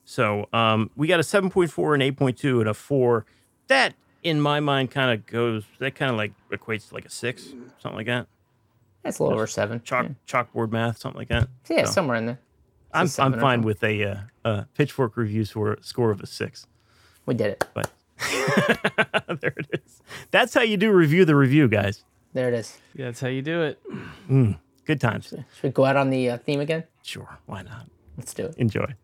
So 0.05 0.48
um, 0.52 0.90
we 0.96 1.07
got 1.09 1.18
a 1.18 1.24
seven 1.24 1.50
point 1.50 1.70
four, 1.72 1.94
an 1.94 2.02
eight 2.02 2.16
point 2.16 2.37
two, 2.38 2.61
and 2.61 2.68
a 2.68 2.74
four. 2.74 3.24
That 3.68 3.94
in 4.22 4.40
my 4.40 4.61
mind 4.61 4.90
kind 4.92 5.11
of 5.18 5.26
goes 5.26 5.64
that 5.81 5.94
kind 5.96 6.11
of 6.11 6.16
like 6.16 6.33
equates 6.52 6.88
to 6.88 6.94
like 6.94 7.05
a 7.05 7.11
six, 7.11 7.48
something 7.78 7.96
like 7.96 8.07
that. 8.07 8.26
That's 9.03 9.19
a 9.19 9.23
little 9.23 9.37
over 9.37 9.47
seven. 9.47 9.81
Chalk 9.85 10.07
chalkboard 10.27 10.71
math, 10.71 10.99
something 10.99 11.19
like 11.19 11.29
that. 11.29 11.49
Yeah, 11.69 11.79
yeah 11.79 11.85
So 11.87 11.93
somewhere 11.93 12.17
in 12.17 12.27
there. 12.27 12.38
I'm 12.93 13.09
I'm 13.19 13.41
fine 13.41 13.62
with 13.62 13.83
a 13.83 14.05
uh, 14.05 14.17
uh, 14.45 14.65
pitchfork 14.75 15.17
review 15.17 15.45
score 15.45 15.79
score 15.81 16.11
of 16.11 16.21
a 16.21 16.27
six. 16.27 16.67
We 17.27 17.35
did 17.35 17.53
it. 17.53 17.65
But 17.75 17.91
there 19.41 19.55
it 19.57 19.67
is. 19.73 20.03
That's 20.31 20.55
how 20.55 20.62
you 20.62 20.77
do 20.77 20.93
review 20.93 21.25
the 21.25 21.35
review, 21.37 21.69
guys. 21.69 22.05
There 22.33 22.49
it 22.49 22.55
is. 22.55 22.79
Yeah, 22.95 23.07
that's 23.07 23.21
how 23.21 23.29
you 23.29 23.43
do 23.43 23.62
it. 23.62 23.83
Good 24.85 25.01
times. 25.01 25.29
Should 25.29 25.45
we 25.62 25.70
go 25.70 25.85
out 25.85 25.97
on 25.97 26.11
the 26.11 26.31
uh, 26.31 26.39
theme 26.39 26.61
again? 26.61 26.85
Sure, 27.03 27.39
why 27.47 27.62
not? 27.62 27.87
Let's 28.16 28.35
do 28.35 28.47
it. 28.47 28.57
Enjoy. 28.59 28.95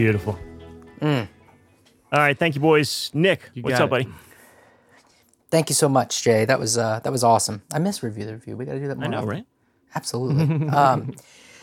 Beautiful. 0.00 0.38
All 1.02 1.26
right, 2.10 2.38
thank 2.38 2.54
you, 2.54 2.60
boys. 2.62 3.10
Nick, 3.12 3.50
what's 3.60 3.78
got 3.78 3.82
up, 3.82 3.88
it. 3.88 3.90
buddy? 3.90 4.08
Thank 5.50 5.68
you 5.68 5.74
so 5.74 5.90
much, 5.90 6.22
Jay. 6.22 6.46
That 6.46 6.58
was 6.58 6.78
uh, 6.78 7.00
that 7.04 7.12
was 7.12 7.22
awesome. 7.22 7.60
I 7.70 7.78
miss 7.80 8.02
review 8.02 8.24
the 8.24 8.32
review. 8.32 8.56
We 8.56 8.64
got 8.64 8.72
to 8.72 8.80
do 8.80 8.88
that 8.88 8.96
more. 8.96 9.04
I 9.04 9.08
know, 9.08 9.18
often. 9.18 9.28
right? 9.28 9.46
Absolutely. 9.94 10.68
um, 10.74 11.12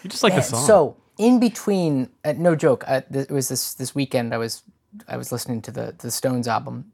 You 0.04 0.10
just 0.12 0.22
like 0.22 0.36
the 0.36 0.42
song. 0.44 0.68
so 0.68 0.98
in 1.18 1.40
between, 1.40 2.10
uh, 2.24 2.34
no 2.38 2.56
joke. 2.56 2.84
Uh, 2.88 3.02
th- 3.12 3.28
it 3.28 3.34
was 3.34 3.50
this 3.50 3.74
this 3.74 3.96
weekend. 3.96 4.36
I 4.36 4.38
was 4.38 4.62
I 5.08 5.18
was 5.18 5.32
listening 5.32 5.64
to 5.64 5.72
the 5.72 5.96
the 5.98 6.12
Stones 6.12 6.48
album, 6.48 6.92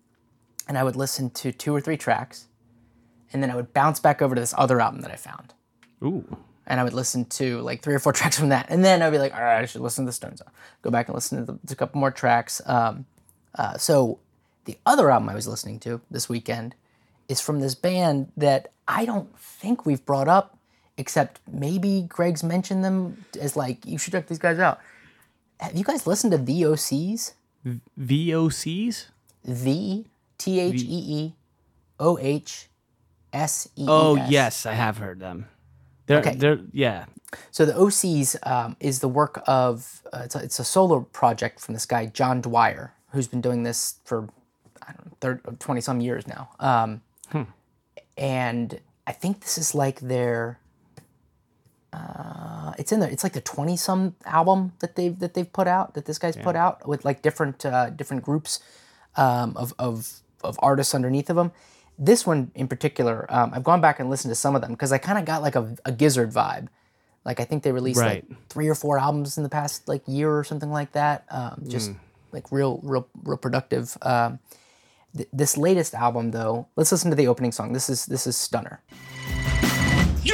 and 0.70 0.78
I 0.78 0.84
would 0.86 0.96
listen 0.96 1.30
to 1.32 1.52
two 1.52 1.76
or 1.76 1.82
three 1.82 1.98
tracks, 1.98 2.48
and 3.34 3.44
then 3.44 3.52
I 3.52 3.56
would 3.58 3.74
bounce 3.74 4.00
back 4.00 4.22
over 4.22 4.34
to 4.34 4.40
this 4.40 4.54
other 4.58 4.80
album 4.80 5.02
that 5.02 5.12
I 5.12 5.18
found. 5.18 5.54
Ooh. 6.04 6.38
And 6.68 6.80
I 6.80 6.84
would 6.84 6.94
listen 6.94 7.26
to 7.26 7.60
like 7.62 7.82
three 7.82 7.94
or 7.96 8.00
four 8.00 8.14
tracks 8.20 8.38
from 8.40 8.50
that, 8.50 8.68
and 8.70 8.84
then 8.84 9.02
I'd 9.02 9.12
be 9.12 9.18
like, 9.20 9.34
all 9.34 9.42
right, 9.42 9.60
I 9.62 9.66
should 9.66 9.82
listen 9.82 10.06
to 10.06 10.10
the 10.10 10.14
Stones. 10.14 10.42
Go 10.82 10.90
back 10.92 11.08
and 11.08 11.16
listen 11.16 11.46
to, 11.46 11.52
the, 11.54 11.68
to 11.68 11.74
a 11.74 11.76
couple 11.78 12.00
more 12.00 12.12
tracks. 12.12 12.62
Um, 12.66 13.06
Uh, 13.56 13.78
so 13.78 14.20
the 14.66 14.78
other 14.86 15.12
album 15.12 15.30
I 15.30 15.36
was 15.36 15.48
listening 15.48 15.80
to 15.82 16.02
this 16.10 16.28
weekend 16.28 16.74
is 17.30 17.40
from 17.40 17.60
this 17.60 17.76
band 17.76 18.32
that 18.36 18.72
I 18.88 19.06
don't 19.06 19.30
think 19.38 19.86
we've 19.86 20.04
brought 20.06 20.28
up, 20.28 20.58
except 20.98 21.40
maybe 21.52 22.06
Greg's 22.10 22.44
mentioned 22.44 22.84
them 22.84 23.26
as 23.40 23.56
like 23.56 23.86
you 23.86 23.98
should 24.00 24.12
check 24.14 24.28
these 24.28 24.40
guys 24.40 24.58
out. 24.60 24.80
Have 25.60 25.76
you 25.76 25.84
guys 25.84 26.08
listened 26.08 26.32
to 26.32 26.38
the 26.40 26.62
OCs? 26.64 27.34
VOCs? 28.00 29.06
The 29.46 30.06
T 30.38 30.60
H 30.60 30.82
E 30.82 30.88
E 30.90 31.34
O 32.00 32.18
H 32.20 32.70
S 33.32 33.68
E 33.76 33.84
E. 33.84 33.86
Oh 33.88 34.16
yes, 34.16 34.66
I 34.66 34.74
have 34.74 34.98
heard 34.98 35.20
them. 35.20 35.48
They're 36.06 36.20
Okay. 36.20 36.36
they're 36.36 36.60
yeah. 36.72 37.06
So 37.52 37.66
the 37.66 37.74
OCs 37.74 38.36
um, 38.46 38.76
is 38.80 39.00
the 39.00 39.08
work 39.08 39.42
of 39.48 40.02
uh, 40.14 40.22
it's, 40.26 40.36
a, 40.36 40.40
it's 40.40 40.60
a 40.60 40.64
solo 40.64 41.02
project 41.02 41.60
from 41.60 41.74
this 41.74 41.86
guy 41.86 42.06
John 42.06 42.42
Dwyer, 42.42 42.94
who's 43.12 43.28
been 43.28 43.42
doing 43.42 43.64
this 43.64 43.96
for 44.06 44.30
I 44.86 44.92
don't 44.94 45.06
know 45.08 45.14
30, 45.22 45.58
20 45.58 45.82
some 45.82 46.02
years 46.02 46.28
now. 46.28 46.50
Um, 46.60 47.02
And 48.18 48.80
I 49.08 49.12
think 49.12 49.40
this 49.42 49.58
is 49.58 49.74
like 49.74 50.00
their 50.02 50.60
uh, 51.92 52.74
it's 52.78 52.92
in 52.92 53.00
there. 53.00 53.10
It's 53.10 53.24
like 53.24 53.34
the 53.34 53.42
twenty 53.42 53.78
some 53.78 54.16
album 54.26 54.74
that 54.80 54.96
they've 54.96 55.18
that 55.20 55.34
they've 55.36 55.52
put 55.52 55.68
out 55.68 55.94
that 55.94 56.06
this 56.06 56.18
guy's 56.18 56.36
put 56.36 56.56
out 56.56 56.88
with 56.88 57.06
like 57.06 57.22
different 57.22 57.66
uh, 57.66 57.90
different 57.92 58.24
groups 58.24 58.60
um, 59.16 59.56
of, 59.58 59.74
of 59.78 60.22
of 60.44 60.60
artists 60.60 60.94
underneath 60.96 61.30
of 61.30 61.36
them. 61.36 61.52
This 61.98 62.26
one 62.26 62.52
in 62.56 62.68
particular, 62.68 63.26
um, 63.30 63.52
I've 63.54 63.64
gone 63.64 63.80
back 63.82 64.00
and 64.00 64.10
listened 64.10 64.32
to 64.32 64.36
some 64.36 64.56
of 64.56 64.62
them 64.62 64.72
because 64.72 64.92
I 64.92 64.98
kind 64.98 65.18
of 65.20 65.26
got 65.26 65.42
like 65.42 65.56
a, 65.56 65.76
a 65.86 65.92
Gizzard 65.92 66.32
vibe. 66.32 66.68
Like 67.26 67.40
I 67.40 67.46
think 67.46 67.64
they 67.64 67.72
released 67.72 68.00
Right. 68.02 68.26
like 68.30 68.48
three 68.50 68.68
or 68.68 68.76
four 68.76 68.98
albums 69.00 69.38
in 69.38 69.44
the 69.44 69.50
past 69.50 69.88
like 69.88 70.02
year 70.08 70.36
or 70.38 70.44
something 70.44 70.72
like 70.72 70.92
that. 70.94 71.26
Um, 71.30 71.64
just 71.68 71.92
like 72.32 72.52
real, 72.52 72.80
real, 72.84 73.08
real 73.24 73.38
productive. 73.38 73.96
Um, 74.02 74.40
th- 75.16 75.30
this 75.32 75.56
latest 75.56 75.94
album, 75.94 76.32
though, 76.32 76.68
let's 76.76 76.92
listen 76.92 77.12
to 77.12 77.16
the 77.16 77.28
opening 77.28 77.52
song. 77.52 77.72
This 77.74 77.90
is 77.90 78.06
this 78.08 78.26
is 78.28 78.36
Stunner. 78.36 78.82
You 80.24 80.34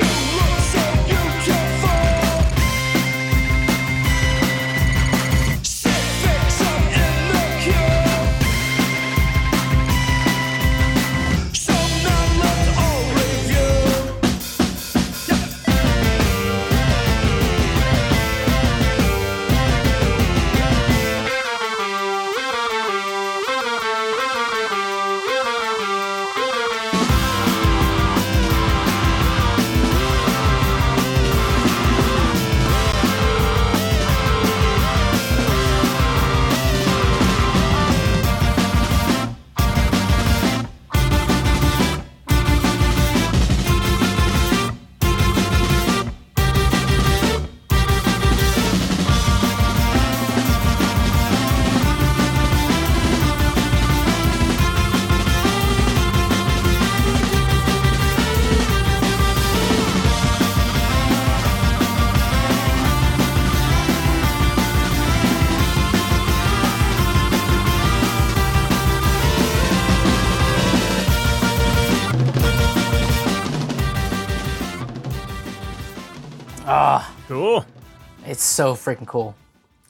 so 78.60 78.74
freaking 78.76 79.08
cool. 79.08 79.36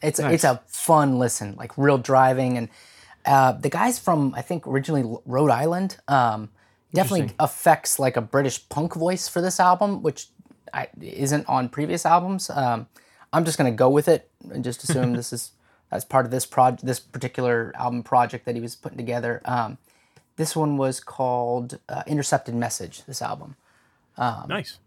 It's 0.02 0.20
it's 0.20 0.44
a 0.44 0.62
fun 0.68 1.18
listen, 1.18 1.56
like 1.58 1.78
real 1.78 1.98
driving, 1.98 2.58
and 2.58 2.70
uh, 3.26 3.54
the 3.54 3.70
guys 3.70 4.00
from 4.00 4.34
I 4.36 4.42
think 4.42 4.68
originally 4.68 5.18
Rhode 5.26 5.52
Island. 5.52 5.98
Um, 6.08 6.50
definitely 6.94 7.34
affects 7.40 8.00
like 8.00 8.18
a 8.18 8.22
British 8.22 8.68
punk 8.70 8.96
voice 8.96 9.28
for 9.28 9.42
this 9.42 9.60
album, 9.60 10.02
which 10.02 10.28
I, 10.74 10.88
isn't 11.02 11.48
on 11.48 11.70
previous 11.70 12.06
albums. 12.06 12.50
Um, 12.50 12.88
I'm 13.34 13.46
just 13.46 13.58
gonna 13.58 13.72
go 13.72 13.90
with 13.90 14.08
it 14.08 14.30
and 14.52 14.64
just 14.64 14.84
assume 14.84 15.14
this 15.22 15.34
is 15.34 15.52
as 15.92 16.06
part 16.06 16.26
of 16.26 16.32
this 16.32 16.46
project, 16.46 16.86
this 16.86 17.00
particular 17.00 17.74
album 17.76 18.04
project 18.04 18.46
that 18.46 18.56
he 18.56 18.62
was 18.62 18.76
putting 18.76 18.98
together. 18.98 19.42
Um, 19.46 19.80
this 20.36 20.56
one 20.56 20.78
was 20.78 21.00
called 21.00 21.80
uh, 21.90 22.04
Intercepted 22.08 22.56
Message. 22.56 23.04
This 23.06 23.22
album, 23.22 23.56
nice. 24.48 24.78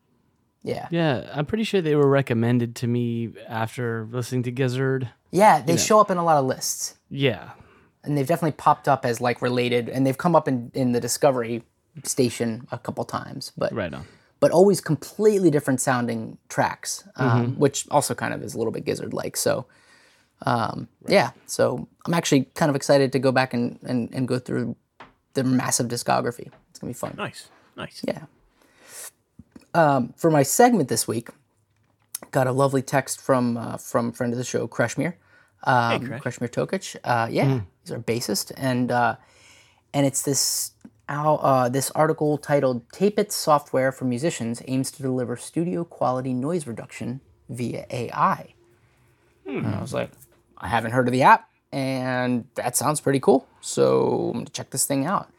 Yeah. 0.63 0.89
Yeah, 0.91 1.31
I'm 1.35 1.47
pretty 1.47 1.65
sure 1.65 1.81
they 1.81 1.97
were 1.97 2.09
recommended 2.09 2.77
to 2.77 2.87
me 2.87 3.31
after 3.49 4.07
listening 4.11 4.43
to 4.45 4.51
Gizzard. 4.53 5.09
Yeah, 5.31 5.61
they 5.63 5.77
show 5.77 6.01
up 6.01 6.11
in 6.11 6.19
a 6.19 6.25
lot 6.25 6.37
of 6.39 6.45
lists. 6.45 6.97
Yeah. 7.11 7.51
and 8.05 8.17
they've 8.19 8.27
definitely 8.27 8.53
popped 8.57 8.89
up 8.89 9.05
as 9.07 9.21
like 9.21 9.41
related 9.43 9.89
and 9.89 10.05
they've 10.07 10.19
come 10.19 10.35
up 10.35 10.49
in, 10.49 10.71
in 10.75 10.93
the 10.93 11.01
discovery 11.01 11.63
station 12.05 12.67
a 12.73 12.79
couple 12.79 13.05
times 13.05 13.53
but 13.57 13.73
Right 13.73 13.93
on. 13.95 14.05
but 14.41 14.51
always 14.51 14.81
completely 14.81 15.51
different 15.51 15.81
sounding 15.81 16.39
tracks 16.49 17.07
um, 17.17 17.55
which 17.59 17.87
also 17.91 18.15
kind 18.15 18.33
of 18.35 18.43
is 18.43 18.55
a 18.55 18.59
little 18.59 18.73
bit 18.73 18.85
gizzard 18.85 19.13
like 19.15 19.37
so 19.37 19.67
um, 20.47 20.89
yeah 21.07 21.31
so 21.47 21.87
i'm 22.07 22.15
actually 22.15 22.45
kind 22.55 22.71
of 22.71 22.75
excited 22.77 23.13
to 23.13 23.19
go 23.19 23.31
back 23.31 23.55
and, 23.55 23.79
and, 23.85 24.09
and 24.13 24.27
go 24.27 24.39
through 24.39 24.75
the 25.35 25.45
massive 25.45 25.87
discography 25.87 26.51
it's 26.71 26.79
gonna 26.81 26.91
be 26.91 26.95
fun 26.95 27.15
Nice. 27.17 27.49
Nice. 27.77 28.03
yeah. 28.09 28.23
Um, 29.75 30.13
for 30.17 30.31
my 30.31 30.43
segment 30.43 30.89
this 30.89 31.09
week, 31.09 31.29
got 32.31 32.47
a 32.47 32.53
lovely 32.53 32.83
text 32.83 33.21
from 33.21 33.57
uh, 33.57 33.77
from 33.77 34.13
friend 34.13 34.33
of 34.33 34.39
the 34.39 34.45
show, 34.45 34.69
Kresimir, 34.69 35.15
um, 35.65 36.03
Kresh. 36.07 36.23
Kresimir 36.23 36.51
Tokic. 36.51 36.97
Uh, 37.05 37.29
yeah, 37.31 37.61
he's 37.83 37.93
our 37.93 37.99
bassist, 37.99 38.53
and 38.57 38.91
uh, 38.91 39.17
and 39.95 40.07
it's 40.07 40.23
this 40.23 40.73
uh, 41.09 41.69
this 41.69 41.91
article 41.93 42.39
titled 42.39 42.91
"Tape 42.93 43.19
It 43.19 43.33
Software 43.33 43.93
for 43.93 44.05
Musicians 44.05 44.63
Aims 44.67 44.91
to 44.93 45.03
Deliver 45.03 45.37
Studio 45.37 45.85
Quality 45.85 46.35
Noise 46.35 46.67
Reduction 46.67 47.21
Via 47.49 47.87
AI." 47.91 48.55
And 49.47 49.67
I 49.67 49.81
was 49.81 49.93
like, 49.93 50.11
I 50.59 50.69
haven't 50.69 50.93
heard 50.93 51.09
of 51.09 51.13
the 51.13 51.23
app, 51.23 51.49
and 51.73 52.47
that 52.55 52.77
sounds 52.77 53.01
pretty 53.01 53.21
cool. 53.21 53.47
So 53.61 54.29
I'm 54.29 54.41
gonna 54.41 54.51
check 54.51 54.71
this 54.71 54.87
thing 54.87 55.05
out. 55.07 55.31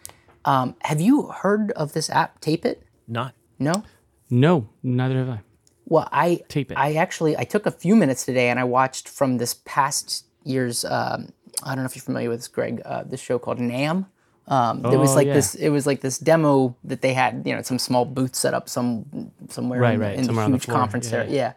Um, 0.46 0.76
have 0.82 1.00
you 1.00 1.28
heard 1.28 1.72
of 1.72 1.94
this 1.94 2.10
app, 2.10 2.42
Tape 2.42 2.66
It? 2.66 2.84
Not. 3.08 3.34
No. 3.60 3.84
No, 4.30 4.70
neither 4.82 5.18
have 5.18 5.30
I. 5.30 5.40
Well, 5.86 6.08
I 6.12 6.42
Tape 6.48 6.72
It. 6.72 6.78
I 6.78 6.94
actually 6.94 7.38
I 7.38 7.44
took 7.44 7.66
a 7.66 7.72
few 7.72 7.96
minutes 7.96 8.26
today 8.26 8.50
and 8.50 8.60
I 8.60 8.64
watched 8.64 9.08
from 9.10 9.38
this 9.38 9.54
past 9.66 10.26
year's. 10.44 10.86
Um, 10.86 11.30
I 11.64 11.76
don't 11.76 11.84
know 11.84 11.86
if 11.86 11.96
you're 11.96 12.04
familiar 12.04 12.30
with 12.30 12.40
this, 12.40 12.48
Greg. 12.48 12.82
Uh, 12.86 13.04
this 13.06 13.20
show 13.20 13.38
called 13.38 13.60
NAMM. 13.60 14.06
Um, 14.48 14.82
there 14.82 15.00
was 15.00 15.12
Oh, 15.12 15.16
like 15.16 15.28
yeah. 15.28 15.34
this. 15.34 15.56
It 15.56 15.70
was 15.70 15.86
like 15.86 16.02
this 16.02 16.18
demo 16.18 16.76
that 16.84 17.02
they 17.02 17.14
had. 17.14 17.44
You 17.46 17.56
know, 17.56 17.62
some 17.62 17.80
small 17.80 18.06
booth 18.06 18.36
set 18.36 18.54
up 18.54 18.68
some 18.70 19.32
somewhere 19.50 19.80
Right, 19.80 19.94
in, 19.94 20.00
the- 20.00 20.06
right, 20.06 20.18
in 20.20 20.26
somewhere 20.26 20.46
the 20.46 20.52
huge 20.54 20.66
floor. 20.66 20.78
conference 20.78 21.12
Yeah, 21.12 21.18
area. 21.20 21.32
Yeah. 21.32 21.54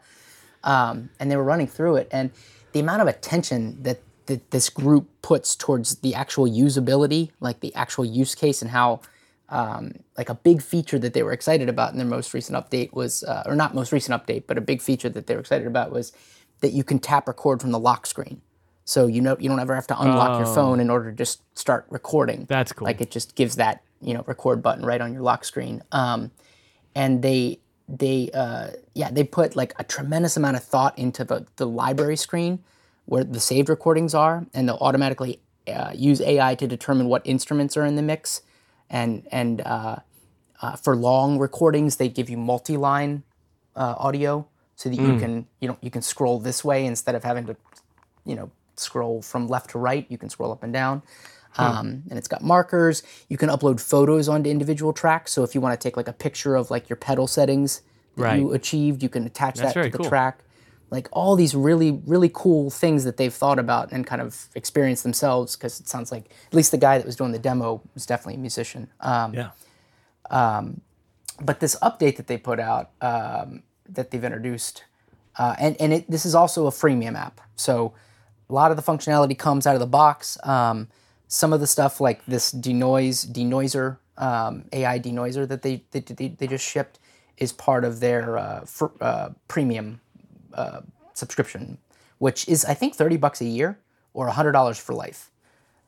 Um, 0.90 1.10
and 1.20 1.30
they 1.30 1.36
were 1.36 1.44
running 1.44 1.68
through 1.68 1.96
it, 1.96 2.08
and 2.10 2.30
the 2.72 2.80
amount 2.80 3.02
of 3.02 3.08
attention 3.08 3.82
that 3.84 4.00
that 4.26 4.50
this 4.50 4.68
group 4.68 5.08
puts 5.22 5.54
towards 5.54 5.96
the 6.00 6.12
actual 6.14 6.46
usability, 6.46 7.30
like 7.38 7.60
the 7.60 7.72
actual 7.76 8.04
use 8.04 8.34
case, 8.34 8.60
and 8.60 8.72
how 8.72 9.00
um, 9.48 9.92
like 10.18 10.28
a 10.28 10.34
big 10.34 10.62
feature 10.62 10.98
that 10.98 11.14
they 11.14 11.22
were 11.22 11.32
excited 11.32 11.68
about 11.68 11.92
in 11.92 11.98
their 11.98 12.06
most 12.06 12.34
recent 12.34 12.58
update 12.58 12.92
was, 12.92 13.22
uh, 13.24 13.44
or 13.46 13.54
not 13.54 13.74
most 13.74 13.92
recent 13.92 14.20
update, 14.20 14.44
but 14.46 14.58
a 14.58 14.60
big 14.60 14.82
feature 14.82 15.08
that 15.08 15.26
they 15.26 15.34
were 15.34 15.40
excited 15.40 15.66
about 15.66 15.92
was 15.92 16.12
that 16.60 16.72
you 16.72 16.82
can 16.82 16.98
tap 16.98 17.28
record 17.28 17.60
from 17.60 17.70
the 17.70 17.78
lock 17.78 18.06
screen. 18.06 18.40
So 18.84 19.06
you 19.06 19.20
know 19.20 19.36
you 19.40 19.48
don't 19.48 19.58
ever 19.58 19.74
have 19.74 19.88
to 19.88 20.00
unlock 20.00 20.38
your 20.38 20.54
phone 20.54 20.78
in 20.78 20.90
order 20.90 21.10
to 21.10 21.16
just 21.16 21.42
start 21.58 21.86
recording. 21.90 22.46
That's 22.48 22.72
cool. 22.72 22.86
Like 22.86 23.00
it 23.00 23.10
just 23.10 23.34
gives 23.34 23.56
that 23.56 23.82
you 24.00 24.14
know 24.14 24.22
record 24.28 24.62
button 24.62 24.86
right 24.86 25.00
on 25.00 25.12
your 25.12 25.22
lock 25.22 25.44
screen. 25.44 25.82
Um, 25.90 26.30
and 26.94 27.20
they 27.20 27.58
they 27.88 28.30
uh, 28.32 28.68
yeah 28.94 29.10
they 29.10 29.24
put 29.24 29.56
like 29.56 29.74
a 29.80 29.84
tremendous 29.84 30.36
amount 30.36 30.56
of 30.56 30.62
thought 30.62 30.96
into 30.96 31.24
the, 31.24 31.46
the 31.56 31.66
library 31.66 32.16
screen 32.16 32.62
where 33.06 33.24
the 33.24 33.40
saved 33.40 33.68
recordings 33.68 34.14
are, 34.14 34.46
and 34.54 34.68
they'll 34.68 34.78
automatically 34.80 35.40
uh, 35.68 35.92
use 35.94 36.20
AI 36.20 36.54
to 36.54 36.66
determine 36.66 37.08
what 37.08 37.22
instruments 37.24 37.76
are 37.76 37.84
in 37.84 37.96
the 37.96 38.02
mix, 38.02 38.42
and 38.90 39.26
and 39.30 39.60
uh, 39.60 39.96
uh, 40.62 40.76
for 40.76 40.96
long 40.96 41.38
recordings 41.38 41.96
they 41.96 42.08
give 42.08 42.30
you 42.30 42.36
multi-line 42.36 43.22
uh, 43.74 43.94
audio 43.98 44.46
so 44.74 44.88
that 44.88 44.96
you 44.96 45.18
can 45.18 45.46
you 45.60 45.68
know 45.68 45.76
you 45.80 45.90
can 45.90 46.02
scroll 46.02 46.38
this 46.38 46.64
way 46.64 46.84
instead 46.86 47.14
of 47.14 47.24
having 47.24 47.46
to 47.46 47.56
you 48.24 48.34
know 48.34 48.50
scroll 48.76 49.22
from 49.22 49.48
left 49.48 49.70
to 49.70 49.78
right. 49.78 50.06
You 50.08 50.18
can 50.18 50.28
scroll 50.28 50.52
up 50.52 50.62
and 50.62 50.72
down. 50.72 51.02
Um, 51.58 52.02
and 52.10 52.18
it's 52.18 52.28
got 52.28 52.42
markers. 52.42 53.02
You 53.30 53.38
can 53.38 53.48
upload 53.48 53.80
photos 53.80 54.28
onto 54.28 54.50
individual 54.50 54.92
tracks. 54.92 55.32
So 55.32 55.42
if 55.42 55.54
you 55.54 55.62
want 55.62 55.78
to 55.78 55.82
take 55.82 55.96
like 55.96 56.08
a 56.08 56.12
picture 56.12 56.54
of 56.54 56.70
like 56.70 56.90
your 56.90 56.96
pedal 56.96 57.26
settings 57.26 57.80
that 58.16 58.38
you 58.38 58.52
achieved, 58.52 59.02
you 59.02 59.08
can 59.08 59.24
attach 59.24 59.56
That's 59.56 59.72
that 59.72 59.84
to 59.84 59.90
the 59.90 59.98
cool. 59.98 60.08
track. 60.08 60.40
Like 60.90 61.08
all 61.12 61.34
these 61.36 61.54
really, 61.54 62.00
really 62.06 62.30
cool 62.32 62.70
things 62.70 63.04
that 63.04 63.16
they've 63.16 63.34
thought 63.34 63.58
about 63.58 63.90
and 63.92 64.06
kind 64.06 64.22
of 64.22 64.48
experienced 64.54 65.02
themselves. 65.02 65.56
Because 65.56 65.80
it 65.80 65.88
sounds 65.88 66.12
like 66.12 66.30
at 66.46 66.54
least 66.54 66.70
the 66.70 66.78
guy 66.78 66.98
that 66.98 67.06
was 67.06 67.16
doing 67.16 67.32
the 67.32 67.38
demo 67.38 67.82
was 67.94 68.06
definitely 68.06 68.34
a 68.34 68.38
musician. 68.38 68.88
Um, 69.00 69.34
Yeah. 69.34 69.50
but 71.40 71.60
this 71.60 71.76
update 71.82 72.16
that 72.16 72.26
they 72.28 72.38
put 72.38 72.58
out 72.60 72.90
um, 73.00 73.62
that 73.88 74.10
they've 74.10 74.24
introduced, 74.24 74.84
uh, 75.38 75.54
and 75.58 75.76
and 75.80 75.92
it, 75.92 76.10
this 76.10 76.24
is 76.24 76.34
also 76.34 76.66
a 76.66 76.70
freemium 76.70 77.14
app. 77.14 77.40
So 77.56 77.92
a 78.48 78.52
lot 78.52 78.70
of 78.70 78.76
the 78.76 78.82
functionality 78.82 79.36
comes 79.38 79.66
out 79.66 79.74
of 79.74 79.80
the 79.80 79.86
box. 79.86 80.38
Um, 80.44 80.88
some 81.28 81.52
of 81.52 81.60
the 81.60 81.66
stuff 81.66 82.00
like 82.00 82.24
this 82.26 82.50
denoise 82.52 83.24
denoiser 83.26 83.98
um, 84.16 84.64
AI 84.72 84.98
denoiser 84.98 85.46
that 85.48 85.62
they, 85.62 85.82
they 85.90 86.00
they 86.00 86.28
they 86.28 86.46
just 86.46 86.64
shipped 86.64 86.98
is 87.36 87.52
part 87.52 87.84
of 87.84 88.00
their 88.00 88.38
uh, 88.38 88.64
fr- 88.64 88.96
uh, 89.00 89.30
premium 89.48 90.00
uh, 90.56 90.80
subscription, 91.14 91.78
which 92.18 92.48
is 92.48 92.64
I 92.64 92.74
think 92.74 92.94
thirty 92.96 93.16
bucks 93.16 93.40
a 93.40 93.44
year 93.46 93.78
or 94.14 94.28
hundred 94.28 94.52
dollars 94.52 94.78
for 94.78 94.94
life 94.94 95.30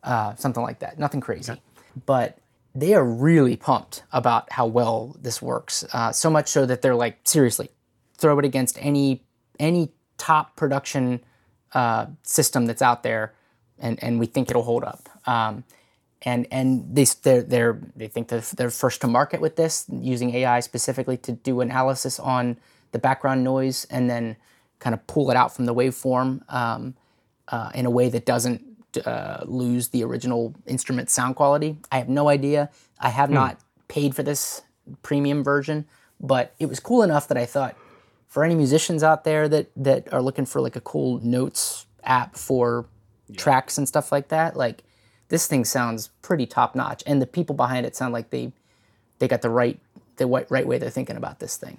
uh, 0.02 0.34
something 0.36 0.62
like 0.62 0.78
that. 0.80 0.98
Nothing 0.98 1.20
crazy, 1.20 1.60
but 2.06 2.38
they 2.74 2.94
are 2.94 3.04
really 3.04 3.56
pumped 3.56 4.02
about 4.12 4.52
how 4.52 4.66
well 4.66 5.16
this 5.20 5.42
works. 5.42 5.84
Uh, 5.92 6.12
so 6.12 6.30
much 6.30 6.48
so 6.48 6.66
that 6.66 6.82
they're 6.82 6.94
like, 6.94 7.18
seriously, 7.24 7.70
throw 8.16 8.38
it 8.38 8.44
against 8.44 8.78
any 8.80 9.24
any 9.58 9.92
top 10.16 10.56
production 10.56 11.20
uh, 11.72 12.06
system 12.22 12.66
that's 12.66 12.82
out 12.82 13.02
there, 13.02 13.34
and 13.78 14.02
and 14.02 14.18
we 14.20 14.26
think 14.26 14.50
it'll 14.50 14.62
hold 14.62 14.84
up. 14.84 15.08
Um, 15.26 15.64
and 16.22 16.46
and 16.50 16.94
they 16.94 17.04
they're, 17.22 17.42
they're 17.42 17.80
they 17.96 18.08
think 18.08 18.28
they're, 18.28 18.40
they're 18.56 18.70
first 18.70 19.00
to 19.00 19.08
market 19.08 19.40
with 19.40 19.56
this 19.56 19.84
using 19.90 20.34
AI 20.34 20.60
specifically 20.60 21.16
to 21.18 21.32
do 21.32 21.60
analysis 21.60 22.18
on 22.18 22.56
the 22.92 22.98
background 22.98 23.44
noise 23.44 23.86
and 23.90 24.08
then 24.08 24.36
kind 24.78 24.94
of 24.94 25.06
pull 25.06 25.30
it 25.30 25.36
out 25.36 25.54
from 25.54 25.66
the 25.66 25.74
waveform 25.74 26.42
um, 26.52 26.94
uh, 27.48 27.70
in 27.74 27.86
a 27.86 27.90
way 27.90 28.08
that 28.08 28.24
doesn't 28.24 28.64
uh, 29.04 29.44
lose 29.44 29.88
the 29.88 30.02
original 30.04 30.54
instrument 30.66 31.10
sound 31.10 31.36
quality. 31.36 31.78
I 31.90 31.98
have 31.98 32.08
no 32.08 32.28
idea. 32.28 32.70
I 32.98 33.10
have 33.10 33.30
not 33.30 33.58
paid 33.88 34.14
for 34.14 34.22
this 34.22 34.62
premium 35.02 35.44
version, 35.44 35.86
but 36.20 36.54
it 36.58 36.66
was 36.66 36.80
cool 36.80 37.02
enough 37.02 37.28
that 37.28 37.36
I 37.36 37.46
thought 37.46 37.76
for 38.26 38.44
any 38.44 38.54
musicians 38.54 39.02
out 39.02 39.24
there 39.24 39.48
that 39.48 39.70
that 39.76 40.12
are 40.12 40.22
looking 40.22 40.46
for 40.46 40.60
like 40.60 40.76
a 40.76 40.80
cool 40.80 41.20
notes 41.20 41.86
app 42.04 42.36
for 42.36 42.86
tracks 43.36 43.78
and 43.78 43.86
stuff 43.86 44.10
like 44.10 44.28
that, 44.28 44.56
like 44.56 44.82
this 45.28 45.46
thing 45.46 45.64
sounds 45.64 46.08
pretty 46.22 46.46
top 46.46 46.74
notch, 46.74 47.02
and 47.06 47.20
the 47.20 47.26
people 47.26 47.54
behind 47.54 47.86
it 47.86 47.96
sound 47.96 48.12
like 48.12 48.30
they 48.30 48.52
they 49.18 49.28
got 49.28 49.42
the 49.42 49.50
right 49.50 49.78
the 50.16 50.26
right, 50.26 50.66
way 50.66 50.78
they're 50.78 50.90
thinking 50.90 51.16
about 51.16 51.38
this 51.38 51.56
thing. 51.56 51.78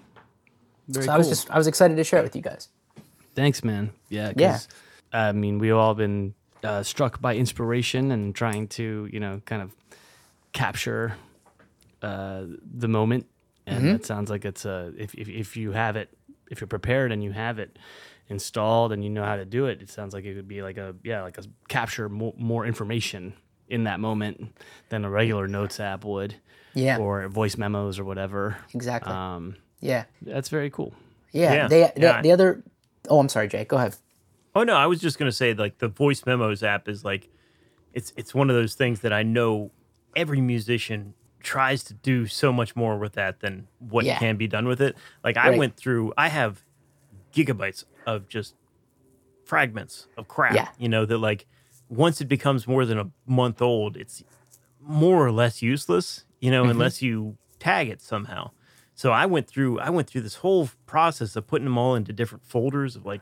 Very 0.87 1.05
so 1.05 1.11
I 1.11 1.17
was 1.17 1.29
just 1.29 1.49
I 1.51 1.57
was 1.57 1.67
excited 1.67 1.97
to 1.97 2.03
share 2.03 2.19
it 2.19 2.23
with 2.23 2.35
you 2.35 2.41
guys. 2.41 2.69
Thanks, 3.35 3.63
man. 3.63 3.91
Yeah. 4.09 4.33
Yeah. 4.35 4.51
'cause, 4.53 4.67
I 5.13 5.31
mean, 5.31 5.59
we've 5.59 5.75
all 5.75 5.95
been 5.95 6.33
uh, 6.63 6.83
struck 6.83 7.21
by 7.21 7.35
inspiration 7.35 8.11
and 8.11 8.35
trying 8.35 8.67
to, 8.67 9.07
you 9.11 9.19
know, 9.19 9.41
kind 9.45 9.61
of 9.61 9.71
capture 10.53 11.15
uh, 12.01 12.43
the 12.77 12.87
moment. 12.87 13.25
And 13.65 13.85
Mm-hmm. 13.85 13.95
it 13.95 14.05
sounds 14.05 14.29
like 14.29 14.45
it's 14.45 14.65
a 14.65 14.91
if, 14.97 15.13
if 15.15 15.29
if 15.29 15.55
you 15.57 15.71
have 15.73 15.95
it, 15.95 16.09
if 16.49 16.59
you're 16.59 16.67
prepared 16.67 17.11
and 17.11 17.23
you 17.23 17.31
have 17.31 17.59
it 17.59 17.77
installed 18.27 18.91
and 18.91 19.03
you 19.03 19.09
know 19.11 19.23
how 19.23 19.35
to 19.35 19.45
do 19.45 19.65
it, 19.67 19.81
it 19.81 19.89
sounds 19.89 20.13
like 20.13 20.25
it 20.25 20.35
would 20.35 20.47
be 20.47 20.61
like 20.63 20.77
a 20.77 20.95
yeah, 21.03 21.21
like 21.21 21.37
a 21.37 21.43
capture 21.67 22.09
more, 22.09 22.33
more 22.37 22.65
information 22.65 23.33
in 23.67 23.83
that 23.83 23.99
moment 23.99 24.55
than 24.89 25.05
a 25.05 25.09
regular 25.09 25.47
notes 25.47 25.79
app 25.79 26.03
would, 26.03 26.33
Yeah, 26.73 26.97
or 26.97 27.27
voice 27.27 27.57
memos 27.57 27.99
or 27.99 28.03
whatever. 28.05 28.57
exactly. 28.73 29.13
Um, 29.13 29.55
yeah, 29.81 30.05
that's 30.23 30.49
very 30.49 30.71
cool. 30.71 30.93
yeah. 31.31 31.53
Yeah, 31.53 31.67
They, 31.67 31.81
the, 31.95 32.01
yeah. 32.01 32.21
the 32.23 32.31
other. 32.31 32.63
Oh, 33.09 33.19
I'm 33.19 33.29
sorry, 33.29 33.47
Jake. 33.47 33.67
Go 33.69 33.77
ahead. 33.77 33.95
Oh 34.55 34.63
no, 34.63 34.75
I 34.75 34.87
was 34.87 34.99
just 34.99 35.19
gonna 35.19 35.31
say 35.31 35.53
like 35.53 35.77
the 35.77 35.87
voice 35.87 36.25
memos 36.25 36.63
app 36.63 36.87
is 36.87 37.03
like 37.05 37.29
it's 37.93 38.13
it's 38.17 38.33
one 38.33 38.49
of 38.49 38.55
those 38.55 38.75
things 38.75 39.01
that 39.01 39.13
I 39.13 39.23
know 39.23 39.71
every 40.15 40.41
musician 40.41 41.13
tries 41.41 41.83
to 41.85 41.93
do 41.93 42.25
so 42.25 42.51
much 42.51 42.75
more 42.75 42.97
with 42.97 43.13
that 43.13 43.39
than 43.39 43.67
what 43.79 44.05
Yeah. 44.05 44.17
can 44.19 44.37
be 44.37 44.47
done 44.47 44.67
with 44.67 44.81
it. 44.81 44.95
Like 45.23 45.37
I 45.37 45.49
Right. 45.49 45.57
went 45.59 45.77
through 45.77 46.13
I 46.17 46.29
have 46.29 46.63
gigabytes 47.33 47.85
of 48.05 48.27
just 48.27 48.55
fragments 49.45 50.07
of 50.17 50.27
crap. 50.27 50.55
Yeah. 50.55 50.67
You 50.77 50.89
know, 50.89 51.05
that 51.05 51.17
like 51.19 51.45
once 51.87 52.21
it 52.21 52.25
becomes 52.25 52.67
more 52.67 52.85
than 52.85 52.99
a 52.99 53.09
month 53.25 53.61
old, 53.61 53.97
it's 53.97 54.23
more 54.81 55.25
or 55.25 55.31
less 55.31 55.61
useless, 55.61 56.25
you 56.39 56.51
know, 56.51 56.63
mm-hmm. 56.63 56.71
unless 56.71 57.01
you 57.01 57.37
tag 57.59 57.89
it 57.89 58.01
somehow. 58.01 58.51
So 58.99 59.13
I 59.13 59.27
went 59.27 59.47
through 59.47 59.79
I 59.79 59.89
went 59.91 60.09
through 60.09 60.23
this 60.23 60.35
whole 60.35 60.69
process 60.85 61.37
of 61.37 61.47
putting 61.47 61.63
them 61.63 61.77
all 61.77 61.95
into 61.95 62.11
different 62.11 62.43
folders 62.43 62.97
of 62.97 63.05
like 63.05 63.21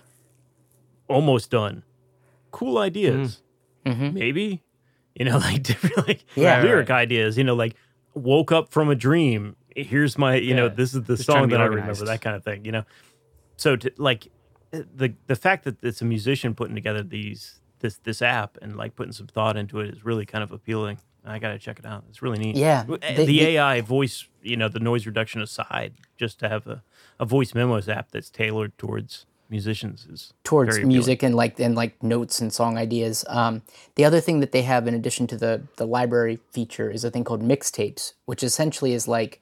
almost 1.07 1.51
done. 1.51 1.83
Cool 2.49 2.79
ideas. 2.79 3.43
Maybe. 3.85 4.63
You 5.13 5.25
know, 5.25 5.37
like 5.49 5.61
different 5.61 6.07
like 6.07 6.25
Yeah. 6.35 6.63
lyric 6.63 6.89
ideas, 6.89 7.37
you 7.37 7.43
know, 7.43 7.53
like 7.53 7.75
woke 8.15 8.51
up 8.51 8.71
from 8.71 8.89
a 8.89 8.95
dream. 8.95 9.55
Here's 9.75 10.17
my, 10.17 10.37
you 10.37 10.55
know, 10.55 10.67
this 10.67 10.95
is 10.95 11.03
the 11.03 11.15
Just 11.15 11.27
song 11.27 11.49
that 11.49 11.61
I 11.61 11.65
remember, 11.65 12.05
that 12.05 12.21
kind 12.21 12.35
of 12.35 12.43
thing, 12.43 12.65
you 12.65 12.71
know. 12.71 12.83
So 13.57 13.75
to 13.75 13.91
like 13.97 14.29
eh, 14.73 14.81
the 14.95 15.13
the 15.27 15.35
fact 15.35 15.63
that 15.65 15.83
it's 15.83 16.01
a 16.01 16.05
musician 16.05 16.55
putting 16.55 16.73
together 16.73 17.03
these 17.03 17.61
this 17.81 17.99
this 17.99 18.23
app 18.23 18.57
and 18.63 18.75
like 18.77 18.95
putting 18.95 19.13
some 19.13 19.27
thought 19.27 19.55
into 19.55 19.79
it 19.81 19.93
is 19.93 20.03
really 20.03 20.25
kind 20.25 20.43
of 20.43 20.51
appealing. 20.51 20.97
I 21.27 21.39
got 21.39 21.49
to 21.49 21.59
check 21.59 21.79
it 21.79 21.85
out. 21.85 22.03
It's 22.09 22.21
really 22.21 22.39
neat. 22.39 22.55
Yeah, 22.55 22.83
they- 22.83 23.13
the 23.13 23.25
they- 23.25 23.57
AI 23.57 23.81
voice, 23.81 24.27
you 24.41 24.55
know, 24.57 24.69
the 24.69 24.79
noise 24.79 25.05
reduction 25.05 25.41
aside, 25.41 25.93
just 26.17 26.39
to 26.39 26.49
have 26.49 26.65
a, 26.67 26.83
a 27.19 27.25
voice 27.25 27.53
memos 27.53 27.89
app 27.89 28.11
that's 28.11 28.29
tailored 28.29 28.77
towards 28.77 29.25
musicians 29.49 30.05
is 30.11 30.33
towards 30.43 30.77
music 30.79 31.23
and 31.23 31.33
like 31.33 31.57
and 31.57 31.73
like 31.73 32.01
notes 32.03 32.41
and 32.41 32.51
song 32.51 32.77
ideas. 32.77 33.23
Um, 33.29 33.61
the 33.95 34.03
other 34.03 34.19
thing 34.19 34.41
that 34.41 34.51
they 34.51 34.63
have 34.63 34.87
in 34.87 34.93
addition 34.93 35.25
to 35.27 35.37
the 35.37 35.61
the 35.77 35.85
library 35.87 36.39
feature 36.51 36.89
is 36.91 37.03
a 37.05 37.11
thing 37.11 37.23
called 37.23 37.41
mixtapes, 37.41 38.13
which 38.25 38.43
essentially 38.43 38.91
is 38.93 39.07
like 39.07 39.39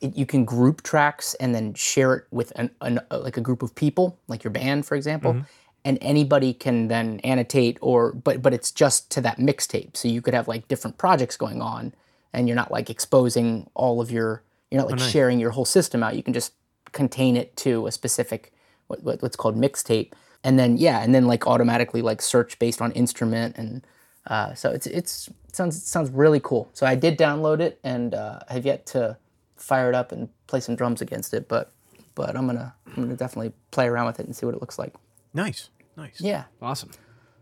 it, 0.00 0.16
you 0.16 0.24
can 0.26 0.44
group 0.46 0.82
tracks 0.82 1.34
and 1.34 1.54
then 1.54 1.74
share 1.74 2.14
it 2.14 2.24
with 2.30 2.52
an, 2.56 2.70
an 2.80 3.00
like 3.10 3.36
a 3.36 3.40
group 3.42 3.62
of 3.62 3.74
people, 3.74 4.18
like 4.28 4.44
your 4.44 4.50
band, 4.50 4.86
for 4.86 4.94
example. 4.96 5.44
And 5.84 5.98
anybody 6.00 6.54
can 6.54 6.88
then 6.88 7.18
annotate 7.20 7.76
or 7.80 8.12
but 8.12 8.40
but 8.40 8.54
it's 8.54 8.70
just 8.70 9.10
to 9.12 9.20
that 9.22 9.38
mixtape. 9.38 9.96
So 9.96 10.06
you 10.06 10.22
could 10.22 10.34
have 10.34 10.46
like 10.46 10.68
different 10.68 10.96
projects 10.96 11.36
going 11.36 11.60
on 11.60 11.92
and 12.32 12.48
you're 12.48 12.56
not 12.56 12.70
like 12.70 12.88
exposing 12.88 13.68
all 13.74 14.00
of 14.00 14.10
your 14.10 14.42
you're 14.70 14.80
not 14.80 14.90
like 14.90 15.00
sharing 15.00 15.38
your 15.38 15.50
whole 15.50 15.64
system 15.64 16.02
out. 16.02 16.16
You 16.16 16.22
can 16.22 16.32
just 16.32 16.52
contain 16.92 17.36
it 17.36 17.56
to 17.58 17.86
a 17.86 17.92
specific 17.92 18.52
what, 18.86 19.02
what 19.02 19.22
what's 19.22 19.36
called 19.36 19.56
mixtape, 19.56 20.12
and 20.42 20.58
then 20.58 20.76
yeah, 20.78 21.02
and 21.02 21.14
then 21.14 21.26
like 21.26 21.46
automatically 21.46 22.00
like 22.00 22.22
search 22.22 22.58
based 22.58 22.80
on 22.80 22.90
instrument, 22.92 23.56
and 23.58 23.86
uh, 24.26 24.54
so 24.54 24.70
it's 24.70 24.86
it's 24.86 25.28
it 25.48 25.56
sounds 25.56 25.76
it 25.76 25.86
sounds 25.86 26.10
really 26.10 26.40
cool. 26.40 26.70
So 26.72 26.86
I 26.86 26.94
did 26.94 27.18
download 27.18 27.60
it, 27.60 27.78
and 27.84 28.14
uh, 28.14 28.40
I 28.48 28.54
have 28.54 28.64
yet 28.64 28.86
to 28.86 29.18
fire 29.56 29.88
it 29.88 29.94
up 29.94 30.10
and 30.10 30.28
play 30.46 30.60
some 30.60 30.74
drums 30.74 31.02
against 31.02 31.34
it, 31.34 31.48
but 31.48 31.70
but 32.14 32.34
I'm 32.34 32.46
gonna 32.46 32.74
I'm 32.86 33.02
gonna 33.02 33.16
definitely 33.16 33.52
play 33.72 33.88
around 33.88 34.06
with 34.06 34.20
it 34.20 34.26
and 34.26 34.34
see 34.34 34.46
what 34.46 34.54
it 34.54 34.60
looks 34.62 34.78
like. 34.78 34.94
Nice, 35.34 35.70
nice. 35.96 36.20
Yeah, 36.20 36.44
Awesome. 36.60 36.90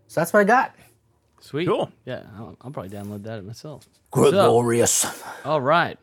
so 0.07 0.21
that's 0.21 0.33
what 0.33 0.41
I 0.41 0.45
got. 0.45 0.75
Sweet. 1.41 1.67
Cool. 1.67 1.91
Yeah, 2.05 2.25
I'll, 2.37 2.57
I'll 2.61 2.71
probably 2.71 2.91
download 2.91 3.23
that 3.25 3.43
myself. 3.45 3.89
Gregorius. 4.11 5.07
All 5.45 5.61
right. 5.61 5.99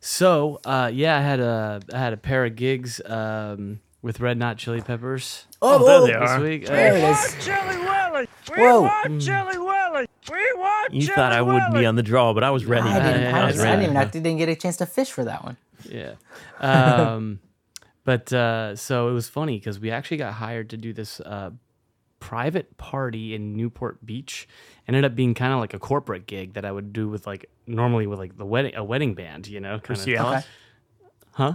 So, 0.00 0.60
uh, 0.64 0.90
yeah, 0.92 1.16
I 1.18 1.20
had 1.20 1.40
a 1.40 1.80
I 1.92 1.98
had 1.98 2.12
a 2.12 2.16
pair 2.16 2.44
of 2.44 2.56
gigs 2.56 3.00
um, 3.06 3.80
with 4.02 4.20
Red 4.20 4.36
Not 4.38 4.58
Chili 4.58 4.80
Peppers 4.80 5.46
Oh, 5.60 5.84
there 5.84 5.96
oh, 5.98 6.06
they 6.06 6.12
are. 6.14 6.40
this 6.40 6.48
week. 6.48 6.66
there 6.66 6.92
Uh, 6.92 6.96
it 6.96 7.10
is. 7.10 7.44
Chili 7.44 7.76
Willy! 7.78 8.26
We 8.56 8.62
Whoa. 8.62 8.80
want 8.82 9.22
Chili 9.22 9.58
Willy! 9.58 10.06
We 10.30 10.52
want 10.56 10.94
You 10.94 11.02
Chili 11.02 11.14
thought 11.14 11.32
I 11.32 11.42
wouldn't 11.42 11.72
be 11.74 11.86
on 11.86 11.94
the 11.96 12.02
draw, 12.02 12.32
but 12.34 12.42
I 12.44 12.50
was 12.50 12.64
ready. 12.64 12.88
I 12.88 13.00
didn't, 13.00 13.22
yeah, 13.22 13.36
I, 13.36 13.40
I 13.42 13.46
was, 13.46 13.54
was 13.56 13.64
I 13.64 13.70
didn't 13.70 13.82
even 13.84 13.96
I 13.96 14.04
didn't 14.06 14.36
get 14.38 14.48
a 14.48 14.56
chance 14.56 14.76
to 14.78 14.86
fish 14.86 15.10
for 15.10 15.24
that 15.24 15.44
one. 15.44 15.56
yeah. 15.88 16.14
Um, 16.60 17.40
but 18.04 18.32
uh, 18.32 18.76
so 18.76 19.08
it 19.08 19.12
was 19.12 19.28
funny 19.28 19.58
because 19.58 19.78
we 19.78 19.90
actually 19.90 20.16
got 20.16 20.34
hired 20.34 20.70
to 20.70 20.76
do 20.76 20.92
this 20.92 21.20
uh, 21.20 21.50
private 22.18 22.76
party 22.76 23.34
in 23.34 23.56
Newport 23.56 24.04
Beach. 24.04 24.48
Ended 24.88 25.04
up 25.04 25.14
being 25.14 25.34
kind 25.34 25.52
of 25.52 25.60
like 25.60 25.74
a 25.74 25.78
corporate 25.78 26.26
gig 26.26 26.54
that 26.54 26.64
I 26.64 26.72
would 26.72 26.92
do 26.92 27.08
with 27.08 27.26
like 27.26 27.46
normally 27.66 28.06
with 28.06 28.18
like 28.18 28.36
the 28.36 28.46
wedding 28.46 28.74
a 28.74 28.84
wedding 28.84 29.14
band, 29.14 29.46
you 29.48 29.60
know, 29.60 29.78
for 29.78 29.94
kind 29.94 30.00
of. 30.00 30.06
Cialis. 30.06 30.36
Okay. 30.38 30.46
Huh? 31.32 31.54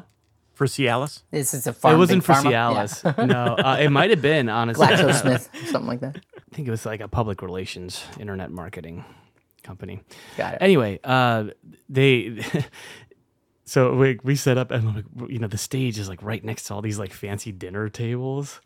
For 0.53 0.65
Cialis. 0.65 1.21
This 1.31 1.53
is 1.53 1.67
a 1.67 1.73
farm. 1.73 1.95
it 1.95 1.97
wasn't 1.97 2.23
for 2.23 2.33
pharma? 2.33 2.51
Yeah. 2.51 2.71
Cialis. 2.71 3.27
no, 3.27 3.55
uh, 3.55 3.77
it 3.79 3.89
might 3.89 4.09
have 4.09 4.21
been 4.21 4.49
honestly. 4.49 4.87
GlaxoSmith, 4.87 5.49
something 5.67 5.87
like 5.87 5.99
that. 5.99 6.17
I 6.35 6.55
think 6.55 6.67
it 6.67 6.71
was 6.71 6.85
like 6.85 6.99
a 6.99 7.07
public 7.07 7.41
relations 7.41 8.03
internet 8.19 8.51
marketing 8.51 9.05
company. 9.63 10.01
Got 10.37 10.55
it. 10.55 10.57
Anyway, 10.61 10.99
uh, 11.03 11.45
they 11.89 12.43
so 13.67 13.93
we 13.95 14.17
we 14.23 14.35
set 14.35 14.57
up 14.57 14.71
and 14.71 14.95
like, 14.95 15.05
you 15.29 15.39
know 15.39 15.47
the 15.47 15.57
stage 15.57 15.99
is 15.99 16.07
like 16.09 16.23
right 16.23 16.43
next 16.43 16.63
to 16.63 16.73
all 16.73 16.81
these 16.81 16.97
like 16.97 17.13
fancy 17.13 17.51
dinner 17.51 17.89
tables, 17.89 18.61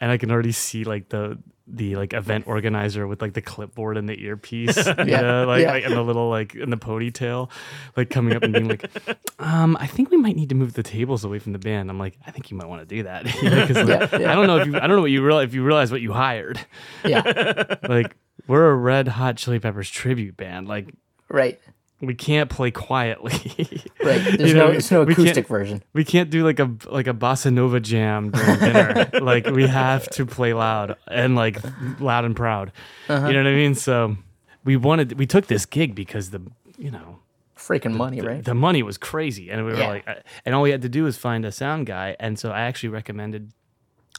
and 0.00 0.10
I 0.10 0.16
can 0.18 0.30
already 0.30 0.52
see 0.52 0.82
like 0.84 1.10
the 1.10 1.38
the 1.68 1.96
like 1.96 2.12
event 2.12 2.46
organizer 2.46 3.08
with 3.08 3.20
like 3.20 3.32
the 3.34 3.42
clipboard 3.42 3.96
and 3.96 4.08
the 4.08 4.22
earpiece, 4.22 4.76
you 4.86 5.04
know, 5.04 5.44
like, 5.48 5.62
yeah. 5.62 5.72
like 5.72 5.84
and 5.84 5.94
the 5.96 6.02
little 6.02 6.30
like 6.30 6.54
in 6.54 6.70
the 6.70 6.76
ponytail, 6.76 7.50
like 7.96 8.08
coming 8.08 8.36
up 8.36 8.44
and 8.44 8.52
being 8.52 8.68
like, 8.68 8.88
um, 9.40 9.76
I 9.80 9.88
think 9.88 10.10
we 10.12 10.16
might 10.16 10.36
need 10.36 10.48
to 10.50 10.54
move 10.54 10.74
the 10.74 10.84
tables 10.84 11.24
away 11.24 11.40
from 11.40 11.52
the 11.52 11.58
band. 11.58 11.90
I'm 11.90 11.98
like, 11.98 12.16
I 12.24 12.30
think 12.30 12.50
you 12.52 12.56
might 12.56 12.68
want 12.68 12.82
to 12.88 12.94
do 12.96 13.02
that, 13.02 13.24
you 13.42 13.50
know, 13.50 13.66
'cause, 13.66 13.76
like, 13.76 14.12
Yeah, 14.12 14.18
yeah. 14.20 14.32
I 14.32 14.36
don't 14.36 14.46
know 14.46 14.58
if 14.58 14.66
you 14.68 14.76
I 14.76 14.80
don't 14.86 14.90
know 14.96 15.00
what 15.02 15.10
you 15.10 15.24
realize 15.24 15.48
if 15.48 15.54
you 15.54 15.64
realize 15.64 15.90
what 15.90 16.00
you 16.00 16.12
hired, 16.12 16.64
Yeah. 17.04 17.74
like 17.88 18.14
we're 18.46 18.70
a 18.70 18.74
Red 18.76 19.08
Hot 19.08 19.36
Chili 19.36 19.58
Peppers 19.58 19.90
tribute 19.90 20.36
band, 20.36 20.68
like 20.68 20.94
Right. 21.28 21.58
We 22.00 22.14
can't 22.14 22.50
play 22.50 22.70
quietly. 22.70 23.32
Right. 24.06 24.22
There's 24.22 24.52
You 24.52 24.56
no 24.56 24.70
there's 24.70 24.88
no 24.92 25.02
acoustic 25.02 25.48
version. 25.48 25.82
we 25.92 26.04
can't 26.04 26.30
do 26.30 26.44
like 26.44 26.60
a 26.60 26.70
like 26.88 27.08
a 27.08 27.12
bossa 27.14 27.52
nova 27.52 27.80
jam 27.80 28.30
during 28.30 28.58
dinner. 28.60 29.10
like 29.20 29.46
we 29.46 29.66
have 29.66 30.08
to 30.10 30.24
play 30.24 30.52
loud 30.54 30.94
and 31.08 31.34
like 31.34 31.58
loud 31.98 32.24
and 32.24 32.36
proud. 32.36 32.70
Uh-huh. 33.08 33.26
You 33.26 33.32
know 33.32 33.40
what 33.42 33.48
I 33.50 33.54
mean? 33.56 33.74
So 33.74 34.16
we 34.64 34.76
wanted 34.76 35.18
we 35.18 35.26
took 35.26 35.48
this 35.48 35.66
gig 35.66 35.96
because 35.96 36.30
the 36.30 36.40
you 36.78 36.92
know 36.92 37.18
Freaking 37.58 37.94
money, 37.94 38.20
right? 38.20 38.44
the 38.44 38.54
money 38.54 38.84
was 38.84 38.96
crazy 38.96 39.50
and 39.50 39.64
we 39.66 39.72
were 39.72 39.78
Yeah. 39.78 39.88
like 39.88 40.06
uh, 40.06 40.14
and 40.44 40.54
all 40.54 40.62
we 40.62 40.70
had 40.70 40.82
to 40.82 40.88
do 40.88 41.02
was 41.02 41.16
find 41.16 41.44
a 41.44 41.50
sound 41.50 41.86
guy 41.86 42.14
and 42.20 42.38
so 42.38 42.52
I 42.52 42.60
actually 42.60 42.90
recommended 42.90 43.50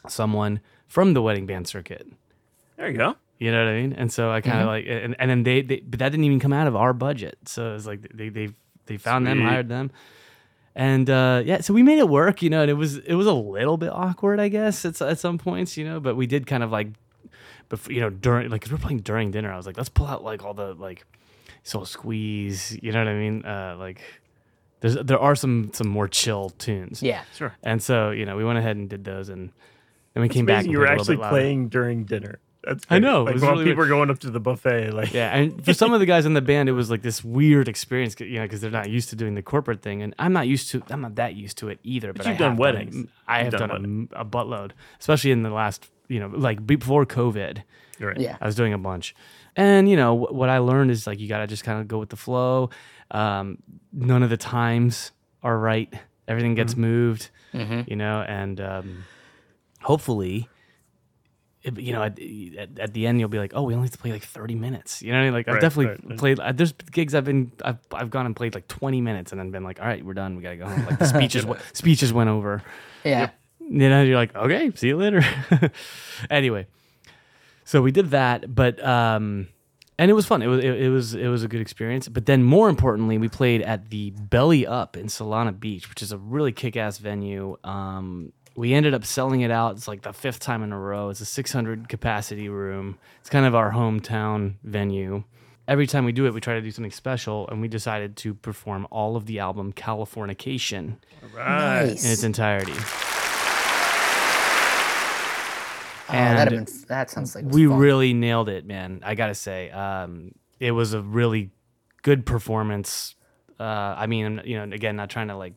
someone 0.10 0.60
from 0.88 1.14
the 1.14 1.22
wedding 1.22 1.46
band 1.46 1.68
circuit. 1.70 2.06
There 2.76 2.90
you 2.90 2.98
go. 2.98 3.16
You 3.40 3.52
know 3.52 3.64
what 3.64 3.72
I 3.72 3.82
mean? 3.82 3.94
And 3.94 4.12
so 4.12 4.32
I 4.32 4.42
kind 4.42 4.62
of 4.62 4.68
like, 4.68 4.86
and, 4.88 5.16
and 5.20 5.30
then 5.30 5.44
they, 5.44 5.62
they, 5.62 5.80
but 5.82 6.00
that 6.00 6.10
didn't 6.10 6.26
even 6.26 6.40
come 6.40 6.54
out 6.54 6.66
of 6.68 6.76
our 6.76 6.92
budget. 6.92 7.38
So 7.46 7.70
it 7.70 7.74
was 7.74 7.86
like 7.86 8.08
they 8.14 8.30
they 8.30 8.50
they 8.88 8.98
found 8.98 9.28
them, 9.28 9.42
hired 9.42 9.70
them, 9.70 9.92
and 10.74 11.08
uh, 11.10 11.44
yeah, 11.46 11.62
so 11.62 11.74
we 11.74 11.84
made 11.84 12.00
it 12.00 12.10
work. 12.10 12.42
You 12.42 12.50
know, 12.50 12.62
and 12.62 12.72
it 12.72 12.74
was 12.76 12.98
it 12.98 13.14
was 13.14 13.28
a 13.28 13.34
little 13.34 13.78
bit 13.78 13.90
awkward, 13.92 14.40
I 14.40 14.48
guess, 14.50 14.86
at, 14.86 15.00
at 15.02 15.20
some 15.20 15.38
points. 15.38 15.78
You 15.78 15.86
know, 15.86 16.00
but 16.00 16.16
we 16.16 16.26
did 16.26 16.48
kind 16.48 16.64
of 16.64 16.72
like, 16.72 16.88
before 17.70 17.94
you 17.94 18.02
know, 18.02 18.10
during 18.10 18.50
like 18.50 18.62
'cause 18.62 18.72
we're 18.72 18.78
playing 18.80 19.00
during 19.02 19.30
dinner. 19.30 19.52
I 19.52 19.58
was 19.58 19.68
like, 19.68 19.78
let's 19.78 19.90
pull 19.90 20.08
out 20.08 20.24
like 20.24 20.44
all 20.44 20.56
the 20.56 20.74
like, 20.74 21.06
soul 21.62 21.86
squeeze. 21.86 22.76
You 22.82 22.92
know 22.92 23.00
what 23.00 23.08
I 23.08 23.14
mean? 23.14 23.46
Uh, 23.46 23.76
like, 23.78 24.02
there's 24.80 24.96
there 24.96 25.20
are 25.20 25.36
some 25.36 25.70
some 25.74 25.88
more 25.88 26.08
chill 26.08 26.50
tunes. 26.58 27.04
Yeah. 27.04 27.22
Sure. 27.36 27.56
And 27.62 27.84
so 27.84 28.10
you 28.10 28.26
know, 28.26 28.36
we 28.36 28.44
went 28.44 28.58
ahead 28.58 28.78
and 28.78 28.90
did 28.90 29.04
those, 29.04 29.30
and 29.30 29.52
then 30.16 30.24
we 30.24 30.30
came 30.30 30.48
back. 30.48 30.66
You 30.66 30.80
were 30.80 30.86
played 30.88 30.98
a 30.98 31.02
little 31.04 31.24
actually 31.24 31.30
playing 31.30 31.70
during 31.70 32.04
dinner. 32.06 32.40
That's 32.68 32.86
I 32.90 33.00
great. 33.00 33.02
know, 33.08 33.22
it 33.22 33.26
Like 33.26 33.34
was 33.36 33.44
while 33.44 33.52
really 33.54 33.66
people 33.66 33.78
weird. 33.84 33.88
are 33.92 33.96
going 33.96 34.10
up 34.10 34.20
to 34.20 34.30
the 34.30 34.40
buffet, 34.40 34.92
like 34.92 35.14
Yeah, 35.14 35.36
and 35.36 35.64
for 35.66 35.74
some 35.74 35.94
of 35.94 36.00
the 36.00 36.06
guys 36.06 36.26
in 36.26 36.34
the 36.34 36.42
band, 36.42 36.68
it 36.70 36.74
was 36.74 36.92
like 36.92 37.02
this 37.02 37.24
weird 37.24 37.68
experience, 37.68 38.20
you 38.20 38.36
know, 38.40 38.44
because 38.44 38.62
they're 38.62 38.70
not 38.72 38.90
used 38.90 39.10
to 39.10 39.16
doing 39.16 39.36
the 39.36 39.42
corporate 39.42 39.82
thing, 39.82 40.02
and 40.02 40.14
I'm 40.20 40.34
not 40.34 40.48
used 40.48 40.70
to. 40.72 40.84
I'm 40.90 41.02
not 41.02 41.16
that 41.16 41.36
used 41.36 41.58
to 41.60 41.70
it 41.70 41.80
either. 41.84 42.14
But, 42.14 42.26
you've 42.26 42.36
I 42.36 42.40
done 42.40 42.58
weddings. 42.58 42.96
Done 42.96 43.10
a, 43.28 43.32
I 43.32 43.42
You've 43.44 43.52
done 43.54 43.70
done, 43.70 44.10
a, 44.14 44.22
a 44.22 44.26
buttload, 44.26 44.72
especially 45.00 45.32
in 45.32 45.44
the 45.44 45.50
last, 45.50 45.90
you 46.10 46.20
know, 46.20 46.28
like 46.34 46.66
before 46.68 47.06
COVID. 47.06 47.64
You're 48.00 48.10
right. 48.10 48.20
Yeah. 48.20 48.38
I 48.42 48.46
was 48.46 48.56
doing 48.56 48.74
a 48.74 48.78
bunch, 48.78 49.16
and 49.56 49.90
you 49.90 49.96
know 49.96 50.16
wh- 50.18 50.34
what 50.34 50.50
I 50.50 50.60
learned 50.60 50.92
is 50.92 51.08
like 51.08 51.20
you 51.20 51.28
got 51.28 51.40
to 51.40 51.48
just 51.48 51.64
kind 51.64 51.80
of 51.82 51.88
go 51.88 51.98
with 51.98 52.10
the 52.10 52.16
flow. 52.18 52.70
Um, 53.12 53.58
none 53.94 54.22
of 54.24 54.30
the 54.30 54.38
times 54.38 55.12
are 55.42 55.58
right. 55.58 55.92
Everything 56.28 56.54
gets 56.56 56.74
Mm-hmm. 56.74 56.82
moved, 56.82 57.30
you 57.88 57.96
know, 57.96 58.22
and 58.28 58.60
um, 58.62 59.06
hopefully 59.82 60.38
it- 60.40 60.48
you 61.76 61.94
know, 61.94 62.04
at, 62.04 62.20
at, 62.58 62.80
at 62.80 62.94
the 62.94 63.06
end 63.08 63.20
you'll 63.20 63.30
be 63.30 63.40
like, 63.40 63.52
oh, 63.56 63.64
we 63.64 63.74
only 63.74 63.86
have 63.88 63.92
to 63.94 63.98
play 63.98 64.12
like 64.12 64.24
30 64.24 64.56
minutes. 64.56 65.02
You 65.02 65.12
know, 65.12 65.18
what 65.18 65.22
I 65.22 65.26
mean? 65.26 65.34
like 65.34 65.48
I've 65.48 65.54
Right, 65.56 65.62
definitely 65.62 65.86
right, 65.88 66.10
right. 66.10 66.18
played. 66.20 66.40
uh, 66.40 66.52
There's 66.52 66.72
gigs 66.72 67.14
I've 67.16 67.26
been, 67.26 67.52
I've, 67.66 67.78
I've 67.94 68.10
gone 68.10 68.26
and 68.26 68.36
played 68.36 68.56
like 68.56 68.68
20 68.68 69.02
minutes 69.02 69.32
and 69.32 69.40
then 69.40 69.52
been 69.52 69.64
like, 69.64 69.80
all 69.80 69.86
right, 69.88 70.04
we're 70.06 70.14
done. 70.14 70.36
We 70.36 70.44
gotta 70.44 70.58
go 70.58 70.66
home. 70.68 70.86
Like 70.86 71.00
the 71.00 71.06
speeches, 71.16 71.44
w- 71.44 71.60
speeches 71.74 72.14
went 72.14 72.30
over. 72.30 72.64
Yeah. 73.04 73.30
You 73.60 73.90
know, 73.90 74.02
you're 74.04 74.16
like, 74.16 74.34
okay, 74.36 74.72
see 74.76 74.88
you 74.88 74.98
later. 74.98 75.22
anyway, 76.30 76.68
so 77.66 77.82
we 77.82 77.92
did 77.92 78.12
that, 78.12 78.54
but 78.56 78.82
um, 78.86 79.50
and 80.00 80.10
it 80.10 80.14
was 80.14 80.26
fun. 80.26 80.42
It 80.42 80.48
was 80.48 80.64
it, 80.64 80.84
it 80.84 80.90
was 80.90 81.16
it 81.16 81.28
was 81.28 81.44
a 81.44 81.48
good 81.50 81.60
experience. 81.60 82.08
But 82.08 82.26
then 82.28 82.44
more 82.44 82.70
importantly, 82.70 83.18
we 83.18 83.28
played 83.28 83.62
at 83.62 83.90
the 83.90 84.12
Belly 84.12 84.66
Up 84.66 84.96
in 84.96 85.08
Solana 85.08 85.58
Beach, 85.60 85.90
which 85.90 86.02
is 86.02 86.12
a 86.14 86.18
really 86.18 86.52
kick-ass 86.54 86.98
venue. 87.00 87.58
Um, 87.64 88.32
we 88.58 88.74
ended 88.74 88.94
up 88.94 89.06
selling 89.06 89.42
it 89.42 89.52
out. 89.52 89.76
It's 89.78 89.88
like 89.88 90.02
the 90.02 90.12
fifth 90.12 90.40
time 90.40 90.64
in 90.64 90.74
a 90.74 90.80
row. 90.80 91.10
It's 91.10 91.22
a 91.22 91.26
600 91.26 91.88
capacity 91.88 92.50
room. 92.50 92.98
It's 93.22 93.30
kind 93.30 93.46
of 93.46 93.54
our 93.56 93.72
hometown 93.72 94.56
venue. 94.64 95.24
Every 95.68 95.86
time 95.86 96.06
we 96.06 96.12
do 96.12 96.26
it, 96.26 96.34
we 96.34 96.42
try 96.42 96.56
to 96.56 96.62
do 96.62 96.72
something 96.72 96.92
special, 96.92 97.48
and 97.50 97.62
we 97.62 97.68
decided 97.68 98.16
to 98.18 98.34
perform 98.34 98.88
all 98.90 99.16
of 99.16 99.26
the 99.28 99.40
album 99.40 99.74
Californication 99.74 100.96
Right. 101.36 101.84
in 101.84 101.92
its 101.92 102.24
entirety. 102.24 102.74
Oh, 106.10 106.14
that'd 106.14 106.54
and 106.54 106.66
been, 106.66 106.74
that 106.88 107.10
sounds 107.12 107.36
like 107.36 107.44
we 107.46 107.68
fun. 107.68 107.78
really 107.78 108.14
nailed 108.14 108.48
it, 108.48 108.66
man. 108.66 109.02
I 109.04 109.14
gotta 109.16 109.36
say, 109.36 109.70
um, 109.72 110.32
it 110.60 110.72
was 110.72 110.94
a 110.94 111.02
really 111.02 111.52
good 112.02 112.26
performance. 112.26 113.16
Uh, 113.60 113.64
I 113.98 114.08
mean, 114.08 114.42
you 114.46 114.56
know, 114.58 114.74
again, 114.74 114.96
not 114.96 115.10
trying 115.10 115.28
to 115.28 115.36
like 115.36 115.54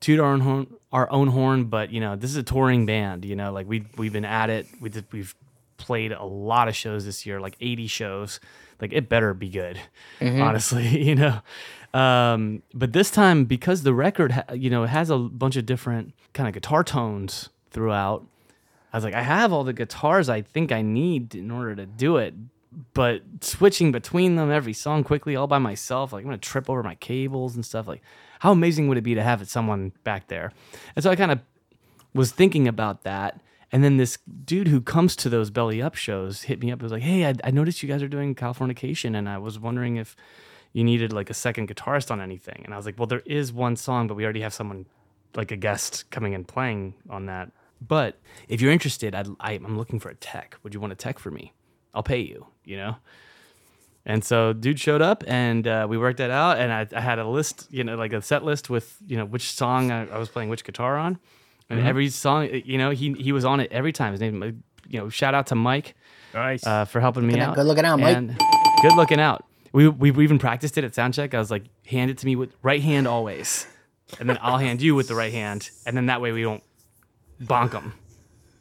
toot 0.00 0.18
our 0.20 0.32
own 0.32 0.40
horn, 0.40 0.66
our 0.92 1.10
own 1.10 1.28
horn, 1.28 1.64
but 1.64 1.90
you 1.92 2.00
know, 2.00 2.16
this 2.16 2.30
is 2.30 2.36
a 2.36 2.42
touring 2.42 2.86
band. 2.86 3.24
You 3.24 3.36
know, 3.36 3.52
like 3.52 3.68
we 3.68 3.84
we've 3.96 4.12
been 4.12 4.24
at 4.24 4.50
it. 4.50 4.66
We 4.80 4.88
did, 4.88 5.04
we've 5.12 5.34
played 5.76 6.12
a 6.12 6.24
lot 6.24 6.68
of 6.68 6.76
shows 6.76 7.04
this 7.04 7.24
year, 7.24 7.40
like 7.40 7.56
80 7.60 7.86
shows. 7.86 8.40
Like 8.80 8.92
it 8.92 9.08
better 9.08 9.34
be 9.34 9.48
good, 9.48 9.78
honestly. 10.20 10.86
You 11.08 11.14
know, 11.14 11.40
um, 11.98 12.62
but 12.72 12.92
this 12.92 13.10
time 13.10 13.44
because 13.44 13.82
the 13.82 13.92
record, 13.94 14.32
ha- 14.32 14.52
you 14.54 14.70
know, 14.70 14.84
it 14.84 14.88
has 14.88 15.10
a 15.10 15.18
bunch 15.18 15.56
of 15.56 15.66
different 15.66 16.14
kind 16.32 16.48
of 16.48 16.54
guitar 16.54 16.82
tones 16.84 17.48
throughout. 17.70 18.24
I 18.92 18.96
was 18.96 19.04
like, 19.04 19.14
I 19.14 19.22
have 19.22 19.52
all 19.52 19.64
the 19.64 19.72
guitars 19.72 20.28
I 20.28 20.42
think 20.42 20.72
I 20.72 20.82
need 20.82 21.34
in 21.34 21.50
order 21.50 21.76
to 21.76 21.86
do 21.86 22.16
it, 22.16 22.34
but 22.94 23.22
switching 23.40 23.92
between 23.92 24.36
them 24.36 24.50
every 24.50 24.72
song 24.72 25.02
quickly 25.04 25.36
all 25.36 25.46
by 25.46 25.58
myself, 25.58 26.12
like 26.12 26.22
I'm 26.22 26.28
gonna 26.28 26.38
trip 26.38 26.70
over 26.70 26.82
my 26.82 26.94
cables 26.96 27.54
and 27.54 27.64
stuff. 27.64 27.88
Like, 27.88 28.02
how 28.40 28.52
amazing 28.52 28.88
would 28.88 28.98
it 28.98 29.02
be 29.02 29.14
to 29.14 29.22
have 29.22 29.48
someone 29.48 29.92
back 30.04 30.28
there? 30.28 30.52
And 30.94 31.02
so 31.02 31.10
I 31.10 31.16
kind 31.16 31.32
of 31.32 31.40
was 32.14 32.32
thinking 32.32 32.68
about 32.68 33.02
that. 33.02 33.40
And 33.72 33.84
then 33.84 33.98
this 33.98 34.18
dude 34.44 34.68
who 34.68 34.80
comes 34.80 35.14
to 35.16 35.28
those 35.28 35.50
belly 35.50 35.80
up 35.80 35.94
shows 35.94 36.42
hit 36.42 36.60
me 36.60 36.72
up. 36.72 36.80
It 36.80 36.82
was 36.82 36.92
like, 36.92 37.02
hey, 37.02 37.26
I, 37.26 37.34
I 37.44 37.50
noticed 37.50 37.82
you 37.82 37.88
guys 37.88 38.02
are 38.02 38.08
doing 38.08 38.34
Californication, 38.34 39.16
and 39.16 39.28
I 39.28 39.38
was 39.38 39.58
wondering 39.60 39.96
if 39.96 40.16
you 40.72 40.82
needed 40.82 41.12
like 41.12 41.30
a 41.30 41.34
second 41.34 41.68
guitarist 41.68 42.10
on 42.10 42.20
anything. 42.20 42.62
And 42.64 42.74
I 42.74 42.76
was 42.76 42.86
like, 42.86 42.98
well, 42.98 43.06
there 43.06 43.22
is 43.26 43.52
one 43.52 43.76
song, 43.76 44.08
but 44.08 44.16
we 44.16 44.24
already 44.24 44.40
have 44.40 44.54
someone 44.54 44.86
like 45.36 45.52
a 45.52 45.56
guest 45.56 46.10
coming 46.10 46.34
and 46.34 46.46
playing 46.46 46.94
on 47.08 47.26
that. 47.26 47.52
But 47.80 48.20
if 48.48 48.60
you're 48.60 48.72
interested, 48.72 49.14
I, 49.14 49.24
I'm 49.40 49.78
looking 49.78 50.00
for 50.00 50.10
a 50.10 50.14
tech. 50.14 50.56
Would 50.62 50.74
you 50.74 50.80
want 50.80 50.92
a 50.92 50.96
tech 50.96 51.18
for 51.18 51.30
me? 51.30 51.52
I'll 51.94 52.02
pay 52.02 52.20
you, 52.20 52.46
you 52.64 52.76
know? 52.76 52.96
And 54.06 54.24
so 54.24 54.52
dude 54.52 54.80
showed 54.80 55.02
up 55.02 55.24
and 55.26 55.66
uh, 55.68 55.86
we 55.88 55.98
worked 55.98 56.18
that 56.18 56.30
out. 56.30 56.58
And 56.58 56.72
I, 56.72 56.86
I 56.96 57.00
had 57.00 57.18
a 57.18 57.26
list, 57.28 57.68
you 57.70 57.84
know, 57.84 57.96
like 57.96 58.12
a 58.12 58.22
set 58.22 58.44
list 58.44 58.70
with, 58.70 58.96
you 59.06 59.16
know, 59.16 59.24
which 59.26 59.52
song 59.52 59.90
I, 59.90 60.06
I 60.08 60.18
was 60.18 60.28
playing 60.28 60.48
which 60.48 60.64
guitar 60.64 60.96
on. 60.96 61.18
And 61.68 61.86
every 61.86 62.08
song, 62.08 62.48
you 62.64 62.78
know, 62.78 62.90
he, 62.90 63.12
he 63.12 63.30
was 63.30 63.44
on 63.44 63.60
it 63.60 63.70
every 63.70 63.92
time. 63.92 64.12
His 64.12 64.20
name, 64.20 64.62
you 64.88 64.98
know, 64.98 65.08
shout 65.08 65.34
out 65.34 65.46
to 65.48 65.54
Mike 65.54 65.94
Nice. 66.34 66.66
uh, 66.66 66.84
for 66.84 66.98
helping 67.00 67.26
me 67.26 67.34
Good- 67.34 67.42
out. 67.42 67.54
good 67.54 67.66
looking 67.66 67.84
out, 67.84 68.00
Mike. 68.00 68.16
And 68.16 68.36
good 68.82 68.96
looking 68.96 69.20
out. 69.20 69.44
We, 69.72 69.86
we 69.86 70.10
we 70.10 70.24
even 70.24 70.40
practiced 70.40 70.78
it 70.78 70.82
at 70.84 70.92
soundcheck. 70.94 71.32
I 71.32 71.38
was 71.38 71.48
like, 71.52 71.62
hand 71.86 72.10
it 72.10 72.18
to 72.18 72.26
me 72.26 72.34
with 72.34 72.56
right 72.60 72.82
hand 72.82 73.06
always, 73.06 73.68
and 74.18 74.28
then 74.28 74.36
I'll 74.42 74.58
hand 74.58 74.82
you 74.82 74.96
with 74.96 75.06
the 75.06 75.14
right 75.14 75.32
hand, 75.32 75.70
and 75.86 75.96
then 75.96 76.06
that 76.06 76.20
way 76.20 76.32
we 76.32 76.42
don't 76.42 76.64
bonk 77.40 77.70
them. 77.70 77.92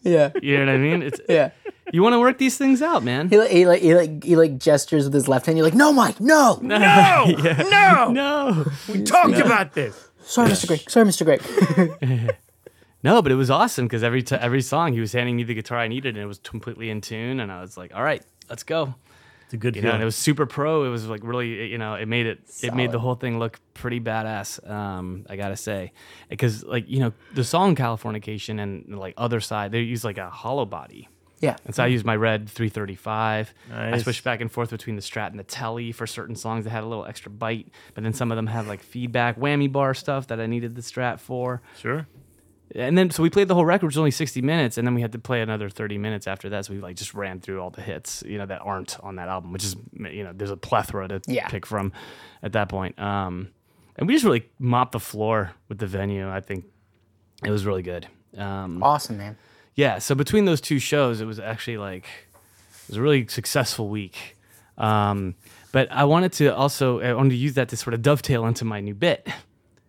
Yeah. 0.04 0.32
You 0.42 0.58
know 0.58 0.66
what 0.66 0.76
I 0.76 0.78
mean? 0.78 1.02
It's 1.04 1.20
Yeah. 1.28 1.52
you 1.92 2.02
want 2.04 2.14
to 2.14 2.20
work 2.20 2.38
these 2.38 2.58
things 2.58 2.82
out, 2.82 3.04
man. 3.04 3.30
He 3.30 3.38
like, 3.38 3.52
he 3.52 3.66
like 3.66 3.82
he 3.82 3.96
like 3.96 4.24
he 4.24 4.36
like 4.36 4.58
gestures 4.58 5.06
with 5.06 5.14
his 5.14 5.28
left 5.28 5.46
hand. 5.46 5.58
You're 5.58 5.66
like, 5.66 5.74
no, 5.76 5.92
Mike, 5.92 6.20
no. 6.20 6.60
no, 6.64 7.26
no, 7.28 8.12
No, 8.12 8.66
We 8.92 9.04
talked 9.04 9.38
about 9.38 9.74
this. 9.74 10.08
Sorry, 10.22 10.50
Mr. 10.50 10.68
Greg. 10.68 10.90
Sorry, 10.90 11.06
Mr. 11.08 11.26
Greg. 11.26 12.36
no, 13.04 13.22
but 13.22 13.32
it 13.32 13.36
was 13.36 13.50
awesome 13.50 13.86
because 13.86 14.04
every 14.04 14.22
t- 14.24 14.36
every 14.36 14.62
song 14.62 14.94
he 14.94 15.00
was 15.00 15.12
handing 15.14 15.36
me 15.36 15.44
the 15.44 15.54
guitar 15.56 15.80
I 15.80 15.88
needed, 15.88 16.16
and 16.16 16.24
it 16.24 16.28
was 16.28 16.40
completely 16.40 16.90
in 16.90 17.02
tune, 17.02 17.40
and 17.40 17.52
I 17.52 17.62
was 17.62 17.78
like, 17.78 17.94
all 17.96 18.04
right, 18.04 18.22
let's 18.50 18.64
go. 18.64 18.94
It's 19.50 19.56
a 19.56 19.58
good 19.58 19.76
You 19.76 19.82
know, 19.82 19.94
and 19.94 20.02
it 20.04 20.06
was 20.06 20.16
super 20.16 20.46
pro. 20.46 20.84
It 20.84 20.90
was 20.90 21.08
like 21.08 21.22
really, 21.24 21.72
you 21.72 21.80
know, 21.80 21.96
it 21.96 22.08
made 22.08 22.28
it, 22.28 22.40
it 22.62 22.76
made 22.76 22.92
the 22.92 23.00
whole 23.00 23.16
thing 23.16 23.40
look 23.40 23.60
pretty 23.74 24.00
badass. 24.00 24.70
Um, 24.70 25.26
I 25.28 25.38
gotta 25.38 25.58
say, 25.58 25.92
because 26.30 26.64
like 26.64 26.88
you 26.88 27.00
know, 27.00 27.14
the 27.34 27.44
song 27.44 27.76
Californication 27.76 28.62
and 28.62 29.00
like 29.00 29.16
other 29.18 29.40
side, 29.40 29.72
they 29.72 29.80
use 29.80 30.04
like 30.04 30.20
a 30.20 30.30
hollow 30.30 30.66
body. 30.66 31.10
Yeah. 31.40 31.56
And 31.66 31.74
so 31.74 31.84
I 31.84 31.88
used 31.88 32.06
my 32.06 32.16
red 32.16 32.48
335. 32.48 33.52
I 33.74 33.98
switched 33.98 34.24
back 34.24 34.40
and 34.40 34.52
forth 34.52 34.70
between 34.70 34.96
the 34.96 35.02
Strat 35.02 35.32
and 35.32 35.40
the 35.40 35.44
Tele 35.44 35.92
for 35.94 36.06
certain 36.06 36.36
songs 36.36 36.66
that 36.66 36.70
had 36.70 36.84
a 36.84 36.88
little 36.88 37.06
extra 37.06 37.32
bite, 37.32 37.70
but 37.96 38.04
then 38.04 38.14
some 38.14 38.32
of 38.32 38.36
them 38.36 38.46
had 38.46 38.68
like 38.68 38.84
feedback 38.84 39.40
whammy 39.40 39.72
bar 39.72 39.96
stuff 39.96 40.28
that 40.28 40.40
I 40.40 40.46
needed 40.46 40.76
the 40.76 40.82
Strat 40.82 41.20
for. 41.20 41.64
Sure. 41.80 42.06
And 42.76 42.98
then 42.98 43.10
so 43.10 43.24
we 43.24 43.30
played 43.30 43.48
the 43.48 43.56
whole 43.56 43.66
record, 43.66 43.88
which 43.88 43.94
was 43.96 43.98
only 44.00 44.12
60 44.12 44.42
minutes, 44.44 44.78
and 44.78 44.86
then 44.88 44.94
we 44.94 45.02
had 45.02 45.12
to 45.14 45.20
play 45.20 45.42
another 45.42 45.70
30 45.70 45.98
minutes 45.98 46.28
after 46.28 46.50
that. 46.50 46.66
So 46.66 46.74
we 46.74 46.80
like 46.80 46.96
just 46.96 47.14
ran 47.16 47.40
through 47.40 47.60
all 47.62 47.72
the 47.72 47.82
hits, 47.82 48.24
you 48.28 48.38
know, 48.38 48.46
that 48.46 48.62
aren't 48.62 49.00
on 49.02 49.16
that 49.16 49.28
album, 49.28 49.52
which 49.54 49.64
is 49.64 49.76
you 49.94 50.24
know, 50.24 50.32
there's 50.34 50.52
a 50.52 50.58
plethora 50.58 51.08
to 51.08 51.22
Yeah. 51.28 51.48
pick 51.48 51.66
from 51.66 51.92
at 52.44 52.52
that 52.54 52.70
point. 52.70 53.00
Um, 53.00 53.50
and 53.98 54.08
we 54.08 54.14
just 54.14 54.24
really 54.26 54.48
mopped 54.60 54.92
the 54.92 55.00
floor 55.00 55.52
with 55.68 55.80
the 55.80 55.88
venue. 55.88 56.30
I 56.30 56.42
think 56.42 56.66
it 57.44 57.50
was 57.50 57.66
really 57.66 57.82
good. 57.82 58.08
Um, 58.38 58.84
Awesome, 58.84 59.18
man. 59.18 59.36
yeah, 59.76 59.98
so 59.98 60.14
between 60.14 60.46
those 60.46 60.62
two 60.62 60.78
shows, 60.80 61.22
it 61.22 61.26
was 61.26 61.40
actually 61.40 61.78
like 61.78 62.06
it 62.84 62.90
was 62.90 62.98
a 62.98 63.02
really 63.02 63.26
successful 63.28 63.90
week. 63.90 64.38
Um, 64.78 65.36
but 65.72 65.92
I 65.92 66.04
wanted 66.06 66.32
to 66.34 66.56
also 66.56 67.00
I 67.02 67.14
wanted 67.14 67.30
to 67.32 67.36
use 67.36 67.56
that 67.56 67.70
to 67.70 67.78
sort 67.78 67.94
of 67.96 68.02
dovetail 68.02 68.46
into 68.46 68.64
my 68.64 68.80
new 68.80 68.94
bit 68.94 69.28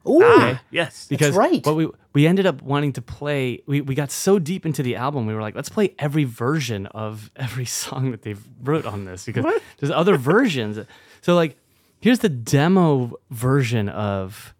Ooh, 0.08 0.20
Ah, 0.24 0.60
yes. 0.70 1.06
because 1.08 1.34
right. 1.34 1.64
what 1.66 1.76
we 1.76 1.88
we 2.14 2.26
ended 2.26 2.46
up 2.46 2.62
wanting 2.62 2.92
to 2.94 3.02
play 3.02 3.62
we, 3.66 3.80
we 3.82 3.94
got 3.94 4.10
so 4.10 4.38
deep 4.38 4.64
into 4.64 4.82
the 4.82 4.96
album 4.96 5.26
we 5.26 5.34
were 5.34 5.42
like 5.42 5.54
let's 5.54 5.68
play 5.68 5.94
every 5.98 6.24
version 6.24 6.86
of 6.86 7.30
every 7.36 7.66
song 7.66 8.10
that 8.10 8.22
they've 8.22 8.42
wrote 8.62 8.86
on 8.86 9.04
this 9.04 9.24
because 9.26 9.44
there's 9.78 9.92
other 9.92 10.16
versions 10.16 10.78
so 11.20 11.34
like 11.34 11.56
here's 12.00 12.20
the 12.20 12.28
demo 12.30 13.12
version 13.30 13.88
of 13.90 14.54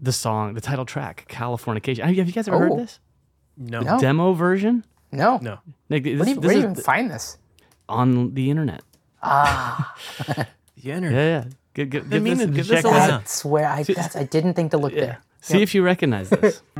the 0.00 0.12
song 0.12 0.54
the 0.54 0.60
title 0.60 0.84
track 0.86 1.26
californication 1.28 1.98
have 2.04 2.10
you, 2.14 2.16
have 2.20 2.26
you 2.26 2.32
guys 2.32 2.48
ever 2.48 2.56
Oh. 2.56 2.60
heard 2.60 2.78
this 2.78 2.98
no. 3.58 3.80
No. 3.80 3.98
demo 4.00 4.32
version 4.32 4.84
no. 5.12 5.38
No. 5.40 5.58
Like, 5.88 6.02
this, 6.02 6.16
Where 6.18 6.24
do 6.26 6.30
you, 6.32 6.40
where 6.40 6.48
do 6.50 6.56
you 6.56 6.62
even 6.62 6.74
the- 6.74 6.82
find 6.82 7.10
this? 7.10 7.38
on 7.88 8.34
the 8.34 8.50
internet 8.50 8.82
Ah, 9.22 9.94
The 10.82 10.90
internet. 10.92 11.12
yeah 11.12 11.38
yeah 11.38 11.44
give, 11.76 11.90
give, 11.90 12.10
give 12.10 12.24
this, 12.24 12.38
give 12.38 12.66
this 12.68 12.84
a 12.84 12.88
listen. 12.88 13.10
out. 13.10 13.20
I 13.20 13.24
swear, 13.24 13.66
I 13.66 13.82
that's, 13.82 14.16
I 14.16 14.24
didn't 14.24 14.54
think 14.54 14.70
to 14.70 14.78
look 14.78 14.94
there. 14.94 15.18
see 15.42 15.62
if 15.62 15.74
you 15.74 15.82
recognize 15.82 16.30
this 16.30 16.62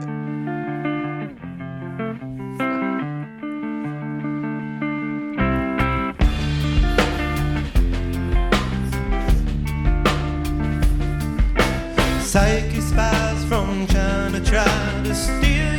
Psyche 12.26 12.80
spies 12.80 13.44
from 13.44 13.86
China 13.86 14.40
try 14.44 15.02
to 15.04 15.14
steal 15.14 15.75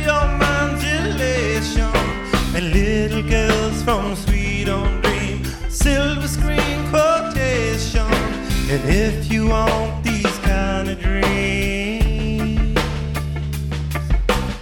if 8.90 9.30
you 9.30 9.48
want 9.48 10.02
these 10.02 10.38
kind 10.38 10.88
of 10.88 10.98
dreams, 10.98 12.74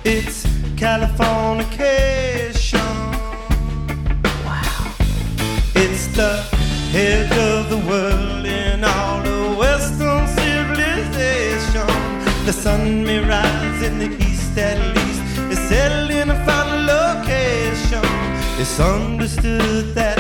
it's 0.05 0.45
Californication. 0.75 2.81
Wow. 4.45 4.95
It's 5.77 6.09
the 6.09 6.45
edge 6.93 7.31
of 7.31 7.71
the 7.71 7.79
world 7.89 8.47
in 8.47 8.83
all 8.83 9.23
the 9.23 9.55
Western 9.57 10.27
civilization. 10.27 11.87
The 12.47 12.53
sun 12.53 13.05
may 13.05 13.21
rise 13.21 13.83
in 13.85 14.01
the 14.01 14.11
east 14.27 14.59
at 14.59 14.77
least. 14.97 15.23
It's 15.53 15.61
settled 15.69 16.11
in 16.11 16.31
a 16.31 16.45
final 16.45 16.83
location. 16.85 18.03
It's 18.59 18.81
understood 18.81 19.95
that 19.95 20.16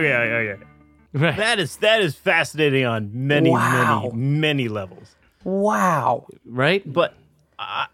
okay, 0.00 0.32
okay, 0.34 0.52
okay. 0.52 0.64
right 1.14 1.36
That 1.36 1.58
is 1.58 1.76
that 1.76 2.00
is 2.02 2.14
fascinating 2.16 2.84
on 2.84 3.10
many, 3.12 3.50
Wow. 3.50 4.10
many, 4.12 4.16
many 4.38 4.68
levels. 4.68 5.14
Wow. 5.44 6.26
right 6.44 6.82
But 6.90 7.14
uh, 7.58 7.86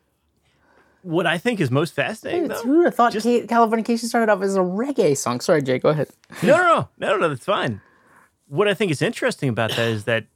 what 1.02 1.26
I 1.26 1.38
think 1.38 1.61
is 1.61 1.70
most 1.70 1.94
fascinating, 1.94 2.48
though, 2.48 2.62
Who 2.62 2.78
would 2.78 2.86
have 2.86 2.94
thought 2.94 3.12
just- 3.12 3.24
Ca- 3.24 3.46
Californication 3.46 4.04
started 4.07 4.32
off 4.32 4.42
as 4.42 4.57
a 4.57 4.61
reggae 4.61 5.16
song? 5.16 5.40
Sorry, 5.40 5.62
Jay, 5.62 5.78
go 5.78 5.90
ahead. 5.90 6.09
no, 6.42 6.57
no, 6.57 6.88
no, 6.98 7.09
no, 7.12 7.16
no, 7.18 7.28
that's 7.28 7.44
fine. 7.44 7.80
What 8.48 8.66
I 8.68 8.74
think 8.74 8.90
is 8.90 9.02
interesting 9.02 9.48
about 9.48 9.70
that 9.70 9.88
is 9.88 10.04
that, 10.04 10.26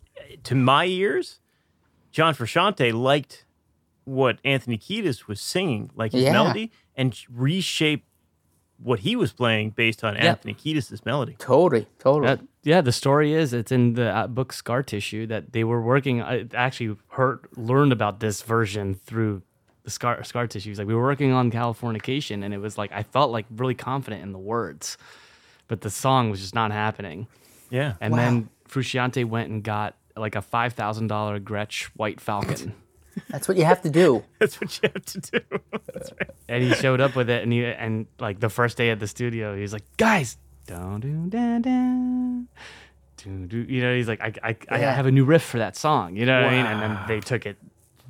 to 0.44 0.54
my 0.54 0.84
ears, 0.86 1.40
John 2.12 2.34
Frusciante 2.34 2.92
liked 2.92 3.44
what 4.04 4.38
Anthony 4.44 4.78
Kiedis 4.78 5.26
was 5.28 5.40
singing, 5.40 5.90
like 5.94 6.12
his 6.12 6.22
Yeah. 6.24 6.32
melody, 6.32 6.72
and 6.96 7.16
reshaped 7.28 8.06
what 8.82 9.00
he 9.00 9.14
was 9.16 9.32
playing 9.32 9.70
based 9.70 10.02
on 10.04 10.16
Anthony 10.16 10.54
Kiedis' 10.54 11.04
melody. 11.04 11.36
Totally, 11.38 11.86
totally. 11.98 12.28
Uh, 12.32 12.36
yeah, 12.62 12.80
the 12.80 12.92
story 12.92 13.32
is 13.34 13.52
it's 13.52 13.72
in 13.72 13.94
the 13.94 14.08
uh, 14.14 14.26
book 14.26 14.52
Scar 14.52 14.82
Tissue 14.82 15.26
that 15.26 15.52
they 15.52 15.64
were 15.64 15.80
working. 15.82 16.22
I 16.22 16.46
actually 16.54 16.96
heard 17.08 17.46
learned 17.56 17.92
about 17.92 18.20
this 18.20 18.42
version 18.42 18.94
through 18.94 19.42
the 19.82 19.90
Scar 19.90 20.22
Scar 20.24 20.46
Tissue. 20.46 20.70
He's 20.70 20.78
like 20.78 20.88
we 20.88 20.94
were 20.94 21.02
working 21.02 21.32
on 21.32 21.50
Californication, 21.50 22.44
and 22.44 22.52
it 22.54 22.58
was 22.58 22.76
like 22.78 22.90
I 22.92 23.02
felt 23.02 23.30
like 23.30 23.46
really 23.50 23.74
confident 23.74 24.22
in 24.22 24.32
the 24.32 24.38
words, 24.38 24.96
but 25.68 25.80
the 25.82 25.90
song 25.90 26.30
was 26.30 26.40
just 26.40 26.54
not 26.54 26.70
happening. 26.72 27.26
Yeah, 27.70 27.94
And 28.00 28.12
Wow. 28.12 28.16
then 28.18 28.48
Frusciante 28.68 29.24
went 29.24 29.50
and 29.50 29.62
got 29.62 29.94
like 30.16 30.34
a 30.36 30.42
five 30.42 30.72
thousand 30.74 31.06
dollar 31.06 31.38
Gretsch 31.40 31.84
White 31.96 32.20
Falcon. 32.20 32.74
That's 33.28 33.48
what 33.48 33.56
you 33.56 33.64
have 33.64 33.82
to 33.82 33.90
do. 33.90 34.22
that's 34.38 34.60
what 34.60 34.80
you 34.82 34.88
have 34.92 35.04
to 35.04 35.20
do. 35.20 35.40
and 36.48 36.62
he 36.62 36.74
showed 36.74 37.00
up 37.00 37.16
with 37.16 37.28
it 37.30 37.42
and 37.42 37.52
he 37.52 37.64
and 37.64 38.06
like 38.18 38.40
the 38.40 38.48
first 38.48 38.76
day 38.76 38.90
at 38.90 38.98
the 39.00 39.06
studio 39.08 39.54
he 39.54 39.62
was 39.62 39.72
like 39.72 39.84
guys 39.96 40.36
don't 40.66 41.00
do 41.00 41.26
da 41.28 41.58
da 41.58 42.44
do 43.16 43.46
do 43.46 43.58
you 43.72 43.82
know 43.82 43.94
he's 43.94 44.08
like 44.08 44.20
I 44.22 44.32
I, 44.50 44.56
I 44.70 44.78
have 44.78 45.06
a 45.06 45.10
new 45.12 45.24
riff 45.24 45.42
for 45.42 45.58
that 45.58 45.76
song 45.76 46.16
you 46.16 46.24
know 46.26 46.40
what 46.40 46.50
I 46.52 46.56
mean 46.56 46.66
and 46.66 46.80
then 46.82 46.98
they 47.08 47.20
took 47.20 47.46
it 47.46 47.56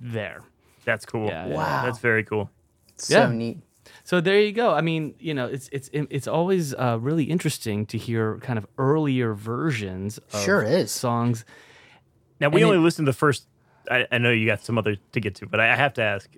there 0.01 0.43
That's 0.85 1.05
cool. 1.05 1.27
Yeah, 1.27 1.47
yeah, 1.49 1.55
Wow. 1.55 1.83
that's 1.85 1.99
very 1.99 2.25
cool. 2.25 2.51
So 2.97 3.19
Yeah. 3.19 3.33
neat. 3.33 3.59
so 4.05 4.21
there 4.21 4.41
you 4.41 4.53
go 4.53 4.73
I 4.75 4.81
mean 4.83 5.15
you 5.19 5.35
know 5.35 5.47
it's 5.47 5.69
it's 5.73 5.91
it's 5.93 6.29
always 6.29 6.75
uh, 6.75 6.99
really 7.01 7.25
interesting 7.25 7.87
to 7.87 7.99
hear 7.99 8.39
kind 8.39 8.59
of 8.59 8.67
earlier 8.79 9.35
versions 9.35 10.19
of 10.33 10.41
Sure 10.43 10.63
is. 10.63 10.91
songs 10.91 11.45
Now 12.41 12.49
we 12.51 12.61
And 12.63 12.67
only 12.71 12.79
it- 12.79 12.83
listened 12.85 13.07
to 13.07 13.13
the 13.13 13.17
first. 13.19 13.47
I, 13.91 14.07
I 14.11 14.19
know 14.19 14.31
you 14.31 14.47
got 14.47 14.63
some 14.65 14.79
other 14.79 14.97
to 15.13 15.21
get 15.21 15.37
to, 15.37 15.47
but 15.47 15.61
I, 15.61 15.73
I 15.73 15.77
have 15.77 15.95
to 15.95 16.03
ask. 16.03 16.29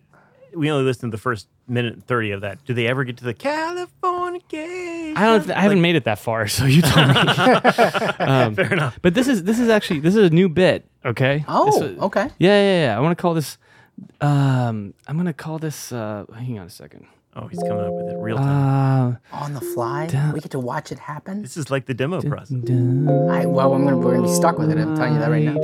We 0.54 0.70
only 0.70 0.84
listened 0.84 1.12
to 1.12 1.16
the 1.16 1.20
first 1.22 1.48
minute 1.66 1.94
and 1.94 2.06
thirty 2.06 2.30
of 2.32 2.42
that. 2.42 2.62
Do 2.66 2.74
they 2.74 2.86
ever 2.86 3.04
get 3.04 3.16
to 3.18 3.24
the 3.24 3.32
California? 3.32 4.42
I 4.52 5.14
don't 5.16 5.50
I 5.50 5.60
haven't 5.60 5.80
made 5.80 5.96
it 5.96 6.04
that 6.04 6.18
far 6.18 6.46
so 6.46 6.66
you 6.66 6.82
tell 6.82 7.08
me 7.08 7.14
Fair 8.54 8.72
enough. 8.72 8.98
but 9.00 9.14
this 9.14 9.28
is 9.28 9.44
this 9.44 9.58
is 9.58 9.70
actually 9.70 10.00
this 10.00 10.14
is 10.14 10.30
a 10.30 10.34
new 10.34 10.50
bit 10.50 10.84
okay 11.06 11.42
Oh, 11.48 11.66
was- 11.66 11.98
okay. 12.02 12.28
Yeah, 12.38 12.60
yeah, 12.60 12.84
yeah. 12.86 12.96
I 12.96 13.00
want 13.00 13.16
to 13.16 13.22
call 13.22 13.32
this. 13.32 13.56
Um, 14.20 14.92
I'm 15.06 15.16
gonna 15.16 15.32
call 15.32 15.58
this. 15.58 15.90
Uh, 15.92 16.24
hang 16.34 16.58
on 16.58 16.66
a 16.66 16.70
second. 16.70 17.06
Oh, 17.34 17.46
he's 17.46 17.58
coming 17.60 17.84
up 17.84 17.92
with 17.94 18.12
it 18.12 18.18
real 18.18 18.36
time. 18.36 19.18
Uh, 19.32 19.36
On 19.36 19.54
the 19.54 19.60
fly, 19.62 20.04
we 20.34 20.40
get 20.40 20.50
to 20.50 20.58
watch 20.60 20.92
it 20.92 20.98
happen. 20.98 21.40
this 21.40 21.56
is 21.56 21.70
like 21.70 21.86
the 21.86 21.94
demo 21.94 22.20
process. 22.20 22.52
I, 22.52 23.46
well, 23.46 23.72
I'm 23.72 23.84
gonna, 23.84 23.96
we're 23.96 24.16
gonna 24.16 24.26
be 24.28 24.34
stuck 24.34 24.58
with 24.58 24.70
it. 24.70 24.76
I'm 24.76 24.94
telling 24.96 25.14
you 25.14 25.18
that 25.20 25.30
right 25.30 25.42
now. 25.44 25.54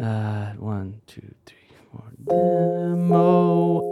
Uh, 0.00 0.52
one, 0.54 1.00
two, 1.06 1.34
three, 1.44 1.58
four. 1.92 2.02
Demoitis. 2.24 3.84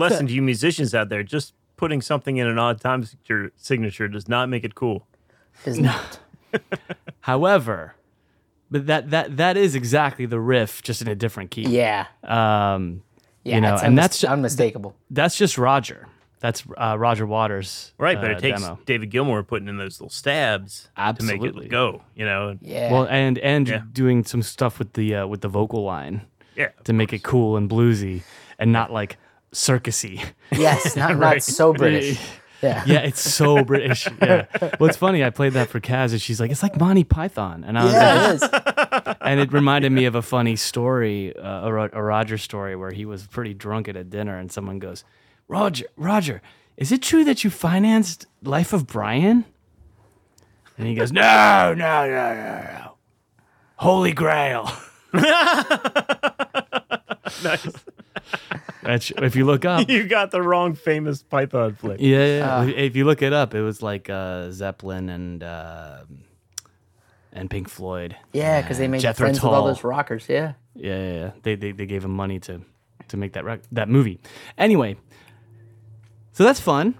lesson 0.00 0.26
to 0.26 0.32
you 0.36 0.42
musicians 0.42 0.94
out 0.94 1.08
there. 1.10 1.22
Just 1.22 1.54
putting 1.76 2.00
something 2.02 2.36
in 2.38 2.46
an 2.48 2.58
odd 2.58 2.80
time 2.80 3.04
signature- 3.04 3.52
signature 3.56 4.08
does 4.08 4.28
not 4.28 4.48
make 4.48 4.64
it 4.64 4.74
cool. 4.74 5.06
Does 5.64 5.78
not. 5.78 6.18
However, 7.20 7.94
but 8.70 8.86
that 8.86 9.10
that 9.10 9.36
that 9.36 9.56
is 9.56 9.74
exactly 9.74 10.26
the 10.26 10.40
riff, 10.40 10.82
just 10.82 11.02
in 11.02 11.08
a 11.08 11.14
different 11.14 11.50
key. 11.50 11.62
Yeah. 11.68 12.06
Um, 12.24 13.02
Yeah. 13.44 13.56
you 13.56 13.60
know, 13.60 13.76
and 13.76 13.94
unmis- 13.94 13.96
that's 14.02 14.20
ju- 14.20 14.26
unmistakable. 14.26 14.94
that's 15.10 15.36
just 15.36 15.58
Roger. 15.58 16.08
That's 16.40 16.64
uh, 16.78 16.96
Roger 16.98 17.26
Waters. 17.26 17.92
Right, 17.98 18.18
but 18.18 18.30
uh, 18.30 18.34
it 18.36 18.38
takes 18.40 18.62
demo. 18.62 18.78
David 18.86 19.10
Gilmour 19.10 19.42
putting 19.46 19.68
in 19.68 19.76
those 19.76 20.00
little 20.00 20.08
stabs 20.10 20.88
to 20.96 21.22
make 21.22 21.42
it 21.44 21.68
go. 21.68 22.02
You 22.14 22.24
know, 22.24 22.56
Yeah. 22.62 22.90
Well, 22.90 23.06
and 23.10 23.38
and 23.38 23.68
Yeah. 23.68 23.82
doing 23.92 24.24
some 24.24 24.40
stuff 24.42 24.78
with 24.78 24.94
the 24.94 25.16
uh, 25.16 25.26
with 25.26 25.42
the 25.42 25.48
vocal 25.48 25.84
line 25.84 26.22
yeah. 26.56 26.68
to 26.84 26.92
make 26.94 27.12
it 27.12 27.22
cool 27.22 27.56
and 27.58 27.68
bluesy 27.68 28.22
and 28.58 28.72
not 28.72 28.90
like 28.90 29.18
circusy. 29.52 30.24
yes. 30.52 30.96
Not 30.96 31.18
not 31.18 31.42
so 31.42 31.72
British. 31.72 32.20
Yeah. 32.62 32.84
yeah, 32.86 32.98
it's 32.98 33.20
so 33.22 33.64
British. 33.64 34.06
Yeah. 34.20 34.44
Well, 34.78 34.88
it's 34.90 34.98
funny. 34.98 35.24
I 35.24 35.30
played 35.30 35.54
that 35.54 35.70
for 35.70 35.80
Kaz, 35.80 36.12
and 36.12 36.20
she's 36.20 36.38
like, 36.40 36.50
"It's 36.50 36.62
like 36.62 36.78
Monty 36.78 37.04
Python," 37.04 37.64
and 37.66 37.78
I 37.78 37.84
was 37.84 37.92
like, 37.94 38.02
Yeah, 38.02 38.30
it 38.32 38.34
is. 39.06 39.16
and 39.22 39.40
it 39.40 39.50
reminded 39.52 39.92
me 39.92 40.04
of 40.04 40.14
a 40.14 40.20
funny 40.20 40.56
story, 40.56 41.34
uh, 41.36 41.66
a, 41.68 41.88
a 41.94 42.02
Roger 42.02 42.36
story, 42.36 42.76
where 42.76 42.90
he 42.90 43.06
was 43.06 43.26
pretty 43.26 43.54
drunk 43.54 43.88
at 43.88 43.96
a 43.96 44.04
dinner, 44.04 44.36
and 44.36 44.52
someone 44.52 44.78
goes, 44.78 45.04
"Roger, 45.48 45.86
Roger, 45.96 46.42
is 46.76 46.92
it 46.92 47.00
true 47.00 47.24
that 47.24 47.44
you 47.44 47.48
financed 47.50 48.26
Life 48.42 48.74
of 48.74 48.86
Brian?" 48.86 49.46
And 50.76 50.86
he 50.86 50.94
goes, 50.94 51.12
"No, 51.12 51.72
no, 51.74 52.06
no, 52.06 52.34
no, 52.34 52.62
no, 52.62 52.92
Holy 53.76 54.12
Grail." 54.12 54.70
Nice. 57.42 57.66
That's, 58.90 59.12
if 59.12 59.36
you 59.36 59.44
look 59.44 59.64
up, 59.64 59.88
you 59.88 60.08
got 60.08 60.32
the 60.32 60.42
wrong 60.42 60.74
famous 60.74 61.22
Python 61.22 61.76
flick. 61.76 62.00
yeah, 62.00 62.64
yeah. 62.64 62.64
if 62.64 62.96
you 62.96 63.04
look 63.04 63.22
it 63.22 63.32
up, 63.32 63.54
it 63.54 63.62
was 63.62 63.82
like 63.82 64.10
uh, 64.10 64.50
Zeppelin 64.50 65.08
and 65.08 65.42
uh, 65.44 65.98
and 67.32 67.48
Pink 67.48 67.68
Floyd. 67.68 68.16
Yeah, 68.32 68.60
because 68.60 68.78
they 68.78 68.88
made 68.88 69.00
Jethro 69.00 69.26
friends 69.26 69.40
with 69.40 69.52
all 69.52 69.64
those 69.64 69.84
rockers. 69.84 70.28
Yeah. 70.28 70.54
Yeah, 70.74 70.96
yeah, 70.96 71.12
yeah. 71.12 71.30
They, 71.42 71.54
they 71.54 71.72
they 71.72 71.86
gave 71.86 72.04
him 72.04 72.10
money 72.10 72.40
to 72.40 72.62
to 73.08 73.16
make 73.16 73.34
that 73.34 73.44
rec- 73.44 73.62
that 73.72 73.88
movie. 73.88 74.18
Anyway, 74.58 74.96
so 76.32 76.42
that's 76.42 76.60
fun. 76.60 76.96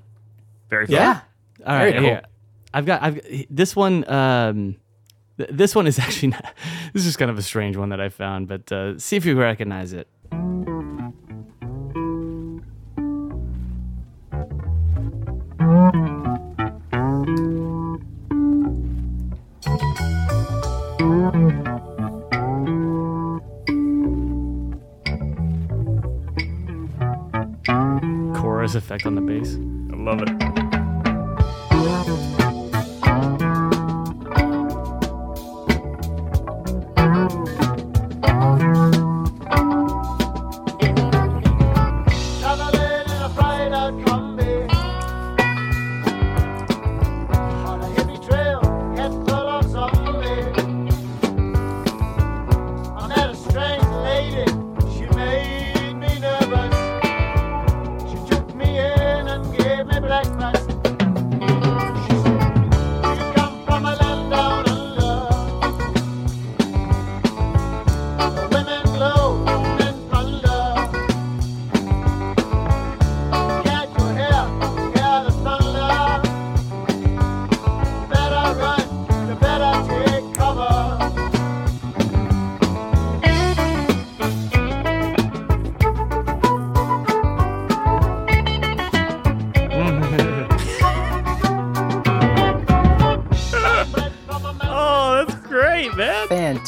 Very 0.68 0.86
fun. 0.86 0.94
Yeah. 0.94 1.20
All 1.66 1.78
Very 1.78 1.92
cool. 1.92 2.02
here. 2.02 2.22
I've 2.72 2.86
got 2.86 3.02
I've 3.02 3.20
this 3.50 3.74
one. 3.74 4.08
Um, 4.08 4.76
th- 5.38 5.50
this 5.52 5.74
one 5.74 5.88
is 5.88 5.98
actually 6.04 6.28
not, 6.28 6.54
this 6.92 7.04
is 7.04 7.16
kind 7.16 7.30
of 7.32 7.38
a 7.38 7.42
strange 7.42 7.76
one 7.76 7.88
that 7.88 8.00
I 8.00 8.10
found, 8.10 8.46
but 8.46 8.70
uh, 8.70 8.98
see 8.98 9.16
if 9.16 9.24
you 9.24 9.38
recognize 9.38 9.92
it. 9.92 10.08
Effect 28.74 29.06
on 29.06 29.14
the 29.14 29.20
bass. 29.20 29.54
I 29.54 29.96
love 29.96 30.22
it. 30.22 30.49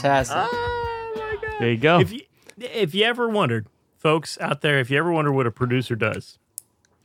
Fantastic. 0.03 0.36
Oh 0.36 1.12
my 1.16 1.36
god. 1.48 1.55
There 1.61 1.70
you 1.70 1.76
go. 1.78 2.00
If 2.00 2.12
you 2.12 2.20
if 2.59 2.94
you 2.94 3.05
ever 3.05 3.28
wondered, 3.28 3.66
folks 3.98 4.38
out 4.40 4.61
there, 4.61 4.78
if 4.78 4.90
you 4.90 4.98
ever 4.98 5.11
wonder 5.12 5.32
what 5.32 5.46
a 5.46 5.50
producer 5.50 5.96
does, 5.96 6.38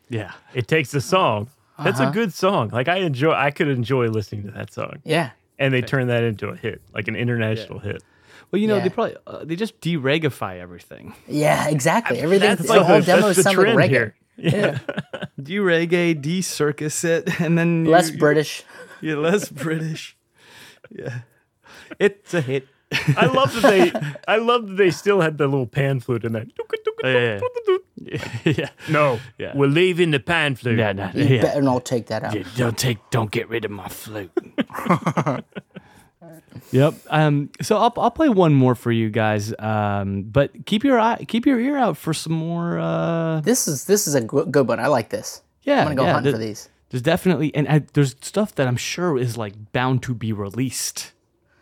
yeah. 0.09 0.33
it 0.53 0.67
takes 0.67 0.93
a 0.93 1.01
song. 1.01 1.49
That's 1.83 1.99
a 1.99 2.09
good 2.11 2.33
song. 2.33 2.69
Like 2.69 2.87
I 2.87 2.97
enjoy 2.97 3.33
I 3.33 3.51
could 3.51 3.67
enjoy 3.67 4.07
listening 4.07 4.43
to 4.45 4.51
that 4.51 4.73
song. 4.73 5.01
yeah. 5.03 5.31
And 5.59 5.73
they 5.73 5.81
turn 5.81 6.07
that 6.07 6.23
into 6.23 6.49
a 6.49 6.55
hit, 6.55 6.81
like 6.93 7.07
an 7.07 7.15
international 7.15 7.79
hit. 7.79 8.03
Well, 8.51 8.61
you 8.61 8.67
know, 8.67 8.77
Yeah. 8.77 8.83
they 8.83 8.89
probably 8.89 9.15
uh, 9.25 9.43
they 9.43 9.55
just 9.55 9.79
deregify 9.81 10.59
everything. 10.59 11.13
Yeah, 11.27 11.67
exactly. 11.67 12.19
Everything, 12.19 12.49
That's 12.49 12.61
the 12.61 12.67
like 12.67 12.81
whole 12.85 12.99
the, 12.99 13.05
demo 13.05 13.21
that's 13.27 13.37
the 13.37 13.43
sounds 13.43 13.57
like 13.57 13.65
trend 13.65 13.79
reggae. 13.79 13.89
here. 13.89 14.15
Yeah. 14.37 14.79
De 15.41 15.55
reggae, 15.57 16.19
de 16.21 16.41
circus 16.41 17.03
it, 17.03 17.39
and 17.41 17.57
then 17.57 17.85
you- 17.85 17.91
Less 17.91 18.11
you- 18.11 18.17
British. 18.19 18.63
You're 19.01 19.19
less 19.19 19.49
British. 19.65 20.15
Yeah. 20.91 21.19
It's 21.99 22.33
a 22.33 22.41
hit. 22.41 22.67
I 23.17 23.25
love 23.25 23.53
that 23.61 23.63
they. 23.69 23.91
I 24.27 24.37
love 24.37 24.67
that 24.69 24.75
they 24.77 24.91
still 24.91 25.19
had 25.21 25.37
the 25.37 25.45
little 25.47 25.67
pan 25.67 25.99
flute 25.99 26.23
in 26.23 26.33
that. 26.33 26.47
Oh, 27.03 27.09
yeah, 27.09 28.19
yeah. 28.45 28.69
No, 28.89 29.19
Yeah. 29.37 29.51
we're 29.55 29.67
leaving 29.67 30.11
the 30.11 30.19
pan 30.19 30.55
flute. 30.55 30.79
yeah, 30.79 30.93
no, 30.93 31.11
You 31.13 31.25
yeah. 31.25 31.41
better 31.41 31.61
not 31.61 31.85
take 31.85 32.07
that 32.07 32.23
out. 32.23 32.33
Yeah, 32.33 32.43
Don't 32.55 32.77
take, 32.77 32.97
don't 33.11 33.29
get 33.29 33.49
rid 33.49 33.65
of 33.65 33.71
my 33.71 33.87
flute. 33.89 34.31
yep. 36.71 36.93
Um. 37.09 37.49
So 37.61 37.77
I'll 37.77 37.93
I'll 37.97 38.11
play 38.11 38.29
one 38.29 38.53
more 38.53 38.75
for 38.75 38.91
you 38.91 39.09
guys. 39.09 39.53
Um. 39.59 40.23
But 40.23 40.65
keep 40.65 40.83
your 40.83 40.99
eye, 40.99 41.25
keep 41.27 41.45
your 41.45 41.59
ear 41.59 41.77
out 41.77 41.97
for 41.97 42.13
some 42.13 42.33
more. 42.33 42.79
Uh. 42.79 43.41
This 43.41 43.67
is 43.67 43.85
this 43.85 44.07
is 44.07 44.15
a 44.15 44.21
good 44.21 44.67
one. 44.67 44.79
I 44.79 44.87
like 44.87 45.09
this. 45.09 45.41
Yeah. 45.63 45.79
I'm 45.81 45.85
gonna 45.85 45.95
go 45.95 46.03
yeah, 46.05 46.13
hunt 46.13 46.23
there- 46.23 46.33
for 46.33 46.39
these. 46.39 46.69
There's 46.89 47.01
definitely 47.01 47.53
and 47.53 47.67
I, 47.67 47.79
there's 47.93 48.15
stuff 48.21 48.55
that 48.55 48.65
I'm 48.65 48.77
sure 48.77 49.17
is 49.17 49.35
like 49.37 49.73
bound 49.73 50.03
to 50.03 50.13
be 50.15 50.31
released. 50.31 51.11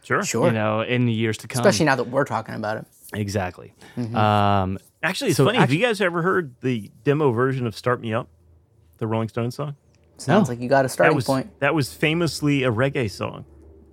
Sure. 0.05 0.23
Sure. 0.23 0.47
You 0.47 0.53
know, 0.53 0.81
in 0.81 1.05
the 1.05 1.11
years 1.13 1.37
to 1.39 1.47
come. 1.47 1.59
Especially 1.61 1.85
now 1.85 1.95
that 1.95 2.05
we're 2.09 2.25
talking 2.25 2.55
about 2.55 2.77
it. 2.77 2.85
Exactly. 3.13 3.73
Mm-hmm. 3.97 4.15
Um. 4.15 4.77
Actually, 5.03 5.29
it's 5.31 5.37
So 5.37 5.45
funny. 5.45 5.57
Have 5.57 5.71
you 5.71 5.79
guys 5.79 5.99
ever 6.01 6.21
heard 6.21 6.55
the 6.61 6.91
demo 7.03 7.31
version 7.31 7.67
of 7.67 7.75
"Start 7.75 8.01
Me 8.01 8.13
Up," 8.13 8.27
the 8.97 9.07
Rolling 9.07 9.29
Stones 9.29 9.55
song? 9.55 9.75
Sounds 10.17 10.47
like 10.47 10.59
you 10.61 10.69
got 10.69 10.85
a 10.85 10.87
That 10.87 10.89
starting 10.89 11.15
was 11.15 11.25
point. 11.25 11.59
that 11.59 11.75
was 11.75 11.93
famously 11.93 12.63
a 12.63 12.71
reggae 12.71 13.09
song. 13.11 13.45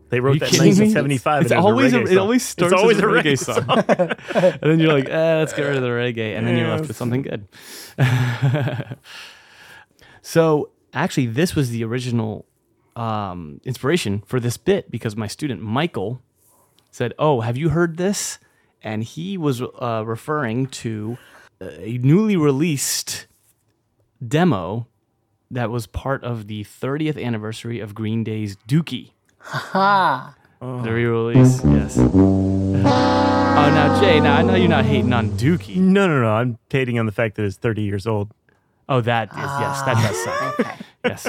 They 0.08 0.20
wrote 0.20 0.40
that 0.40 0.52
in 0.52 0.58
1975. 0.60 1.42
It's 1.42 1.50
and 1.52 1.58
it 1.58 1.64
always 1.64 1.92
a 1.94 1.96
a, 1.96 2.00
reggae 2.00 2.04
it 2.04 2.08
song. 2.08 2.18
always 2.18 2.42
starts 2.46 2.72
it's 2.74 2.82
always 2.82 2.96
as 2.98 3.02
a 3.02 3.06
a 3.06 3.10
reggae, 3.10 3.22
reggae 3.22 3.38
song, 3.38 4.54
and 4.62 4.70
then 4.70 4.78
you're 4.78 4.92
like, 4.92 5.08
eh, 5.08 5.36
let's 5.38 5.52
get 5.54 5.62
rid 5.62 5.76
of 5.76 5.82
the 5.82 5.88
reggae, 5.88 6.36
and 6.36 6.46
then 6.46 6.56
you're 6.58 6.68
left 6.68 6.86
with 6.86 6.96
something 6.96 7.22
good. 7.22 7.48
so 10.22 10.70
actually, 10.92 11.26
this 11.26 11.54
was 11.54 11.70
the 11.70 11.84
original 11.84 12.46
um, 12.96 13.60
inspiration 13.64 14.22
for 14.26 14.40
this 14.40 14.56
bit 14.56 14.90
because 14.90 15.16
my 15.16 15.26
student 15.26 15.60
Michael 15.62 16.22
said, 16.90 17.14
"Oh, 17.18 17.40
have 17.40 17.56
you 17.56 17.70
heard 17.70 17.96
this?" 17.96 18.38
And 18.82 19.04
he 19.04 19.38
was 19.38 19.62
uh, 19.62 20.02
referring 20.04 20.66
to 20.68 21.16
a 21.60 21.98
newly 21.98 22.36
released 22.36 23.26
demo 24.26 24.88
that 25.50 25.70
was 25.70 25.86
part 25.86 26.24
of 26.24 26.46
the 26.46 26.64
30th 26.64 27.22
anniversary 27.22 27.78
of 27.78 27.94
Green 27.94 28.24
Day's 28.24 28.56
Dookie. 28.68 29.12
Ha! 29.38 30.34
The 30.60 30.92
re-release, 30.92 31.62
yes. 31.64 31.98
oh, 31.98 32.82
now 32.84 34.00
Jay, 34.00 34.20
now 34.20 34.36
I 34.36 34.42
know 34.42 34.54
you're 34.54 34.68
not 34.68 34.84
hating 34.84 35.12
on 35.12 35.30
Dookie. 35.30 35.76
No, 35.76 36.06
no, 36.06 36.22
no. 36.22 36.32
I'm 36.32 36.58
hating 36.70 36.98
on 37.00 37.06
the 37.06 37.12
fact 37.12 37.34
that 37.36 37.44
it's 37.44 37.56
30 37.56 37.82
years 37.82 38.06
old. 38.06 38.32
Oh, 38.88 39.00
that 39.00 39.30
is 39.30 39.36
yes, 39.36 39.82
that 39.82 39.94
does 39.94 40.24
suck. 40.24 40.60
Okay. 40.60 40.76
Yes. 41.04 41.26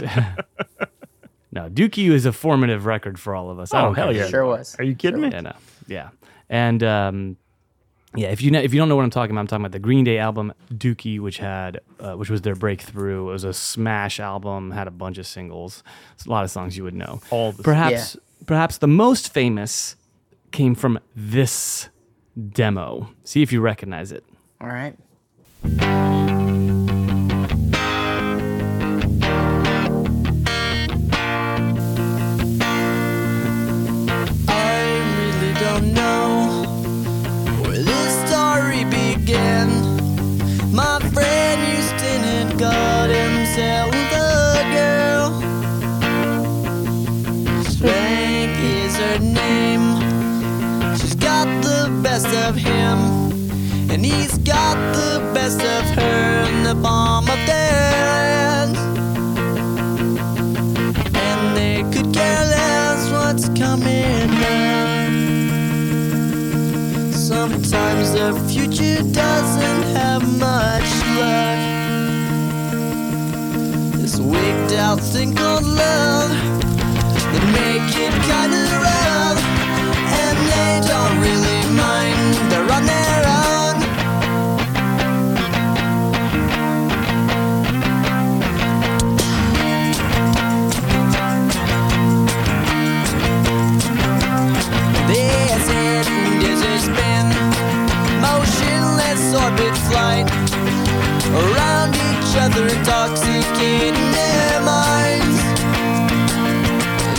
no, 1.54 1.70
Dookie 1.70 2.10
is 2.12 2.26
a 2.26 2.32
formative 2.34 2.86
record 2.86 3.20
for 3.20 3.36
all 3.36 3.50
of 3.50 3.60
us. 3.60 3.74
I 3.74 3.80
Oh, 3.82 3.86
don't 3.86 3.96
hell 3.96 4.16
yeah. 4.16 4.28
Sure 4.28 4.46
was. 4.46 4.76
Are 4.80 4.84
you 4.84 4.96
kidding 4.96 5.22
me? 5.22 5.30
Yeah, 5.30 5.42
no, 5.42 5.54
yeah, 5.88 6.10
and 6.50 6.84
um, 6.84 7.38
yeah. 8.16 8.30
If 8.30 8.42
you 8.42 8.52
know, 8.52 8.60
if 8.60 8.74
you 8.74 8.80
don't 8.80 8.90
know 8.90 8.96
what 8.96 9.04
I'm 9.04 9.10
talking 9.10 9.32
about, 9.32 9.42
I'm 9.42 9.48
talking 9.48 9.62
about 9.66 9.72
the 9.72 9.80
Green 9.80 10.04
Day 10.04 10.18
album 10.18 10.54
Dookie, 10.72 11.20
which 11.20 11.38
had 11.38 11.80
uh, 12.00 12.14
which 12.16 12.30
was 12.30 12.42
their 12.42 12.56
breakthrough. 12.56 13.30
It 13.30 13.32
was 13.32 13.44
a 13.44 13.54
smash 13.54 14.20
album, 14.20 14.72
had 14.72 14.88
a 14.88 14.92
bunch 14.92 15.18
of 15.18 15.26
singles, 15.28 15.84
It's 16.16 16.26
a 16.26 16.30
lot 16.30 16.44
of 16.44 16.52
songs 16.52 16.76
you 16.78 16.84
would 16.84 16.96
know. 16.96 17.22
All 17.30 17.52
the 17.52 17.64
perhaps 17.64 18.18
perhaps 18.46 18.78
the 18.80 18.88
most 18.88 19.34
famous 19.34 19.96
came 20.52 20.76
from 20.76 21.00
this 21.16 21.90
demo. 22.52 23.10
See 23.24 23.42
if 23.42 23.52
you 23.52 23.62
recognize 23.62 24.12
it. 24.12 24.24
All 24.62 24.68
right. 24.70 24.96
Of 52.54 52.60
him, 52.60 53.00
and 53.90 54.06
he's 54.06 54.38
got 54.40 54.76
the 54.94 55.20
best 55.34 55.60
of 55.62 55.86
her 55.98 56.44
in 56.50 56.64
the 56.64 56.76
palm 56.82 57.28
of 57.30 57.40
their 57.46 57.94
hands 58.36 58.78
and 61.16 61.58
they 61.58 61.84
could 61.94 62.14
care 62.14 62.46
less 62.56 63.12
what's 63.12 63.48
coming 63.60 64.30
up. 64.30 64.74
Sometimes 67.14 68.12
the 68.14 68.34
future 68.52 69.02
doesn't 69.12 69.84
have 69.98 70.24
much 70.38 70.90
luck. 71.20 71.62
This 74.00 74.20
wigged 74.20 74.74
out 74.74 75.00
thing 75.00 75.36
called 75.36 75.66
love, 75.66 76.33
each 102.34 102.40
other, 102.40 102.64
intoxicating 102.68 104.12
their 104.12 104.62
minds. 104.62 105.44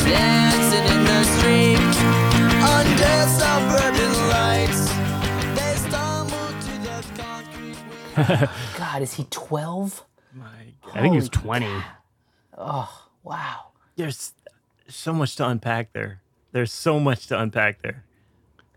Dancing 0.03 0.87
in 0.93 1.05
the 1.05 1.25
street 1.25 1.79
under 2.65 3.17
suburban 3.31 4.13
lights, 4.29 4.89
they 5.55 5.75
stumble 5.77 6.49
to 6.61 6.73
the 6.83 7.23
concrete. 7.23 8.49
God, 8.77 9.03
is 9.03 9.15
he 9.15 9.25
12? 9.31 10.05
I 10.93 11.01
think 11.01 11.13
he 11.13 11.17
was 11.17 11.31
Holy 11.33 11.61
20. 11.61 11.83
Wow. 13.23 13.69
There's 13.97 14.33
so 14.89 15.13
much 15.13 15.37
to 15.37 15.49
unpack 15.49 15.93
there. 15.93 16.21
There's 16.51 16.73
so 16.73 16.99
much 16.99 17.29
to 17.29 17.39
unpack 17.39 17.83
there. 17.83 18.05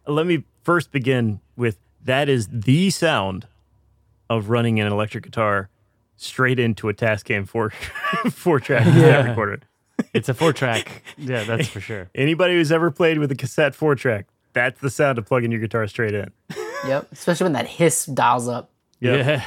Let 0.06 0.28
me 0.28 0.44
first 0.64 0.92
begin 0.92 1.40
with 1.56 1.78
that 2.04 2.30
is 2.30 2.48
the 2.52 2.92
sound 2.92 3.48
of 4.30 4.50
running 4.50 4.80
an 4.80 4.88
electric 4.88 5.24
guitar 5.24 5.70
straight 6.18 6.59
into 6.59 6.89
a 6.89 6.93
Tascam 6.93 7.47
four 7.47 7.70
four 8.32 8.59
track 8.59 8.84
cassette 8.84 9.26
recorder. 9.30 9.59
It's 10.13 10.30
a 10.30 10.34
four 10.34 10.53
track. 10.53 11.03
Yeah, 11.18 11.43
that's 11.43 11.68
for 11.68 11.80
sure. 11.80 12.09
Anybody 12.13 12.53
who's 12.53 12.72
ever 12.72 12.91
played 12.91 13.18
with 13.18 13.32
a 13.32 13.36
cassette 13.36 13.74
four 13.74 13.95
track, 13.95 14.28
that's 14.53 14.80
the 14.82 14.89
sound 14.91 15.18
of 15.18 15.26
plugging 15.26 15.51
your 15.51 15.59
guitar 15.61 15.88
straight 15.88 16.13
in. 16.13 16.32
Yep. 16.86 17.07
Especially 17.11 17.45
when 17.45 17.53
that 17.53 17.65
hiss 17.68 18.05
dials 18.05 18.47
up. 18.47 18.70
Yep. 18.99 19.26
Yeah. 19.26 19.43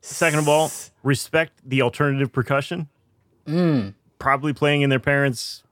Second 0.00 0.38
of 0.38 0.48
all, 0.48 0.70
respect 1.02 1.52
the 1.64 1.82
alternative 1.82 2.32
percussion. 2.32 2.88
Mm. 3.46 3.92
Probably 4.18 4.54
playing 4.54 4.80
in 4.80 4.88
their 4.88 4.98
parents' 4.98 5.62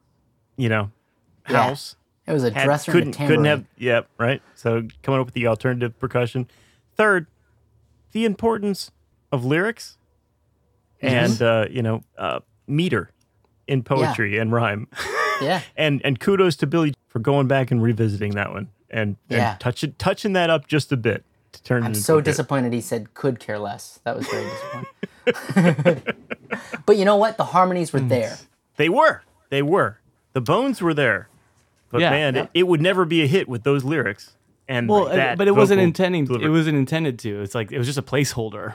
you 0.59 0.69
know, 0.69 0.91
Yeah. 1.49 1.63
house. 1.63 1.97
It 2.27 2.33
was 2.33 2.45
a 2.45 2.51
Had- 2.53 2.65
dresser 2.67 2.93
couldn't 2.93 3.17
and 3.17 3.25
a 3.25 3.27
couldn't 3.27 3.45
have 3.47 3.65
yep 3.79 4.07
right. 4.19 4.43
So 4.55 4.87
coming 5.03 5.19
up 5.21 5.27
with 5.27 5.35
the 5.35 5.47
alternative 5.47 5.99
percussion. 5.99 6.47
Third, 6.95 7.27
the 8.13 8.25
importance 8.27 8.91
of 9.33 9.45
lyrics 9.47 9.97
and 11.01 11.41
uh, 11.43 11.67
you 11.71 11.83
know 11.83 12.03
uh, 12.17 12.41
meter 12.67 13.11
in 13.67 13.83
poetry 13.83 14.39
and 14.39 14.53
rhyme. 14.53 14.89
Yeah. 15.41 15.61
and 15.77 16.01
and 16.05 16.19
kudos 16.19 16.57
to 16.57 16.67
Billie 16.67 16.95
for 17.07 17.21
going 17.21 17.47
back 17.47 17.71
and 17.71 17.81
revisiting 17.81 18.33
that 18.33 18.51
one 18.53 18.71
and, 18.91 19.15
Yeah. 19.29 19.53
and 19.53 19.61
touching 19.61 19.93
touching 19.97 20.33
that 20.33 20.51
up 20.51 20.67
just 20.67 20.91
a 20.91 20.97
bit 20.97 21.23
to 21.53 21.63
turn 21.63 21.83
it 21.83 21.87
I'm 21.87 21.91
into 21.93 22.01
so 22.01 22.15
a 22.15 22.19
bit. 22.19 22.25
disappointed 22.25 22.73
he 22.73 22.81
said 22.81 23.15
could 23.15 23.39
care 23.39 23.57
less. 23.57 24.01
That 24.03 24.17
was 24.17 24.27
very 24.27 24.51
disappointing. 24.51 26.03
but 26.87 26.97
you 26.97 27.05
know 27.05 27.15
what? 27.15 27.37
The 27.37 27.45
harmonies 27.45 27.93
were 27.93 28.01
there. 28.01 28.37
They 28.79 28.89
were. 28.89 29.23
They 29.51 29.63
were. 29.63 30.01
The 30.33 30.41
bones 30.41 30.83
were 30.83 30.93
there. 30.95 31.29
But 31.91 32.01
Yeah. 32.01 32.11
man, 32.11 32.35
It, 32.37 32.51
it 32.55 32.63
would 32.67 32.81
never 32.81 33.05
be 33.05 33.23
a 33.23 33.27
hit 33.27 33.49
with 33.49 33.63
those 33.63 33.85
lyrics. 33.85 34.37
And 34.67 34.89
Well, 34.89 35.05
like 35.05 35.15
that 35.15 35.39
but 35.39 35.47
it 35.49 35.53
wasn't 35.53 35.79
vocal 35.79 35.85
intending. 35.87 36.43
It 36.43 36.49
wasn't 36.49 36.77
intended 36.79 37.19
to. 37.21 37.43
It's 37.43 37.55
like 37.55 37.71
it 37.71 37.79
was 37.79 37.87
just 37.87 37.99
a 37.99 38.03
placeholder. 38.03 38.75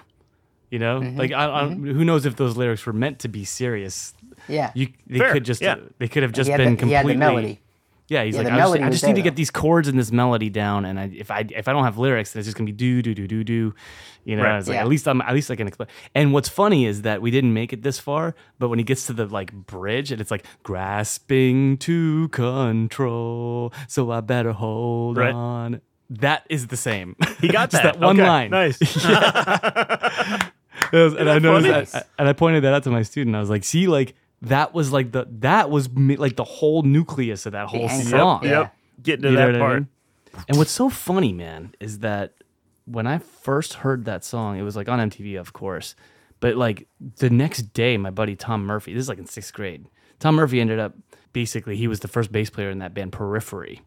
You 0.73 0.79
know, 0.79 1.01
Mm-hmm. 1.01 1.17
like 1.19 1.31
I, 1.31 1.43
I, 1.45 1.61
don't- 1.65 1.83
who 1.85 2.03
knows 2.03 2.25
if 2.25 2.35
those 2.35 2.57
lyrics 2.57 2.83
were 2.87 2.93
meant 2.93 3.19
to 3.19 3.27
be 3.27 3.45
serious? 3.45 4.13
Yeah. 4.47 4.71
You, 4.73 4.87
they 5.05 5.19
Fair, 5.19 5.33
could 5.33 5.45
just, 5.45 5.61
yeah. 5.61 5.75
they 5.99 6.07
could 6.07 6.23
have 6.23 6.31
just 6.31 6.47
he, 6.47 6.51
had 6.51 6.57
been 6.57 6.75
the, 6.77 6.85
he 6.87 6.91
had 6.93 7.01
completely. 7.01 7.13
the 7.13 7.19
melody. 7.19 7.59
Yeah, 8.07 8.23
he's 8.23 8.35
Yeah, 8.35 8.41
like, 8.41 8.53
I 8.53 8.57
just, 8.57 8.73
I 8.75 8.89
just 8.89 9.03
need 9.03 9.09
there, 9.11 9.15
to 9.17 9.21
get 9.21 9.29
though. 9.31 9.35
these 9.37 9.51
chords 9.51 9.87
and 9.87 9.97
this 9.97 10.11
melody 10.11 10.49
down, 10.49 10.83
and 10.85 10.99
I, 10.99 11.11
if 11.15 11.29
I 11.31 11.45
if 11.55 11.67
I 11.67 11.73
don't 11.73 11.83
have 11.85 11.97
lyrics, 11.99 12.33
then 12.33 12.39
it's 12.41 12.47
just 12.47 12.57
gonna 12.57 12.65
be 12.65 12.71
do 12.73 13.01
do 13.03 13.13
do 13.13 13.27
do 13.27 13.43
do, 13.43 13.73
you 14.25 14.35
know. 14.35 14.43
Right. 14.43 14.57
It's 14.59 14.67
like 14.67 14.75
Yeah. 14.75 14.81
at 14.81 14.87
least 14.89 15.07
I'm 15.07 15.21
at 15.21 15.33
least 15.33 15.49
I 15.51 15.55
can 15.55 15.67
explain. 15.67 15.87
And 16.15 16.33
what's 16.33 16.49
funny 16.49 16.85
is 16.85 17.03
that 17.03 17.21
we 17.21 17.31
didn't 17.31 17.53
make 17.53 17.71
it 17.71 17.81
this 17.83 17.99
far, 17.99 18.35
but 18.59 18.67
when 18.69 18.77
he 18.79 18.83
gets 18.83 19.05
to 19.07 19.13
the 19.13 19.25
like 19.27 19.53
bridge 19.53 20.11
and 20.11 20.19
it's 20.19 20.31
like 20.31 20.43
grasping 20.63 21.77
to 21.77 22.27
control, 22.29 23.71
so 23.87 24.11
I 24.11 24.19
better 24.21 24.51
hold 24.53 25.17
Right. 25.17 25.33
on. 25.33 25.79
That 26.09 26.45
is 26.49 26.67
the 26.67 26.77
same. 26.77 27.15
He 27.39 27.47
got 27.47 27.69
Just 27.71 27.83
that. 27.83 27.93
that 27.93 27.99
one 28.05 28.19
Okay, 28.19 28.27
line. 28.27 28.49
Nice. 28.51 28.77
It 30.93 31.03
was- 31.03 31.13
and 31.15 31.29
I 31.29 31.39
noticed 31.39 31.69
funny? 31.69 31.85
that, 31.91 32.07
and 32.17 32.29
I 32.29 32.33
pointed 32.33 32.63
that 32.63 32.73
out 32.73 32.83
to 32.83 32.91
my 32.91 33.01
student. 33.01 33.35
I 33.35 33.39
was 33.41 33.49
like, 33.49 33.63
"See, 33.65 33.87
like 33.87 34.13
that 34.43 34.73
was 34.73 34.91
like 34.93 35.11
the 35.11 35.25
that 35.39 35.69
was 35.69 35.89
mi- 35.89 36.15
like 36.17 36.35
the 36.37 36.43
whole 36.43 36.83
nucleus 36.83 37.45
of 37.45 37.51
that 37.53 37.67
whole 37.67 37.89
anchor. 37.89 38.09
song." 38.09 38.41
Yeah. 38.43 38.49
Yep. 38.51 38.75
Getting 39.03 39.23
to 39.23 39.29
You 39.31 39.35
that 39.37 39.45
what 39.47 39.55
I 39.55 39.59
part. 39.59 39.73
mean? 39.79 39.87
And 40.47 40.57
what's 40.57 40.71
so 40.71 40.89
funny, 40.89 41.33
man, 41.33 41.73
is 41.79 41.99
that 41.99 42.33
when 42.85 43.07
I 43.07 43.17
first 43.17 43.75
heard 43.75 44.05
that 44.05 44.23
song, 44.23 44.57
it 44.57 44.61
was 44.61 44.75
like 44.75 44.87
on 44.87 44.99
MTV, 44.99 45.35
of 45.39 45.51
course. 45.53 45.95
But 46.39 46.55
like 46.57 46.87
the 47.17 47.29
next 47.29 47.73
day, 47.73 47.97
my 47.97 48.09
buddy 48.11 48.35
Tom 48.35 48.65
Murphy, 48.65 48.93
this 48.93 49.01
is 49.03 49.09
like 49.09 49.17
in 49.19 49.25
sixth 49.25 49.53
grade. 49.53 49.87
Tom 50.19 50.35
Murphy 50.35 50.59
ended 50.61 50.79
up 50.79 50.93
basically 51.33 51.75
he 51.75 51.87
was 51.87 52.01
the 52.01 52.07
first 52.07 52.31
bass 52.31 52.49
player 52.49 52.69
in 52.69 52.79
that 52.79 52.93
band 52.93 53.11
Periphery 53.13 53.81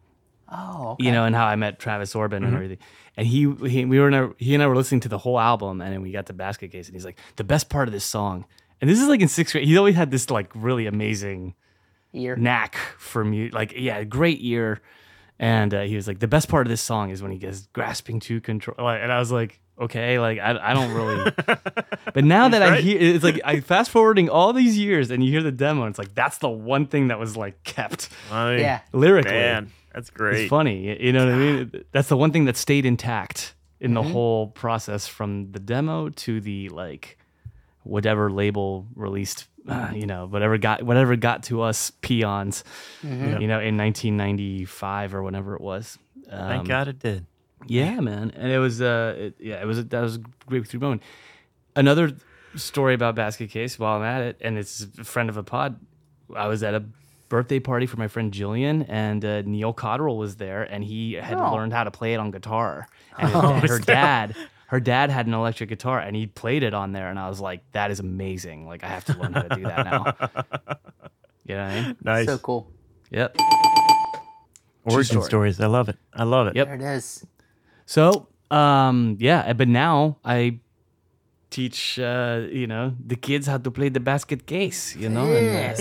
Oh, 0.51 0.91
okay. 0.93 1.05
you 1.07 1.13
know, 1.13 1.25
and 1.25 1.35
how 1.35 1.45
I 1.47 1.57
met 1.57 1.79
Travis 1.79 2.15
Orbin 2.15 2.45
and 2.45 2.55
everything. 2.55 2.79
And 3.17 3.27
he, 3.27 3.53
he 3.69 3.85
we 3.85 3.99
were 3.99 4.09
in 4.09 4.15
a, 4.15 4.31
he 4.39 4.55
and 4.55 4.63
I 4.63 4.67
were 4.67 4.77
listening 4.77 5.01
to 5.01 5.09
the 5.09 5.19
whole 5.19 5.41
album, 5.41 5.81
and 5.81 5.93
then 5.93 6.03
we 6.03 6.13
got 6.13 6.27
to 6.27 6.33
Basket 6.33 6.71
Case, 6.71 6.87
and 6.87 6.95
he's 6.95 7.05
like, 7.05 7.19
the 7.37 7.45
best 7.45 7.69
part 7.69 7.89
of 7.89 7.93
this 7.93 8.05
song, 8.05 8.45
and 8.81 8.89
this 8.91 9.01
is 9.01 9.09
like 9.09 9.21
in 9.21 9.29
sixth 9.29 9.53
grade. 9.53 9.67
He 9.67 9.77
always 9.77 9.95
had 9.97 10.11
this 10.11 10.31
like 10.31 10.51
really 10.55 10.87
amazing 10.87 11.55
Ear. 12.13 12.37
knack 12.37 12.77
for 12.99 13.25
me, 13.25 13.51
like 13.51 13.73
yeah, 13.77 14.05
great 14.05 14.39
ear. 14.41 14.81
And 15.39 15.75
uh, 15.75 15.83
he 15.83 15.97
was 15.97 16.09
like, 16.09 16.19
the 16.19 16.29
best 16.29 16.49
part 16.49 16.67
of 16.67 16.71
this 16.71 16.81
song 16.81 17.11
is 17.11 17.23
when 17.23 17.31
he 17.31 17.37
gets 17.37 17.67
grasping 17.75 18.21
to 18.21 18.41
control. 18.41 18.75
Like, 18.79 19.03
and 19.03 19.13
I 19.13 19.19
was 19.19 19.31
like, 19.31 19.61
okay, 19.79 20.19
like 20.19 20.39
I, 20.39 20.71
I 20.71 20.73
don't 20.73 20.93
really. 20.95 21.31
but 22.15 22.25
now 22.25 22.49
that 22.49 22.63
I 22.63 22.81
hear, 22.81 22.99
it's 22.99 23.23
like 23.25 23.41
I 23.45 23.61
fast 23.61 23.91
forwarding 23.91 24.31
all 24.31 24.53
these 24.55 24.79
years, 24.79 25.11
and 25.11 25.23
you 25.25 25.31
hear 25.31 25.43
the 25.43 25.53
demo, 25.53 25.83
and 25.83 25.91
it's 25.91 25.99
like 25.99 26.15
that's 26.15 26.39
the 26.39 26.49
one 26.49 26.87
thing 26.87 27.09
that 27.09 27.19
was 27.19 27.37
like 27.37 27.63
kept 27.65 28.09
I 28.33 28.51
mean, 28.53 28.61
Yeah. 28.61 28.81
lyrically. 28.93 29.33
Man, 29.33 29.73
that's 29.97 30.11
great. 30.11 30.43
It's 30.43 30.51
funny. 30.51 31.03
You 31.05 31.13
know 31.13 31.25
what 31.27 31.35
I 31.35 31.39
mean? 31.39 31.85
That's 31.91 32.09
the 32.09 32.17
one 32.17 32.31
thing 32.31 32.45
that 32.45 32.57
stayed 32.57 32.87
intact 32.87 33.55
in 33.81 33.91
Mm-hmm. 33.91 33.95
the 34.07 34.13
whole 34.13 34.47
process 34.47 35.07
from 35.09 35.51
the 35.53 35.59
demo 35.59 36.09
to 36.11 36.41
the 36.41 36.69
like 36.69 37.19
whatever 37.83 38.31
label 38.31 38.87
released, 38.95 39.47
uh, 39.69 39.91
you 39.95 40.07
know, 40.07 40.27
whatever 40.27 40.57
got 40.59 40.83
whatever 40.83 41.17
got 41.17 41.43
to 41.45 41.63
us 41.63 41.91
peons, 42.01 42.63
Mm-hmm. 43.05 43.41
you 43.43 43.49
know, 43.49 43.61
in 43.61 43.77
1995 43.77 45.15
or 45.15 45.23
whenever 45.23 45.55
it 45.55 45.61
was. 45.61 45.99
Thank 46.29 46.61
Um, 46.61 46.67
God 46.67 46.89
it 46.89 46.99
did. 46.99 47.27
yeah, 47.67 48.01
man, 48.01 48.33
and 48.35 48.51
it 48.51 48.59
was 48.59 48.81
uh, 48.81 49.15
it, 49.17 49.35
yeah, 49.39 49.61
it 49.63 49.67
was 49.67 49.79
a, 49.79 49.83
that 49.85 50.01
was 50.01 50.17
a 50.17 50.21
great 50.47 50.67
through 50.67 50.81
moment. 50.81 51.03
Another 51.75 52.13
story 52.55 52.95
about 52.95 53.15
Basket 53.15 53.51
Case 53.51 53.79
while 53.79 53.99
I'm 53.99 54.03
at 54.03 54.23
it, 54.23 54.37
and 54.41 54.57
it's 54.59 54.87
a 54.99 55.05
friend 55.05 55.29
of 55.29 55.37
a 55.37 55.43
pod. 55.43 55.79
I 56.35 56.49
was 56.49 56.63
at 56.63 56.75
a 56.75 56.83
birthday 57.29 57.59
party 57.61 57.87
for 57.87 57.97
my 57.97 58.09
friend 58.09 58.33
Jillian, 58.33 58.85
and 58.89 59.25
uh, 59.25 59.43
Neil 59.43 59.73
Cotterill 59.75 60.17
was 60.19 60.37
there, 60.37 60.63
and 60.63 60.83
he 60.85 61.15
had 61.15 61.39
Oh. 61.39 61.53
learned 61.55 61.73
how 61.73 61.85
to 61.85 61.91
play 61.91 62.15
it 62.15 62.19
on 62.19 62.31
guitar. 62.31 62.89
And 63.19 63.63
his- 63.63 63.71
her 63.71 63.79
dad, 63.95 64.37
her 64.69 64.81
dad 64.81 65.11
had 65.11 65.27
an 65.27 65.35
electric 65.35 65.69
guitar, 65.69 65.99
and 66.01 66.15
he 66.17 66.27
played 66.27 66.63
it 66.63 66.75
on 66.75 66.93
there, 66.93 67.09
and 67.09 67.19
I 67.19 67.29
was 67.29 67.41
like, 67.41 67.61
that 67.73 67.91
is 67.91 68.01
amazing. 68.01 68.67
Like 68.67 68.85
I 68.85 68.89
have 68.89 69.05
to 69.07 69.19
learn 69.19 69.33
how 69.33 69.43
to 69.43 69.57
do 69.57 69.63
that 69.63 69.85
now. 69.87 70.05
you 71.47 71.55
know 71.57 71.65
what 71.65 71.73
I 71.73 71.83
mean? 71.83 71.97
Nice. 72.03 72.27
So 72.27 72.39
cool. 72.39 72.71
Yep. 73.11 73.37
Origin 74.85 75.05
story. 75.05 75.25
stories. 75.27 75.61
I 75.61 75.67
love 75.67 75.89
it. 75.89 75.97
I 76.15 76.25
love 76.25 76.47
it. 76.49 76.57
Yep. 76.57 76.67
There 76.67 76.77
it 76.77 76.83
is. 76.97 77.27
So, 77.87 78.29
um, 78.51 79.17
yeah, 79.19 79.53
but 79.53 79.69
now 79.69 80.19
I 80.25 80.61
teach, 81.57 81.99
uh, 81.99 82.43
you 82.61 82.67
know, 82.67 82.93
the 83.13 83.17
kids 83.17 83.47
how 83.47 83.57
to 83.67 83.71
play 83.71 83.89
the 83.89 84.01
basket 84.01 84.47
case, 84.47 84.95
you 85.03 85.09
know, 85.09 85.27
and, 85.33 85.81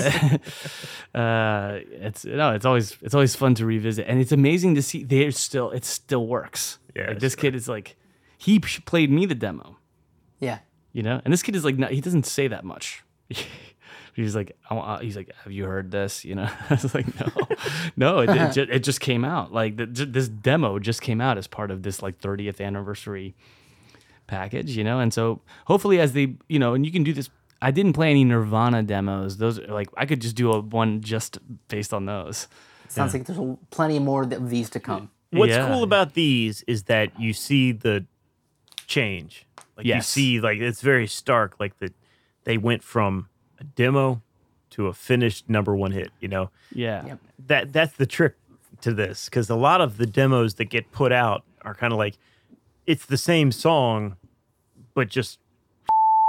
uh, 1.14 1.20
uh, 1.20 1.80
it's, 2.08 2.24
you 2.24 2.38
know, 2.38 2.52
it's 2.54 2.66
always, 2.66 2.98
it's 3.02 3.14
always 3.14 3.36
fun 3.36 3.54
to 3.56 3.66
revisit 3.66 4.06
and 4.08 4.20
it's 4.24 4.32
amazing 4.32 4.76
to 4.76 4.82
see 4.82 5.04
there's 5.04 5.38
still, 5.38 5.72
it 5.72 5.84
still 5.84 6.26
works. 6.28 6.80
Yeah, 6.96 7.08
Like, 7.10 7.20
this 7.20 7.34
sure. 7.34 7.42
kid 7.42 7.56
is 7.56 7.68
like, 7.68 7.98
he 8.38 8.60
played 8.60 9.12
me 9.12 9.26
the 9.26 9.36
demo, 9.36 9.78
Yeah. 10.40 10.60
you 10.94 11.04
know, 11.04 11.20
and 11.24 11.34
this 11.34 11.44
kid 11.44 11.56
is 11.56 11.66
like, 11.66 11.78
no, 11.78 11.88
he 11.88 12.00
doesn't 12.02 12.26
say 12.26 12.48
that 12.48 12.64
much. 12.64 13.04
He's 14.16 14.34
like, 14.34 14.56
I 14.70 14.76
want, 14.76 15.04
he's 15.04 15.18
like, 15.18 15.30
have 15.44 15.52
you 15.52 15.66
heard 15.66 15.92
this? 15.92 16.24
You 16.24 16.36
know, 16.36 16.50
I 16.70 16.74
was 16.82 16.96
like, 16.96 17.06
no, 17.20 17.28
no, 17.98 18.20
it, 18.20 18.30
it, 18.30 18.54
just, 18.54 18.70
it 18.76 18.80
just 18.80 19.02
came 19.02 19.26
out. 19.26 19.52
Like 19.52 19.76
the, 19.76 19.86
this 19.88 20.30
demo 20.30 20.80
just 20.80 21.02
came 21.02 21.20
out 21.20 21.38
as 21.38 21.48
part 21.48 21.70
of 21.70 21.84
this 21.84 22.02
like 22.02 22.22
30th 22.22 22.62
anniversary 22.66 23.36
package, 24.28 24.76
you 24.76 24.84
know, 24.84 25.00
and 25.00 25.14
so 25.14 25.42
hopefully 25.66 26.00
as 26.00 26.14
they, 26.14 26.36
you 26.50 26.60
know, 26.60 26.74
and 26.74 26.86
you 26.86 26.92
can 26.92 27.04
do 27.04 27.14
this. 27.14 27.30
I 27.62 27.72
didn't 27.72 27.94
play 27.94 28.10
any 28.12 28.24
Nirvana 28.24 28.84
demos. 28.84 29.38
Those 29.38 29.60
are 29.60 29.68
like 29.68 29.88
I 29.98 30.06
could 30.06 30.22
just 30.22 30.36
do 30.36 30.52
a 30.52 30.60
one 30.60 31.02
just 31.02 31.38
based 31.68 31.94
on 31.94 32.06
those. 32.06 32.48
Sounds 32.90 33.14
like 33.14 33.26
there's 33.26 33.40
a- 33.40 33.58
plenty 33.72 33.98
more 34.00 34.24
of 34.24 34.50
these 34.50 34.70
to 34.72 34.80
come. 34.80 35.10
What's 35.32 35.52
Yeah. 35.52 35.68
cool 35.68 35.82
about 35.84 36.14
these 36.14 36.64
is 36.68 36.84
that 36.84 37.20
you 37.20 37.34
see 37.34 37.72
the 37.72 38.06
change. 38.88 39.46
Like 39.78 39.86
you 39.86 40.02
see, 40.02 40.40
like 40.40 40.60
it's 40.60 40.82
very 40.82 41.08
stark. 41.08 41.56
Like 41.60 41.78
that, 41.80 41.94
they 42.44 42.58
went 42.58 42.84
from 42.84 43.28
a 43.60 43.64
demo 43.64 44.22
to 44.72 44.88
a 44.88 44.94
finished 44.94 45.50
number 45.50 45.76
one 45.76 45.92
hit. 45.92 46.12
You 46.20 46.28
know, 46.28 46.50
Yeah. 46.74 47.06
Yep. 47.06 47.20
that 47.48 47.74
that's 47.74 47.94
the 47.94 48.06
trick 48.06 48.36
to 48.82 48.94
this 48.94 49.26
because 49.26 49.50
a 49.50 49.56
lot 49.56 49.82
of 49.82 49.98
the 49.98 50.06
demos 50.06 50.56
that 50.56 50.66
get 50.66 50.92
put 50.92 51.12
out 51.12 51.44
are 51.64 51.74
kind 51.74 51.92
of 51.94 51.98
like 52.00 52.18
it's 52.88 53.06
the 53.06 53.18
same 53.18 53.52
song, 53.52 54.16
but 54.94 55.08
just 55.10 55.40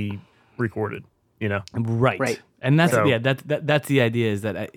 recorded. 0.58 1.04
You 1.40 1.48
know, 1.50 1.62
Right. 1.74 2.18
Right. 2.18 2.40
And 2.62 2.80
that's 2.80 2.92
So- 2.92 3.04
yeah, 3.04 3.18
that, 3.18 3.38
that 3.48 3.66
that's 3.66 3.88
the 3.88 4.00
idea 4.00 4.32
is 4.32 4.40
that 4.42 4.56
I 4.56 4.68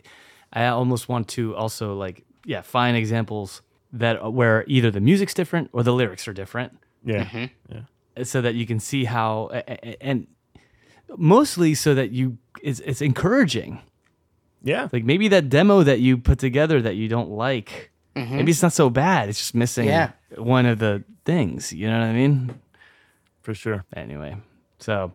I 0.52 0.66
almost 0.68 1.08
want 1.08 1.28
to 1.30 1.56
also 1.56 1.96
like 1.96 2.24
yeah, 2.46 2.62
find 2.62 2.98
examples 2.98 3.62
that 3.94 4.22
uh, 4.24 4.30
where 4.30 4.66
either 4.68 4.92
the 4.92 5.00
music's 5.00 5.34
different 5.34 5.70
or 5.72 5.84
the 5.84 5.94
lyrics 5.94 6.28
are 6.28 6.34
different 6.34 6.78
yeah, 7.04 7.24
mm-hmm. 7.26 7.46
yeah. 7.74 8.24
so 8.24 8.42
that 8.42 8.56
you 8.56 8.66
can 8.66 8.80
see 8.80 9.06
how 9.06 9.50
a- 9.54 9.64
a- 9.68 10.04
and 10.04 10.28
mostly 11.18 11.74
so 11.76 11.96
that 11.96 12.12
you 12.12 12.38
it's 12.62 12.82
it's 12.82 13.02
encouraging. 13.02 13.82
yeah. 14.62 14.90
Like 14.92 15.06
maybe 15.06 15.30
that 15.30 15.48
demo 15.50 15.84
that 15.84 16.00
you 16.02 16.18
put 16.18 16.40
together 16.40 16.82
that 16.82 16.96
you 16.96 17.08
don't 17.08 17.30
like, 17.32 17.92
mm-hmm. 18.18 18.36
maybe 18.36 18.52
it's 18.52 18.62
not 18.62 18.74
so 18.74 18.90
bad. 18.90 19.30
It's 19.30 19.38
just 19.40 19.56
missing 19.56 19.86
Yeah. 19.88 20.12
One 20.38 20.66
of 20.66 20.80
the 20.80 21.04
things. 21.26 21.74
You 21.74 21.88
know 21.90 22.00
what 22.00 22.08
I 22.08 22.14
mean? 22.14 22.60
for 23.42 23.54
sure. 23.56 23.84
Anyway, 23.96 24.36
so 24.80 25.12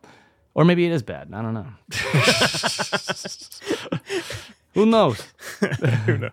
or 0.55 0.65
maybe 0.65 0.87
it 0.87 0.93
is 0.93 1.03
bad. 1.03 1.31
I 1.33 1.43
don't 1.43 1.55
know. 1.55 1.67
Who 4.75 4.87
knows? 4.87 5.21
Who 6.07 6.19
knows? 6.19 6.31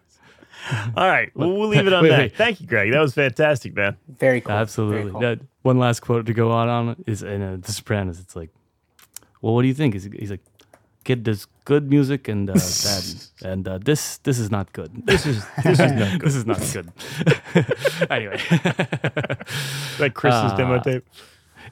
All 0.95 1.07
right, 1.07 1.31
well, 1.35 1.51
we'll 1.51 1.69
leave 1.69 1.87
it 1.87 1.93
on 1.93 2.03
Wait, 2.03 2.09
that. 2.09 2.19
wait. 2.19 2.35
Thank 2.35 2.61
you, 2.61 2.67
Greg. 2.67 2.91
That 2.91 2.99
was 3.01 3.13
fantastic, 3.13 3.75
man. 3.75 3.97
Very 4.19 4.41
cool. 4.41 4.49
Very 4.49 4.61
Absolutely. 4.61 5.11
cool. 5.11 5.19
That 5.21 5.39
one 5.63 5.79
last 5.79 6.01
quote 6.01 6.25
to 6.27 6.33
go 6.33 6.51
on 6.51 6.69
on 6.69 7.03
is 7.07 7.23
in 7.23 7.41
uh, 7.41 7.57
The 7.59 7.71
Sopranos. 7.71 8.19
It's 8.19 8.35
like, 8.35 8.49
well, 9.41 9.55
what 9.55 9.63
do 9.63 9.67
you 9.67 9.73
think? 9.73 9.93
He's, 9.95 10.03
he's 10.05 10.31
like, 10.31 10.41
kid, 11.03 11.25
there's 11.25 11.47
good 11.65 11.89
music 11.89 12.27
and 12.27 12.49
uh, 12.49 12.53
bad, 12.83 13.03
and 13.43 13.67
uh, 13.67 13.77
this 13.77 14.17
this 14.19 14.39
is 14.39 14.49
not 14.51 14.71
good. 14.73 14.91
This 15.05 15.25
is 15.25 15.43
this 15.63 15.79
is 15.79 15.91
not 15.91 16.11
good. 16.19 16.21
this 16.21 16.35
is 16.35 16.45
not 16.45 16.59
good. 16.73 16.91
anyway, 18.09 18.39
Like 19.99 20.13
Chris's 20.13 20.53
demo 20.53 20.75
Uh, 20.75 20.83
tape. 20.83 21.05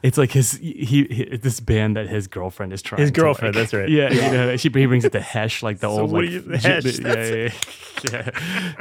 it's 0.04 0.18
like 0.18 0.32
his 0.32 0.54
he, 0.54 1.04
he 1.10 1.38
this 1.38 1.60
band 1.60 1.96
that 1.96 2.08
his 2.08 2.28
girlfriend 2.28 2.74
is 2.74 2.82
trying. 2.82 3.02
His 3.02 3.12
to, 3.12 3.22
girlfriend, 3.22 3.56
like- 3.56 3.64
that's 3.64 3.74
right. 3.74 3.90
Yeah, 3.90 4.12
you 4.12 4.22
know, 4.32 4.58
she 4.58 4.70
he 4.70 4.86
brings 4.86 5.06
it 5.06 5.12
to 5.14 5.22
Hesh 5.22 5.64
like 5.64 5.80
the 5.80 5.88
old 5.88 6.12
what 6.12 6.24
like 6.24 6.32
you- 6.32 6.58
Ji- 6.58 6.68
Hesh, 6.68 7.00
yeah, 7.00 7.14
yeah, 7.14 7.52
yeah, 8.14 8.32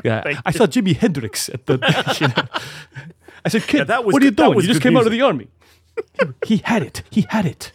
yeah. 0.04 0.22
Yeah, 0.26 0.40
I 0.46 0.50
saw 0.52 0.66
Jimi 0.66 0.96
Hendrix 0.96 1.48
at 1.48 1.66
the. 1.66 1.74
You 2.20 2.28
know. 2.28 2.44
I 3.44 3.48
said, 3.50 3.62
kid, 3.62 3.86
that 3.86 4.04
was 4.04 4.12
what 4.12 4.22
are 4.22 4.24
you 4.26 4.30
doing? 4.32 4.58
You 4.60 4.66
just 4.66 4.82
came 4.82 4.96
out 4.96 5.06
of 5.06 5.12
the 5.12 5.22
army. 5.22 5.48
he 6.46 6.58
had 6.58 6.82
it. 6.82 7.02
He 7.10 7.22
had 7.30 7.46
it. 7.46 7.72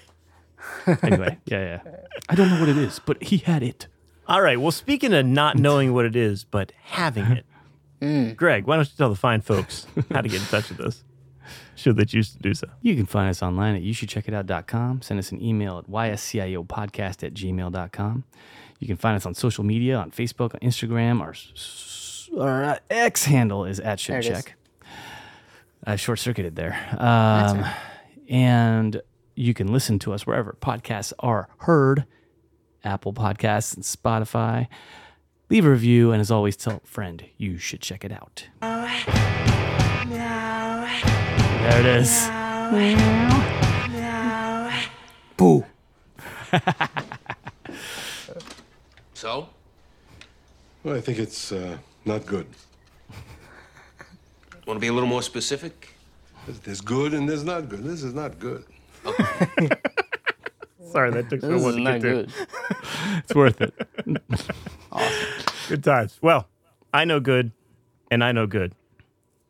Anyway, 1.03 1.37
yeah, 1.45 1.79
yeah. 1.85 1.95
I 2.29 2.35
don't 2.35 2.49
know 2.49 2.59
what 2.59 2.69
it 2.69 2.77
is, 2.77 2.99
but 3.05 3.21
he 3.23 3.37
had 3.37 3.63
it. 3.63 3.87
All 4.27 4.41
right. 4.41 4.59
Well, 4.59 4.71
speaking 4.71 5.13
of 5.13 5.25
not 5.25 5.57
knowing 5.57 5.93
what 5.93 6.05
it 6.05 6.15
is, 6.15 6.43
but 6.43 6.71
having 6.83 7.43
it, 8.01 8.35
Greg, 8.37 8.65
why 8.67 8.75
don't 8.75 8.85
you 8.87 8.93
tell 8.97 9.09
the 9.09 9.15
fine 9.15 9.41
folks 9.41 9.87
how 10.11 10.21
to 10.21 10.27
get 10.29 10.41
in 10.41 10.47
touch 10.47 10.69
with 10.69 10.79
us? 10.81 11.03
Should 11.75 11.95
they 11.97 12.05
choose 12.05 12.31
to 12.33 12.39
do 12.39 12.53
so? 12.53 12.67
You 12.81 12.95
can 12.95 13.05
find 13.05 13.29
us 13.29 13.41
online 13.41 13.75
at 13.75 13.81
youshouldcheckitout.com. 13.81 15.01
Send 15.01 15.19
us 15.19 15.31
an 15.31 15.41
email 15.41 15.77
at 15.79 15.87
ysciopodcast 15.89 17.23
at 17.23 17.33
gmail.com. 17.33 18.23
You 18.79 18.87
can 18.87 18.97
find 18.97 19.15
us 19.15 19.25
on 19.25 19.33
social 19.33 19.63
media 19.63 19.97
on 19.97 20.11
Facebook, 20.11 20.53
on 20.53 20.59
Instagram. 20.61 21.21
Our, 21.21 21.33
our 22.65 22.79
X 22.89 23.25
handle 23.25 23.65
is 23.65 23.79
at 23.79 23.99
There 23.99 24.19
it 24.19 24.25
is. 24.25 24.37
shouldcheck. 24.37 24.47
I 25.85 25.95
short 25.97 26.19
circuited 26.19 26.55
there. 26.55 26.77
Um, 26.97 27.65
and 28.29 29.01
you 29.35 29.53
can 29.53 29.71
listen 29.71 29.99
to 29.99 30.13
us 30.13 30.25
wherever 30.27 30.55
podcasts 30.61 31.13
are 31.19 31.49
heard 31.59 32.05
Apple 32.83 33.13
Podcasts 33.13 33.73
and 33.75 33.83
Spotify. 33.83 34.67
leave 35.49 35.65
a 35.65 35.69
review, 35.69 36.11
and 36.11 36.19
as 36.21 36.29
always, 36.31 36.55
tell 36.57 36.81
a 36.83 36.87
friend 36.87 37.23
you 37.37 37.57
should 37.57 37.81
check 37.81 38.03
it 38.03 38.11
out. 38.11 38.47
There 41.61 41.79
it 41.79 41.85
is. 41.85 42.29
Boo. 45.37 45.65
So? 49.13 49.47
Well, 50.83 50.97
I 50.97 51.01
think 51.01 51.17
it's 51.17 51.53
uh, 51.53 51.77
not 52.03 52.25
good. 52.25 52.45
Want 54.67 54.75
to 54.75 54.81
be 54.81 54.87
a 54.87 54.91
little 54.93 55.07
more 55.07 55.21
specific? 55.21 55.95
There's- 56.45 56.59
There's 56.61 56.81
good 56.81 57.13
and 57.13 57.29
there's 57.29 57.45
not 57.45 57.69
good. 57.69 57.83
This 57.85 58.03
is 58.03 58.13
not 58.13 58.37
good. 58.37 58.65
Sorry, 60.91 61.11
that 61.11 61.29
took 61.29 61.41
so 61.41 61.47
This 61.49 61.61
long 61.61 61.69
is 61.71 61.75
to 61.75 61.81
not 61.81 62.01
get 62.01 62.29
to. 62.29 62.47
It's 63.19 63.35
worth 63.35 63.61
it. 63.61 63.73
awesome. 64.91 65.43
Good 65.69 65.83
times. 65.83 66.17
Well, 66.21 66.47
I 66.93 67.05
know 67.05 67.19
good, 67.19 67.51
and 68.11 68.23
I 68.23 68.31
know 68.31 68.45
good, 68.47 68.73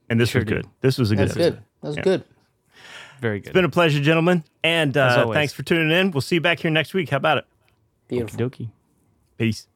and 0.09 0.19
this 0.19 0.29
Sure 0.29 0.41
was 0.41 0.47
do. 0.47 0.55
good. 0.55 0.67
This 0.81 0.97
was 0.97 1.11
a 1.11 1.15
good 1.15 1.29
That's 1.29 1.37
episode. 1.37 1.49
good. 1.55 1.63
That 1.81 1.87
was 1.87 1.97
Yeah. 1.97 2.03
good. 2.03 2.23
Very 3.19 3.39
good. 3.39 3.47
It's 3.47 3.53
been 3.53 3.65
a 3.65 3.69
pleasure, 3.69 3.99
gentlemen, 4.01 4.43
and 4.63 4.95
uh, 4.97 5.31
thanks 5.33 5.53
for 5.53 5.63
tuning 5.63 5.91
in. 5.97 6.11
We'll 6.11 6.21
see 6.21 6.35
you 6.35 6.41
back 6.41 6.59
here 6.59 6.71
next 6.71 6.93
week. 6.93 7.09
How 7.09 7.17
about 7.17 7.39
it? 7.39 7.45
Beautiful. 8.07 8.49
Dokie. 8.49 8.69
Peace. 9.37 9.67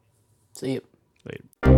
See 0.54 0.74
you. 0.74 1.77